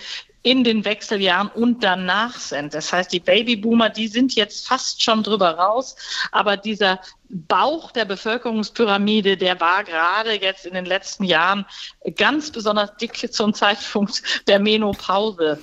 in 0.47 0.63
den 0.63 0.85
Wechseljahren 0.85 1.49
und 1.49 1.83
danach 1.83 2.39
sind. 2.39 2.73
Das 2.73 2.93
heißt, 2.93 3.11
die 3.11 3.19
Babyboomer, 3.19 3.89
die 3.89 4.07
sind 4.07 4.33
jetzt 4.33 4.65
fast 4.65 5.03
schon 5.03 5.21
drüber 5.21 5.49
raus, 5.49 5.97
aber 6.31 6.55
dieser 6.55 7.01
Bauch 7.27 7.91
der 7.91 8.05
Bevölkerungspyramide, 8.05 9.35
der 9.35 9.59
war 9.59 9.83
gerade 9.83 10.41
jetzt 10.41 10.65
in 10.65 10.73
den 10.73 10.85
letzten 10.85 11.25
Jahren 11.25 11.65
ganz 12.15 12.49
besonders 12.49 12.95
dick 12.95 13.17
zum 13.33 13.53
Zeitpunkt 13.53 14.23
der 14.47 14.59
Menopause. 14.59 15.59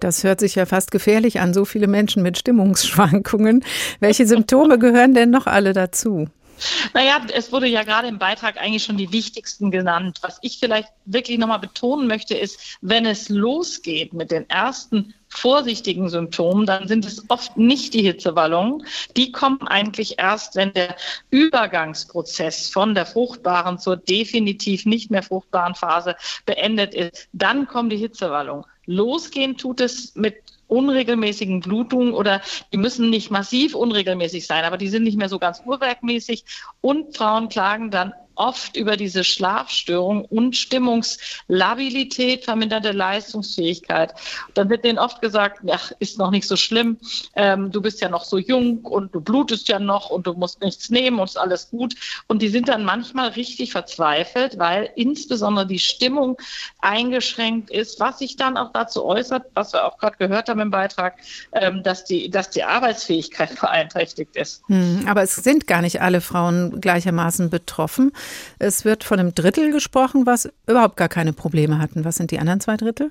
Das 0.00 0.22
hört 0.22 0.40
sich 0.40 0.54
ja 0.54 0.66
fast 0.66 0.90
gefährlich 0.90 1.40
an, 1.40 1.54
so 1.54 1.64
viele 1.64 1.86
Menschen 1.86 2.22
mit 2.22 2.36
Stimmungsschwankungen. 2.36 3.64
Welche 4.00 4.26
Symptome 4.26 4.78
gehören 4.78 5.14
denn 5.14 5.30
noch 5.30 5.46
alle 5.46 5.72
dazu? 5.72 6.28
Naja, 6.94 7.20
es 7.32 7.52
wurde 7.52 7.66
ja 7.66 7.82
gerade 7.82 8.08
im 8.08 8.18
Beitrag 8.18 8.56
eigentlich 8.56 8.84
schon 8.84 8.96
die 8.96 9.12
wichtigsten 9.12 9.70
genannt. 9.70 10.18
Was 10.22 10.38
ich 10.42 10.58
vielleicht 10.58 10.88
wirklich 11.04 11.38
nochmal 11.38 11.58
betonen 11.58 12.06
möchte, 12.06 12.34
ist, 12.34 12.78
wenn 12.80 13.06
es 13.06 13.28
losgeht 13.28 14.12
mit 14.12 14.30
den 14.30 14.48
ersten 14.48 15.14
vorsichtigen 15.28 16.08
Symptomen, 16.08 16.66
dann 16.66 16.88
sind 16.88 17.04
es 17.04 17.24
oft 17.30 17.56
nicht 17.56 17.94
die 17.94 18.02
Hitzewallungen. 18.02 18.84
Die 19.16 19.30
kommen 19.30 19.66
eigentlich 19.68 20.18
erst, 20.18 20.56
wenn 20.56 20.72
der 20.72 20.96
Übergangsprozess 21.30 22.68
von 22.68 22.94
der 22.94 23.06
fruchtbaren 23.06 23.78
zur 23.78 23.96
definitiv 23.96 24.86
nicht 24.86 25.10
mehr 25.10 25.22
fruchtbaren 25.22 25.76
Phase 25.76 26.16
beendet 26.46 26.94
ist. 26.94 27.28
Dann 27.32 27.68
kommen 27.68 27.90
die 27.90 27.96
Hitzewallungen. 27.96 28.64
Losgehen 28.86 29.56
tut 29.56 29.80
es 29.80 30.16
mit 30.16 30.34
unregelmäßigen 30.70 31.60
Blutungen 31.60 32.14
oder 32.14 32.40
die 32.72 32.76
müssen 32.76 33.10
nicht 33.10 33.30
massiv 33.30 33.74
unregelmäßig 33.74 34.46
sein, 34.46 34.64
aber 34.64 34.78
die 34.78 34.88
sind 34.88 35.02
nicht 35.02 35.18
mehr 35.18 35.28
so 35.28 35.38
ganz 35.38 35.62
uhrwerkmäßig. 35.64 36.44
Und 36.80 37.16
Frauen 37.16 37.48
klagen 37.48 37.90
dann 37.90 38.12
oft 38.40 38.74
über 38.74 38.96
diese 38.96 39.22
Schlafstörung 39.22 40.24
und 40.24 40.56
Stimmungslabilität, 40.56 42.44
verminderte 42.44 42.92
Leistungsfähigkeit. 42.92 44.14
Dann 44.54 44.70
wird 44.70 44.84
denen 44.84 44.98
oft 44.98 45.20
gesagt, 45.20 45.60
ach, 45.70 45.92
ist 45.98 46.18
noch 46.18 46.30
nicht 46.30 46.48
so 46.48 46.56
schlimm, 46.56 46.96
ähm, 47.36 47.70
du 47.70 47.82
bist 47.82 48.00
ja 48.00 48.08
noch 48.08 48.24
so 48.24 48.38
jung 48.38 48.78
und 48.78 49.14
du 49.14 49.20
blutest 49.20 49.68
ja 49.68 49.78
noch 49.78 50.08
und 50.08 50.26
du 50.26 50.32
musst 50.32 50.62
nichts 50.62 50.88
nehmen 50.88 51.18
und 51.18 51.28
ist 51.28 51.36
alles 51.36 51.68
gut. 51.68 51.94
Und 52.28 52.40
die 52.40 52.48
sind 52.48 52.68
dann 52.68 52.82
manchmal 52.82 53.28
richtig 53.28 53.72
verzweifelt, 53.72 54.58
weil 54.58 54.90
insbesondere 54.96 55.66
die 55.66 55.78
Stimmung 55.78 56.38
eingeschränkt 56.80 57.70
ist, 57.70 58.00
was 58.00 58.20
sich 58.20 58.36
dann 58.36 58.56
auch 58.56 58.72
dazu 58.72 59.04
äußert, 59.04 59.44
was 59.54 59.74
wir 59.74 59.84
auch 59.84 59.98
gerade 59.98 60.16
gehört 60.16 60.48
haben 60.48 60.60
im 60.60 60.70
Beitrag, 60.70 61.16
ähm, 61.52 61.82
dass, 61.82 62.06
die, 62.06 62.30
dass 62.30 62.48
die 62.48 62.64
Arbeitsfähigkeit 62.64 63.60
beeinträchtigt 63.60 64.34
ist. 64.36 64.62
Hm, 64.68 65.04
aber 65.06 65.22
es 65.22 65.36
sind 65.36 65.66
gar 65.66 65.82
nicht 65.82 66.00
alle 66.00 66.22
Frauen 66.22 66.80
gleichermaßen 66.80 67.50
betroffen. 67.50 68.12
Es 68.58 68.84
wird 68.84 69.04
von 69.04 69.18
einem 69.18 69.34
Drittel 69.34 69.72
gesprochen, 69.72 70.26
was 70.26 70.48
überhaupt 70.66 70.96
gar 70.96 71.08
keine 71.08 71.32
Probleme 71.32 71.78
hatten. 71.78 72.04
Was 72.04 72.16
sind 72.16 72.30
die 72.30 72.38
anderen 72.38 72.60
zwei 72.60 72.76
Drittel? 72.76 73.10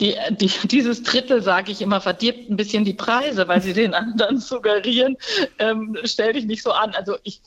Die, 0.00 0.16
die, 0.30 0.50
dieses 0.64 1.02
Drittel, 1.02 1.42
sage 1.42 1.72
ich 1.72 1.80
immer, 1.80 2.00
verdirbt 2.00 2.50
ein 2.50 2.56
bisschen 2.56 2.84
die 2.84 2.94
Preise, 2.94 3.48
weil 3.48 3.60
sie 3.60 3.72
den 3.72 3.94
anderen 3.94 4.38
suggerieren, 4.38 5.16
ähm, 5.58 5.96
stell 6.04 6.32
dich 6.32 6.46
nicht 6.46 6.62
so 6.62 6.72
an. 6.72 6.94
Also 6.94 7.16
ich, 7.22 7.40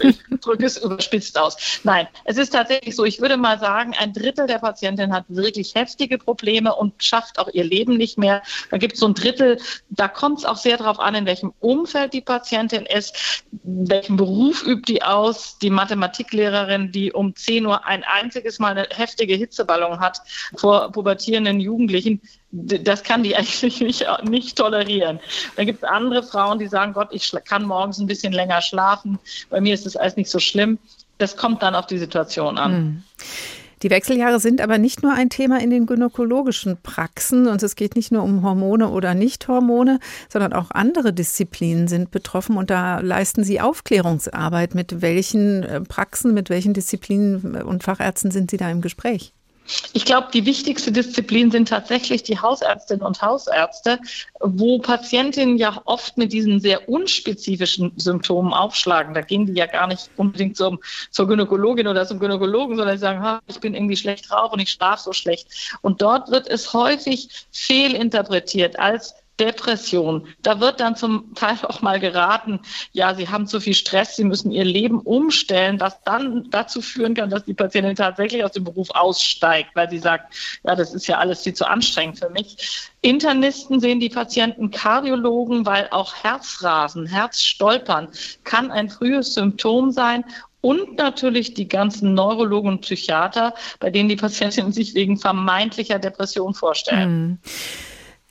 ich 0.00 0.18
drücke 0.40 0.66
es 0.66 0.78
überspitzt 0.78 1.38
aus. 1.38 1.56
Nein, 1.84 2.08
es 2.24 2.38
ist 2.38 2.50
tatsächlich 2.50 2.96
so, 2.96 3.04
ich 3.04 3.20
würde 3.20 3.36
mal 3.36 3.58
sagen, 3.58 3.94
ein 3.98 4.12
Drittel 4.12 4.46
der 4.46 4.58
Patientinnen 4.58 5.14
hat 5.14 5.24
wirklich 5.28 5.74
heftige 5.74 6.18
Probleme 6.18 6.74
und 6.74 7.02
schafft 7.02 7.38
auch 7.38 7.48
ihr 7.52 7.64
Leben 7.64 7.96
nicht 7.96 8.18
mehr. 8.18 8.42
Da 8.70 8.78
gibt 8.78 8.94
es 8.94 9.00
so 9.00 9.06
ein 9.06 9.14
Drittel, 9.14 9.58
da 9.90 10.08
kommt 10.08 10.40
es 10.40 10.44
auch 10.44 10.56
sehr 10.56 10.76
darauf 10.76 10.98
an, 10.98 11.14
in 11.14 11.26
welchem 11.26 11.52
Umfeld 11.60 12.12
die 12.12 12.20
Patientin 12.20 12.86
ist, 12.86 13.44
welchen 13.62 14.16
Beruf 14.16 14.64
übt 14.66 14.92
die 14.92 15.02
aus. 15.02 15.58
Die 15.58 15.70
Mathematiklehrerin, 15.70 16.92
die 16.92 17.12
um 17.12 17.34
10 17.34 17.66
Uhr 17.66 17.86
ein 17.86 18.04
einziges 18.04 18.58
Mal 18.58 18.72
eine 18.72 18.88
heftige 18.90 19.34
Hitzeballung 19.34 20.00
hat 20.00 20.20
vor 20.56 20.90
pubertierenden 20.92 21.60
Jugendlichen, 21.62 22.20
das 22.50 23.02
kann 23.02 23.22
die 23.22 23.36
eigentlich 23.36 23.80
nicht, 23.80 24.06
nicht 24.24 24.56
tolerieren. 24.56 25.20
Dann 25.56 25.66
gibt 25.66 25.82
es 25.82 25.88
andere 25.88 26.22
Frauen, 26.22 26.58
die 26.58 26.68
sagen, 26.68 26.92
Gott, 26.92 27.08
ich 27.12 27.32
kann 27.44 27.64
morgens 27.64 27.98
ein 27.98 28.06
bisschen 28.06 28.32
länger 28.32 28.60
schlafen, 28.60 29.18
bei 29.50 29.60
mir 29.60 29.74
ist 29.74 29.86
das 29.86 29.96
alles 29.96 30.16
nicht 30.16 30.30
so 30.30 30.38
schlimm. 30.38 30.78
Das 31.18 31.36
kommt 31.36 31.62
dann 31.62 31.74
auf 31.74 31.86
die 31.86 31.98
Situation 31.98 32.58
an. 32.58 32.72
Hm. 32.72 33.02
Die 33.82 33.90
Wechseljahre 33.90 34.38
sind 34.38 34.60
aber 34.60 34.78
nicht 34.78 35.02
nur 35.02 35.12
ein 35.12 35.28
Thema 35.28 35.60
in 35.60 35.70
den 35.70 35.86
gynäkologischen 35.86 36.80
Praxen 36.80 37.48
und 37.48 37.62
es 37.64 37.74
geht 37.74 37.96
nicht 37.96 38.12
nur 38.12 38.22
um 38.22 38.44
Hormone 38.44 38.88
oder 38.88 39.14
Nichthormone, 39.14 39.98
sondern 40.28 40.52
auch 40.52 40.70
andere 40.70 41.12
Disziplinen 41.12 41.88
sind 41.88 42.12
betroffen 42.12 42.56
und 42.56 42.70
da 42.70 43.00
leisten 43.00 43.42
Sie 43.42 43.60
Aufklärungsarbeit. 43.60 44.76
Mit 44.76 45.02
welchen 45.02 45.64
äh, 45.64 45.80
Praxen, 45.80 46.32
mit 46.32 46.48
welchen 46.48 46.74
Disziplinen 46.74 47.56
und 47.62 47.82
Fachärzten 47.82 48.30
sind 48.30 48.52
Sie 48.52 48.56
da 48.56 48.70
im 48.70 48.82
Gespräch? 48.82 49.32
Ich 49.92 50.04
glaube, 50.04 50.28
die 50.32 50.44
wichtigste 50.44 50.90
Disziplin 50.90 51.50
sind 51.50 51.68
tatsächlich 51.68 52.22
die 52.22 52.38
Hausärztinnen 52.38 53.04
und 53.04 53.22
Hausärzte, 53.22 53.98
wo 54.40 54.78
Patientinnen 54.78 55.56
ja 55.56 55.80
oft 55.84 56.18
mit 56.18 56.32
diesen 56.32 56.60
sehr 56.60 56.88
unspezifischen 56.88 57.92
Symptomen 57.96 58.52
aufschlagen. 58.52 59.14
Da 59.14 59.20
gehen 59.20 59.46
die 59.46 59.52
ja 59.52 59.66
gar 59.66 59.86
nicht 59.86 60.10
unbedingt 60.16 60.56
zum, 60.56 60.80
zur 61.10 61.28
Gynäkologin 61.28 61.86
oder 61.86 62.06
zum 62.06 62.18
Gynäkologen, 62.18 62.76
sondern 62.76 62.98
sagen, 62.98 63.40
ich 63.46 63.60
bin 63.60 63.74
irgendwie 63.74 63.96
schlecht 63.96 64.30
drauf 64.30 64.52
und 64.52 64.60
ich 64.60 64.70
schlafe 64.70 65.02
so 65.02 65.12
schlecht. 65.12 65.78
Und 65.80 66.02
dort 66.02 66.30
wird 66.30 66.48
es 66.48 66.72
häufig 66.72 67.28
fehlinterpretiert 67.52 68.78
als 68.78 69.14
Depression. 69.42 70.28
Da 70.42 70.60
wird 70.60 70.78
dann 70.78 70.94
zum 70.94 71.34
Teil 71.34 71.56
auch 71.62 71.82
mal 71.82 71.98
geraten, 71.98 72.60
ja, 72.92 73.14
Sie 73.14 73.28
haben 73.28 73.46
zu 73.46 73.58
viel 73.60 73.74
Stress, 73.74 74.16
Sie 74.16 74.24
müssen 74.24 74.52
Ihr 74.52 74.64
Leben 74.64 75.00
umstellen, 75.00 75.80
was 75.80 76.02
dann 76.04 76.48
dazu 76.50 76.80
führen 76.80 77.14
kann, 77.14 77.30
dass 77.30 77.44
die 77.44 77.54
Patientin 77.54 77.96
tatsächlich 77.96 78.44
aus 78.44 78.52
dem 78.52 78.64
Beruf 78.64 78.90
aussteigt, 78.90 79.70
weil 79.74 79.90
sie 79.90 79.98
sagt, 79.98 80.34
ja, 80.64 80.76
das 80.76 80.94
ist 80.94 81.06
ja 81.08 81.18
alles 81.18 81.42
viel 81.42 81.54
zu 81.54 81.66
anstrengend 81.66 82.18
für 82.18 82.30
mich. 82.30 82.88
Internisten 83.00 83.80
sehen 83.80 83.98
die 83.98 84.08
Patienten 84.08 84.70
Kardiologen, 84.70 85.66
weil 85.66 85.88
auch 85.90 86.14
Herzrasen, 86.22 87.06
Herzstolpern 87.06 88.08
kann 88.44 88.70
ein 88.70 88.88
frühes 88.88 89.34
Symptom 89.34 89.90
sein 89.90 90.24
und 90.60 90.96
natürlich 90.96 91.54
die 91.54 91.68
ganzen 91.68 92.14
Neurologen 92.14 92.68
und 92.68 92.80
Psychiater, 92.82 93.54
bei 93.80 93.90
denen 93.90 94.08
die 94.08 94.16
Patientinnen 94.16 94.72
sich 94.72 94.94
wegen 94.94 95.18
vermeintlicher 95.18 95.98
Depression 95.98 96.54
vorstellen. 96.54 97.26
Mhm. 97.26 97.38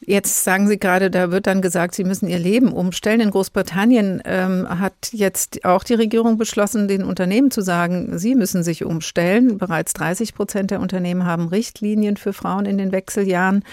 Jetzt 0.03 0.43
sagen 0.43 0.67
Sie 0.67 0.79
gerade, 0.79 1.11
da 1.11 1.29
wird 1.29 1.45
dann 1.45 1.61
gesagt, 1.61 1.93
Sie 1.93 2.03
müssen 2.03 2.27
Ihr 2.27 2.39
Leben 2.39 2.73
umstellen. 2.73 3.21
In 3.21 3.29
Großbritannien 3.29 4.23
ähm, 4.25 4.67
hat 4.67 5.09
jetzt 5.11 5.63
auch 5.63 5.83
die 5.83 5.93
Regierung 5.93 6.39
beschlossen, 6.39 6.87
den 6.87 7.03
Unternehmen 7.03 7.51
zu 7.51 7.61
sagen, 7.61 8.17
sie 8.17 8.33
müssen 8.33 8.63
sich 8.63 8.83
umstellen. 8.83 9.59
Bereits 9.59 9.93
30 9.93 10.33
Prozent 10.33 10.71
der 10.71 10.79
Unternehmen 10.79 11.25
haben 11.25 11.49
Richtlinien 11.49 12.17
für 12.17 12.33
Frauen 12.33 12.65
in 12.65 12.79
den 12.79 12.91
Wechseljahren 12.91 13.63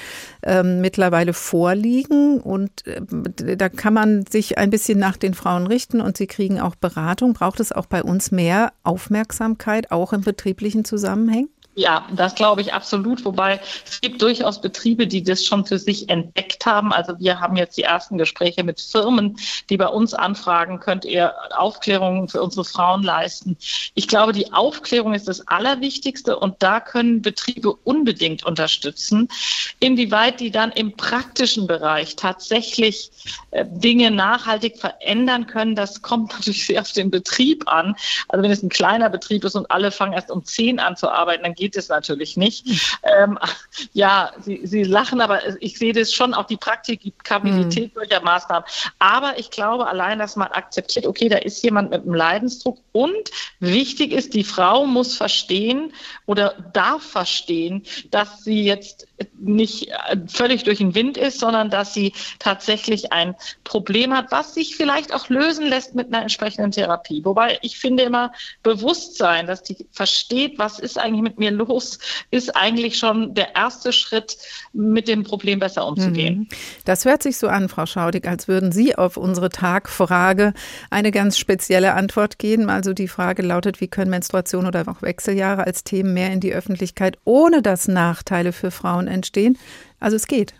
ähm, 0.42 0.82
mittlerweile 0.82 1.32
vorliegen. 1.32 2.40
Und 2.40 2.86
äh, 2.86 3.56
da 3.56 3.70
kann 3.70 3.94
man 3.94 4.26
sich 4.26 4.58
ein 4.58 4.68
bisschen 4.68 4.98
nach 4.98 5.16
den 5.16 5.32
Frauen 5.32 5.66
richten 5.66 6.02
und 6.02 6.18
sie 6.18 6.26
kriegen 6.26 6.60
auch 6.60 6.74
Beratung. 6.74 7.32
Braucht 7.32 7.58
es 7.58 7.72
auch 7.72 7.86
bei 7.86 8.02
uns 8.02 8.32
mehr 8.32 8.74
Aufmerksamkeit, 8.82 9.90
auch 9.90 10.12
im 10.12 10.20
betrieblichen 10.20 10.84
Zusammenhang? 10.84 11.48
Ja, 11.78 12.04
das 12.10 12.34
glaube 12.34 12.60
ich 12.60 12.74
absolut. 12.74 13.24
Wobei 13.24 13.60
es 13.88 14.00
gibt 14.00 14.20
durchaus 14.20 14.60
Betriebe, 14.60 15.06
die 15.06 15.22
das 15.22 15.44
schon 15.44 15.64
für 15.64 15.78
sich 15.78 16.08
entdeckt 16.08 16.66
haben. 16.66 16.92
Also 16.92 17.14
wir 17.20 17.38
haben 17.38 17.54
jetzt 17.54 17.78
die 17.78 17.84
ersten 17.84 18.18
Gespräche 18.18 18.64
mit 18.64 18.80
Firmen, 18.80 19.38
die 19.70 19.76
bei 19.76 19.86
uns 19.86 20.12
anfragen, 20.12 20.80
könnt 20.80 21.04
ihr 21.04 21.34
Aufklärungen 21.56 22.26
für 22.26 22.42
unsere 22.42 22.64
Frauen 22.64 23.04
leisten. 23.04 23.56
Ich 23.94 24.08
glaube, 24.08 24.32
die 24.32 24.52
Aufklärung 24.52 25.14
ist 25.14 25.28
das 25.28 25.46
Allerwichtigste 25.46 26.36
und 26.36 26.56
da 26.58 26.80
können 26.80 27.22
Betriebe 27.22 27.72
unbedingt 27.84 28.44
unterstützen. 28.44 29.28
Inwieweit 29.78 30.40
die 30.40 30.50
dann 30.50 30.72
im 30.72 30.96
praktischen 30.96 31.68
Bereich 31.68 32.16
tatsächlich 32.16 33.12
äh, 33.52 33.64
Dinge 33.68 34.10
nachhaltig 34.10 34.78
verändern 34.78 35.46
können, 35.46 35.76
das 35.76 36.02
kommt 36.02 36.32
natürlich 36.32 36.66
sehr 36.66 36.80
auf 36.80 36.90
den 36.90 37.12
Betrieb 37.12 37.68
an. 37.68 37.94
Also 38.26 38.42
wenn 38.42 38.50
es 38.50 38.64
ein 38.64 38.68
kleiner 38.68 39.10
Betrieb 39.10 39.44
ist 39.44 39.54
und 39.54 39.70
alle 39.70 39.92
fangen 39.92 40.14
erst 40.14 40.32
um 40.32 40.44
zehn 40.44 40.80
an 40.80 40.96
zu 40.96 41.08
arbeiten, 41.08 41.44
dann 41.44 41.54
geht 41.54 41.67
geht 41.68 41.76
es 41.76 41.90
natürlich 41.90 42.38
nicht. 42.38 42.96
Ähm, 43.02 43.38
ja, 43.92 44.32
Sie, 44.40 44.62
Sie 44.64 44.84
lachen, 44.84 45.20
aber 45.20 45.60
ich 45.60 45.78
sehe 45.78 45.92
das 45.92 46.14
schon 46.14 46.32
auch 46.32 46.46
die 46.46 46.56
Praktikabilität 46.56 47.94
mhm. 47.94 47.98
solcher 48.00 48.22
Maßnahmen. 48.22 48.66
Aber 48.98 49.38
ich 49.38 49.50
glaube 49.50 49.86
allein, 49.86 50.18
dass 50.18 50.34
man 50.34 50.48
akzeptiert, 50.48 51.06
okay, 51.06 51.28
da 51.28 51.36
ist 51.36 51.62
jemand 51.62 51.90
mit 51.90 52.02
einem 52.02 52.14
Leidensdruck 52.14 52.78
und 52.92 53.30
wichtig 53.60 54.12
ist, 54.12 54.32
die 54.32 54.44
Frau 54.44 54.86
muss 54.86 55.14
verstehen 55.14 55.92
oder 56.24 56.54
darf 56.72 57.02
verstehen, 57.02 57.82
dass 58.10 58.44
sie 58.44 58.64
jetzt 58.64 59.06
nicht 59.38 59.88
äh, 59.88 60.16
völlig 60.26 60.64
durch 60.64 60.78
den 60.78 60.94
Wind 60.94 61.18
ist, 61.18 61.38
sondern 61.38 61.68
dass 61.68 61.92
sie 61.92 62.14
tatsächlich 62.38 63.12
ein 63.12 63.34
Problem 63.64 64.16
hat, 64.16 64.30
was 64.30 64.54
sich 64.54 64.76
vielleicht 64.76 65.12
auch 65.12 65.28
lösen 65.28 65.66
lässt 65.66 65.94
mit 65.94 66.08
einer 66.08 66.22
entsprechenden 66.22 66.70
Therapie. 66.70 67.24
Wobei 67.24 67.58
ich 67.60 67.78
finde 67.78 68.04
immer 68.04 68.32
Bewusstsein, 68.62 69.46
dass 69.46 69.62
die 69.62 69.86
versteht, 69.92 70.58
was 70.58 70.78
ist 70.78 70.98
eigentlich 70.98 71.22
mit 71.22 71.38
mir 71.38 71.47
los, 71.50 71.98
ist 72.30 72.56
eigentlich 72.56 72.98
schon 72.98 73.34
der 73.34 73.54
erste 73.54 73.92
Schritt, 73.92 74.38
mit 74.72 75.08
dem 75.08 75.24
Problem 75.24 75.58
besser 75.58 75.86
umzugehen. 75.86 76.38
Mhm. 76.38 76.48
Das 76.84 77.04
hört 77.04 77.22
sich 77.22 77.36
so 77.36 77.48
an, 77.48 77.68
Frau 77.68 77.86
Schaudig, 77.86 78.26
als 78.26 78.48
würden 78.48 78.72
Sie 78.72 78.96
auf 78.96 79.16
unsere 79.16 79.50
Tagfrage 79.50 80.54
eine 80.90 81.10
ganz 81.10 81.38
spezielle 81.38 81.94
Antwort 81.94 82.38
geben. 82.38 82.70
Also 82.70 82.92
die 82.92 83.08
Frage 83.08 83.42
lautet, 83.42 83.80
wie 83.80 83.88
können 83.88 84.10
Menstruation 84.10 84.66
oder 84.66 84.84
auch 84.86 85.02
Wechseljahre 85.02 85.64
als 85.64 85.84
Themen 85.84 86.14
mehr 86.14 86.32
in 86.32 86.40
die 86.40 86.52
Öffentlichkeit, 86.52 87.18
ohne 87.24 87.62
dass 87.62 87.88
Nachteile 87.88 88.52
für 88.52 88.70
Frauen 88.70 89.06
entstehen. 89.08 89.58
Also 90.00 90.16
es 90.16 90.26
geht. 90.26 90.54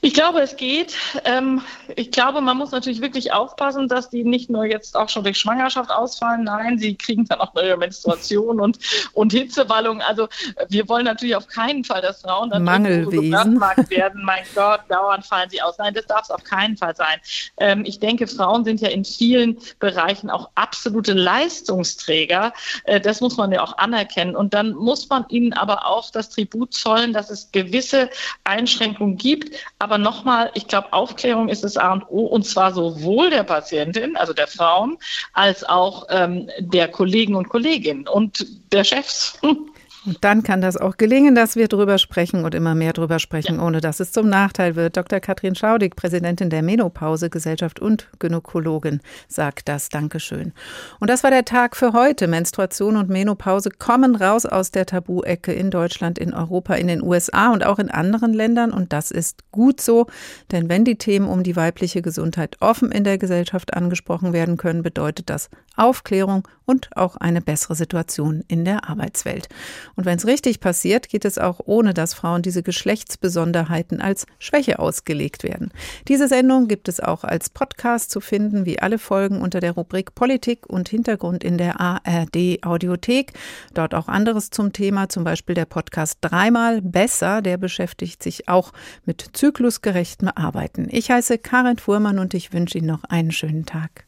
Ich 0.00 0.14
glaube, 0.14 0.40
es 0.40 0.56
geht. 0.56 0.94
Ähm, 1.24 1.62
ich 1.96 2.10
glaube, 2.12 2.40
man 2.40 2.56
muss 2.56 2.70
natürlich 2.70 3.00
wirklich 3.00 3.32
aufpassen, 3.32 3.88
dass 3.88 4.08
die 4.08 4.22
nicht 4.22 4.50
nur 4.50 4.64
jetzt 4.64 4.96
auch 4.96 5.08
schon 5.08 5.24
durch 5.24 5.38
Schwangerschaft 5.38 5.90
ausfallen. 5.90 6.44
Nein, 6.44 6.78
sie 6.78 6.94
kriegen 6.94 7.24
dann 7.24 7.40
auch 7.40 7.54
neue 7.54 7.76
Menstruation 7.76 8.60
und, 8.60 8.78
und 9.12 9.32
Hitzewallung. 9.32 10.00
Also 10.00 10.28
wir 10.68 10.88
wollen 10.88 11.04
natürlich 11.04 11.34
auf 11.34 11.48
keinen 11.48 11.82
Fall, 11.82 12.02
dass 12.02 12.22
Frauen 12.22 12.50
dann 12.50 12.62
Mangelwesen 12.62 13.60
werden. 13.90 14.22
Mein 14.22 14.44
Gott, 14.54 14.80
dauernd 14.88 15.26
fallen 15.26 15.50
sie 15.50 15.60
aus. 15.60 15.76
Nein, 15.78 15.94
das 15.94 16.06
darf 16.06 16.22
es 16.22 16.30
auf 16.30 16.44
keinen 16.44 16.76
Fall 16.76 16.94
sein. 16.94 17.18
Ähm, 17.56 17.84
ich 17.84 17.98
denke, 17.98 18.28
Frauen 18.28 18.64
sind 18.64 18.80
ja 18.80 18.88
in 18.88 19.04
vielen 19.04 19.58
Bereichen 19.80 20.30
auch 20.30 20.50
absolute 20.54 21.14
Leistungsträger. 21.14 22.52
Äh, 22.84 23.00
das 23.00 23.20
muss 23.20 23.36
man 23.36 23.50
ja 23.50 23.62
auch 23.62 23.76
anerkennen. 23.78 24.36
Und 24.36 24.54
dann 24.54 24.74
muss 24.74 25.08
man 25.08 25.26
ihnen 25.28 25.52
aber 25.52 25.86
auch 25.86 26.10
das 26.10 26.30
Tribut 26.30 26.74
zollen, 26.74 27.12
dass 27.12 27.30
es 27.30 27.50
gewisse 27.50 28.08
Einschränkungen 28.44 29.16
gibt 29.16 29.47
aber 29.78 29.98
nochmal, 29.98 30.50
ich 30.54 30.66
glaube, 30.66 30.92
Aufklärung 30.92 31.48
ist 31.48 31.64
das 31.64 31.76
A 31.76 31.92
und 31.92 32.04
O 32.08 32.26
und 32.26 32.44
zwar 32.44 32.72
sowohl 32.72 33.30
der 33.30 33.44
Patientin, 33.44 34.16
also 34.16 34.32
der 34.32 34.46
Frauen, 34.46 34.98
als 35.32 35.64
auch 35.64 36.06
ähm, 36.10 36.50
der 36.58 36.88
Kollegen 36.88 37.34
und 37.34 37.48
Kolleginnen 37.48 38.06
und 38.08 38.46
der 38.72 38.84
Chefs. 38.84 39.38
Und 40.08 40.24
dann 40.24 40.42
kann 40.42 40.62
das 40.62 40.78
auch 40.78 40.96
gelingen, 40.96 41.34
dass 41.34 41.54
wir 41.54 41.68
drüber 41.68 41.98
sprechen 41.98 42.46
und 42.46 42.54
immer 42.54 42.74
mehr 42.74 42.94
drüber 42.94 43.18
sprechen, 43.18 43.56
ja. 43.56 43.62
ohne 43.62 43.82
dass 43.82 44.00
es 44.00 44.10
zum 44.10 44.30
Nachteil 44.30 44.74
wird. 44.74 44.96
Dr. 44.96 45.20
Katrin 45.20 45.54
Schaudig, 45.54 45.96
Präsidentin 45.96 46.48
der 46.48 46.62
Menopause 46.62 47.28
Gesellschaft 47.28 47.78
und 47.78 48.08
Gynäkologin, 48.18 49.00
sagt 49.28 49.68
das. 49.68 49.90
Dankeschön. 49.90 50.54
Und 50.98 51.10
das 51.10 51.24
war 51.24 51.30
der 51.30 51.44
Tag 51.44 51.76
für 51.76 51.92
heute. 51.92 52.26
Menstruation 52.26 52.96
und 52.96 53.10
Menopause 53.10 53.68
kommen 53.68 54.16
raus 54.16 54.46
aus 54.46 54.70
der 54.70 54.86
Tabu-Ecke 54.86 55.52
in 55.52 55.70
Deutschland, 55.70 56.18
in 56.18 56.32
Europa, 56.32 56.72
in 56.72 56.88
den 56.88 57.02
USA 57.02 57.52
und 57.52 57.62
auch 57.66 57.78
in 57.78 57.90
anderen 57.90 58.32
Ländern. 58.32 58.72
Und 58.72 58.94
das 58.94 59.10
ist 59.10 59.42
gut 59.52 59.78
so, 59.78 60.06
denn 60.52 60.70
wenn 60.70 60.86
die 60.86 60.96
Themen 60.96 61.28
um 61.28 61.42
die 61.42 61.54
weibliche 61.54 62.00
Gesundheit 62.00 62.56
offen 62.60 62.90
in 62.90 63.04
der 63.04 63.18
Gesellschaft 63.18 63.74
angesprochen 63.74 64.32
werden 64.32 64.56
können, 64.56 64.82
bedeutet 64.82 65.28
das 65.28 65.50
Aufklärung 65.76 66.48
und 66.68 66.94
auch 66.96 67.16
eine 67.16 67.40
bessere 67.40 67.74
Situation 67.74 68.44
in 68.46 68.66
der 68.66 68.90
Arbeitswelt. 68.90 69.48
Und 69.96 70.04
wenn 70.04 70.18
es 70.18 70.26
richtig 70.26 70.60
passiert, 70.60 71.08
geht 71.08 71.24
es 71.24 71.38
auch 71.38 71.60
ohne, 71.64 71.94
dass 71.94 72.12
Frauen 72.12 72.42
diese 72.42 72.62
Geschlechtsbesonderheiten 72.62 74.02
als 74.02 74.26
Schwäche 74.38 74.78
ausgelegt 74.78 75.44
werden. 75.44 75.72
Diese 76.08 76.28
Sendung 76.28 76.68
gibt 76.68 76.88
es 76.88 77.00
auch 77.00 77.24
als 77.24 77.48
Podcast 77.48 78.10
zu 78.10 78.20
finden, 78.20 78.66
wie 78.66 78.80
alle 78.80 78.98
Folgen 78.98 79.40
unter 79.40 79.60
der 79.60 79.72
Rubrik 79.72 80.14
Politik 80.14 80.66
und 80.66 80.90
Hintergrund 80.90 81.42
in 81.42 81.56
der 81.56 81.80
ARD 81.80 82.62
Audiothek. 82.62 83.32
Dort 83.72 83.94
auch 83.94 84.08
anderes 84.08 84.50
zum 84.50 84.74
Thema, 84.74 85.08
zum 85.08 85.24
Beispiel 85.24 85.54
der 85.54 85.64
Podcast 85.64 86.18
Dreimal 86.20 86.82
besser, 86.82 87.40
der 87.40 87.56
beschäftigt 87.56 88.22
sich 88.22 88.46
auch 88.50 88.74
mit 89.06 89.24
zyklusgerechtem 89.32 90.28
Arbeiten. 90.34 90.88
Ich 90.90 91.10
heiße 91.10 91.38
Karin 91.38 91.78
Fuhrmann 91.78 92.18
und 92.18 92.34
ich 92.34 92.52
wünsche 92.52 92.76
Ihnen 92.76 92.88
noch 92.88 93.04
einen 93.04 93.32
schönen 93.32 93.64
Tag. 93.64 94.07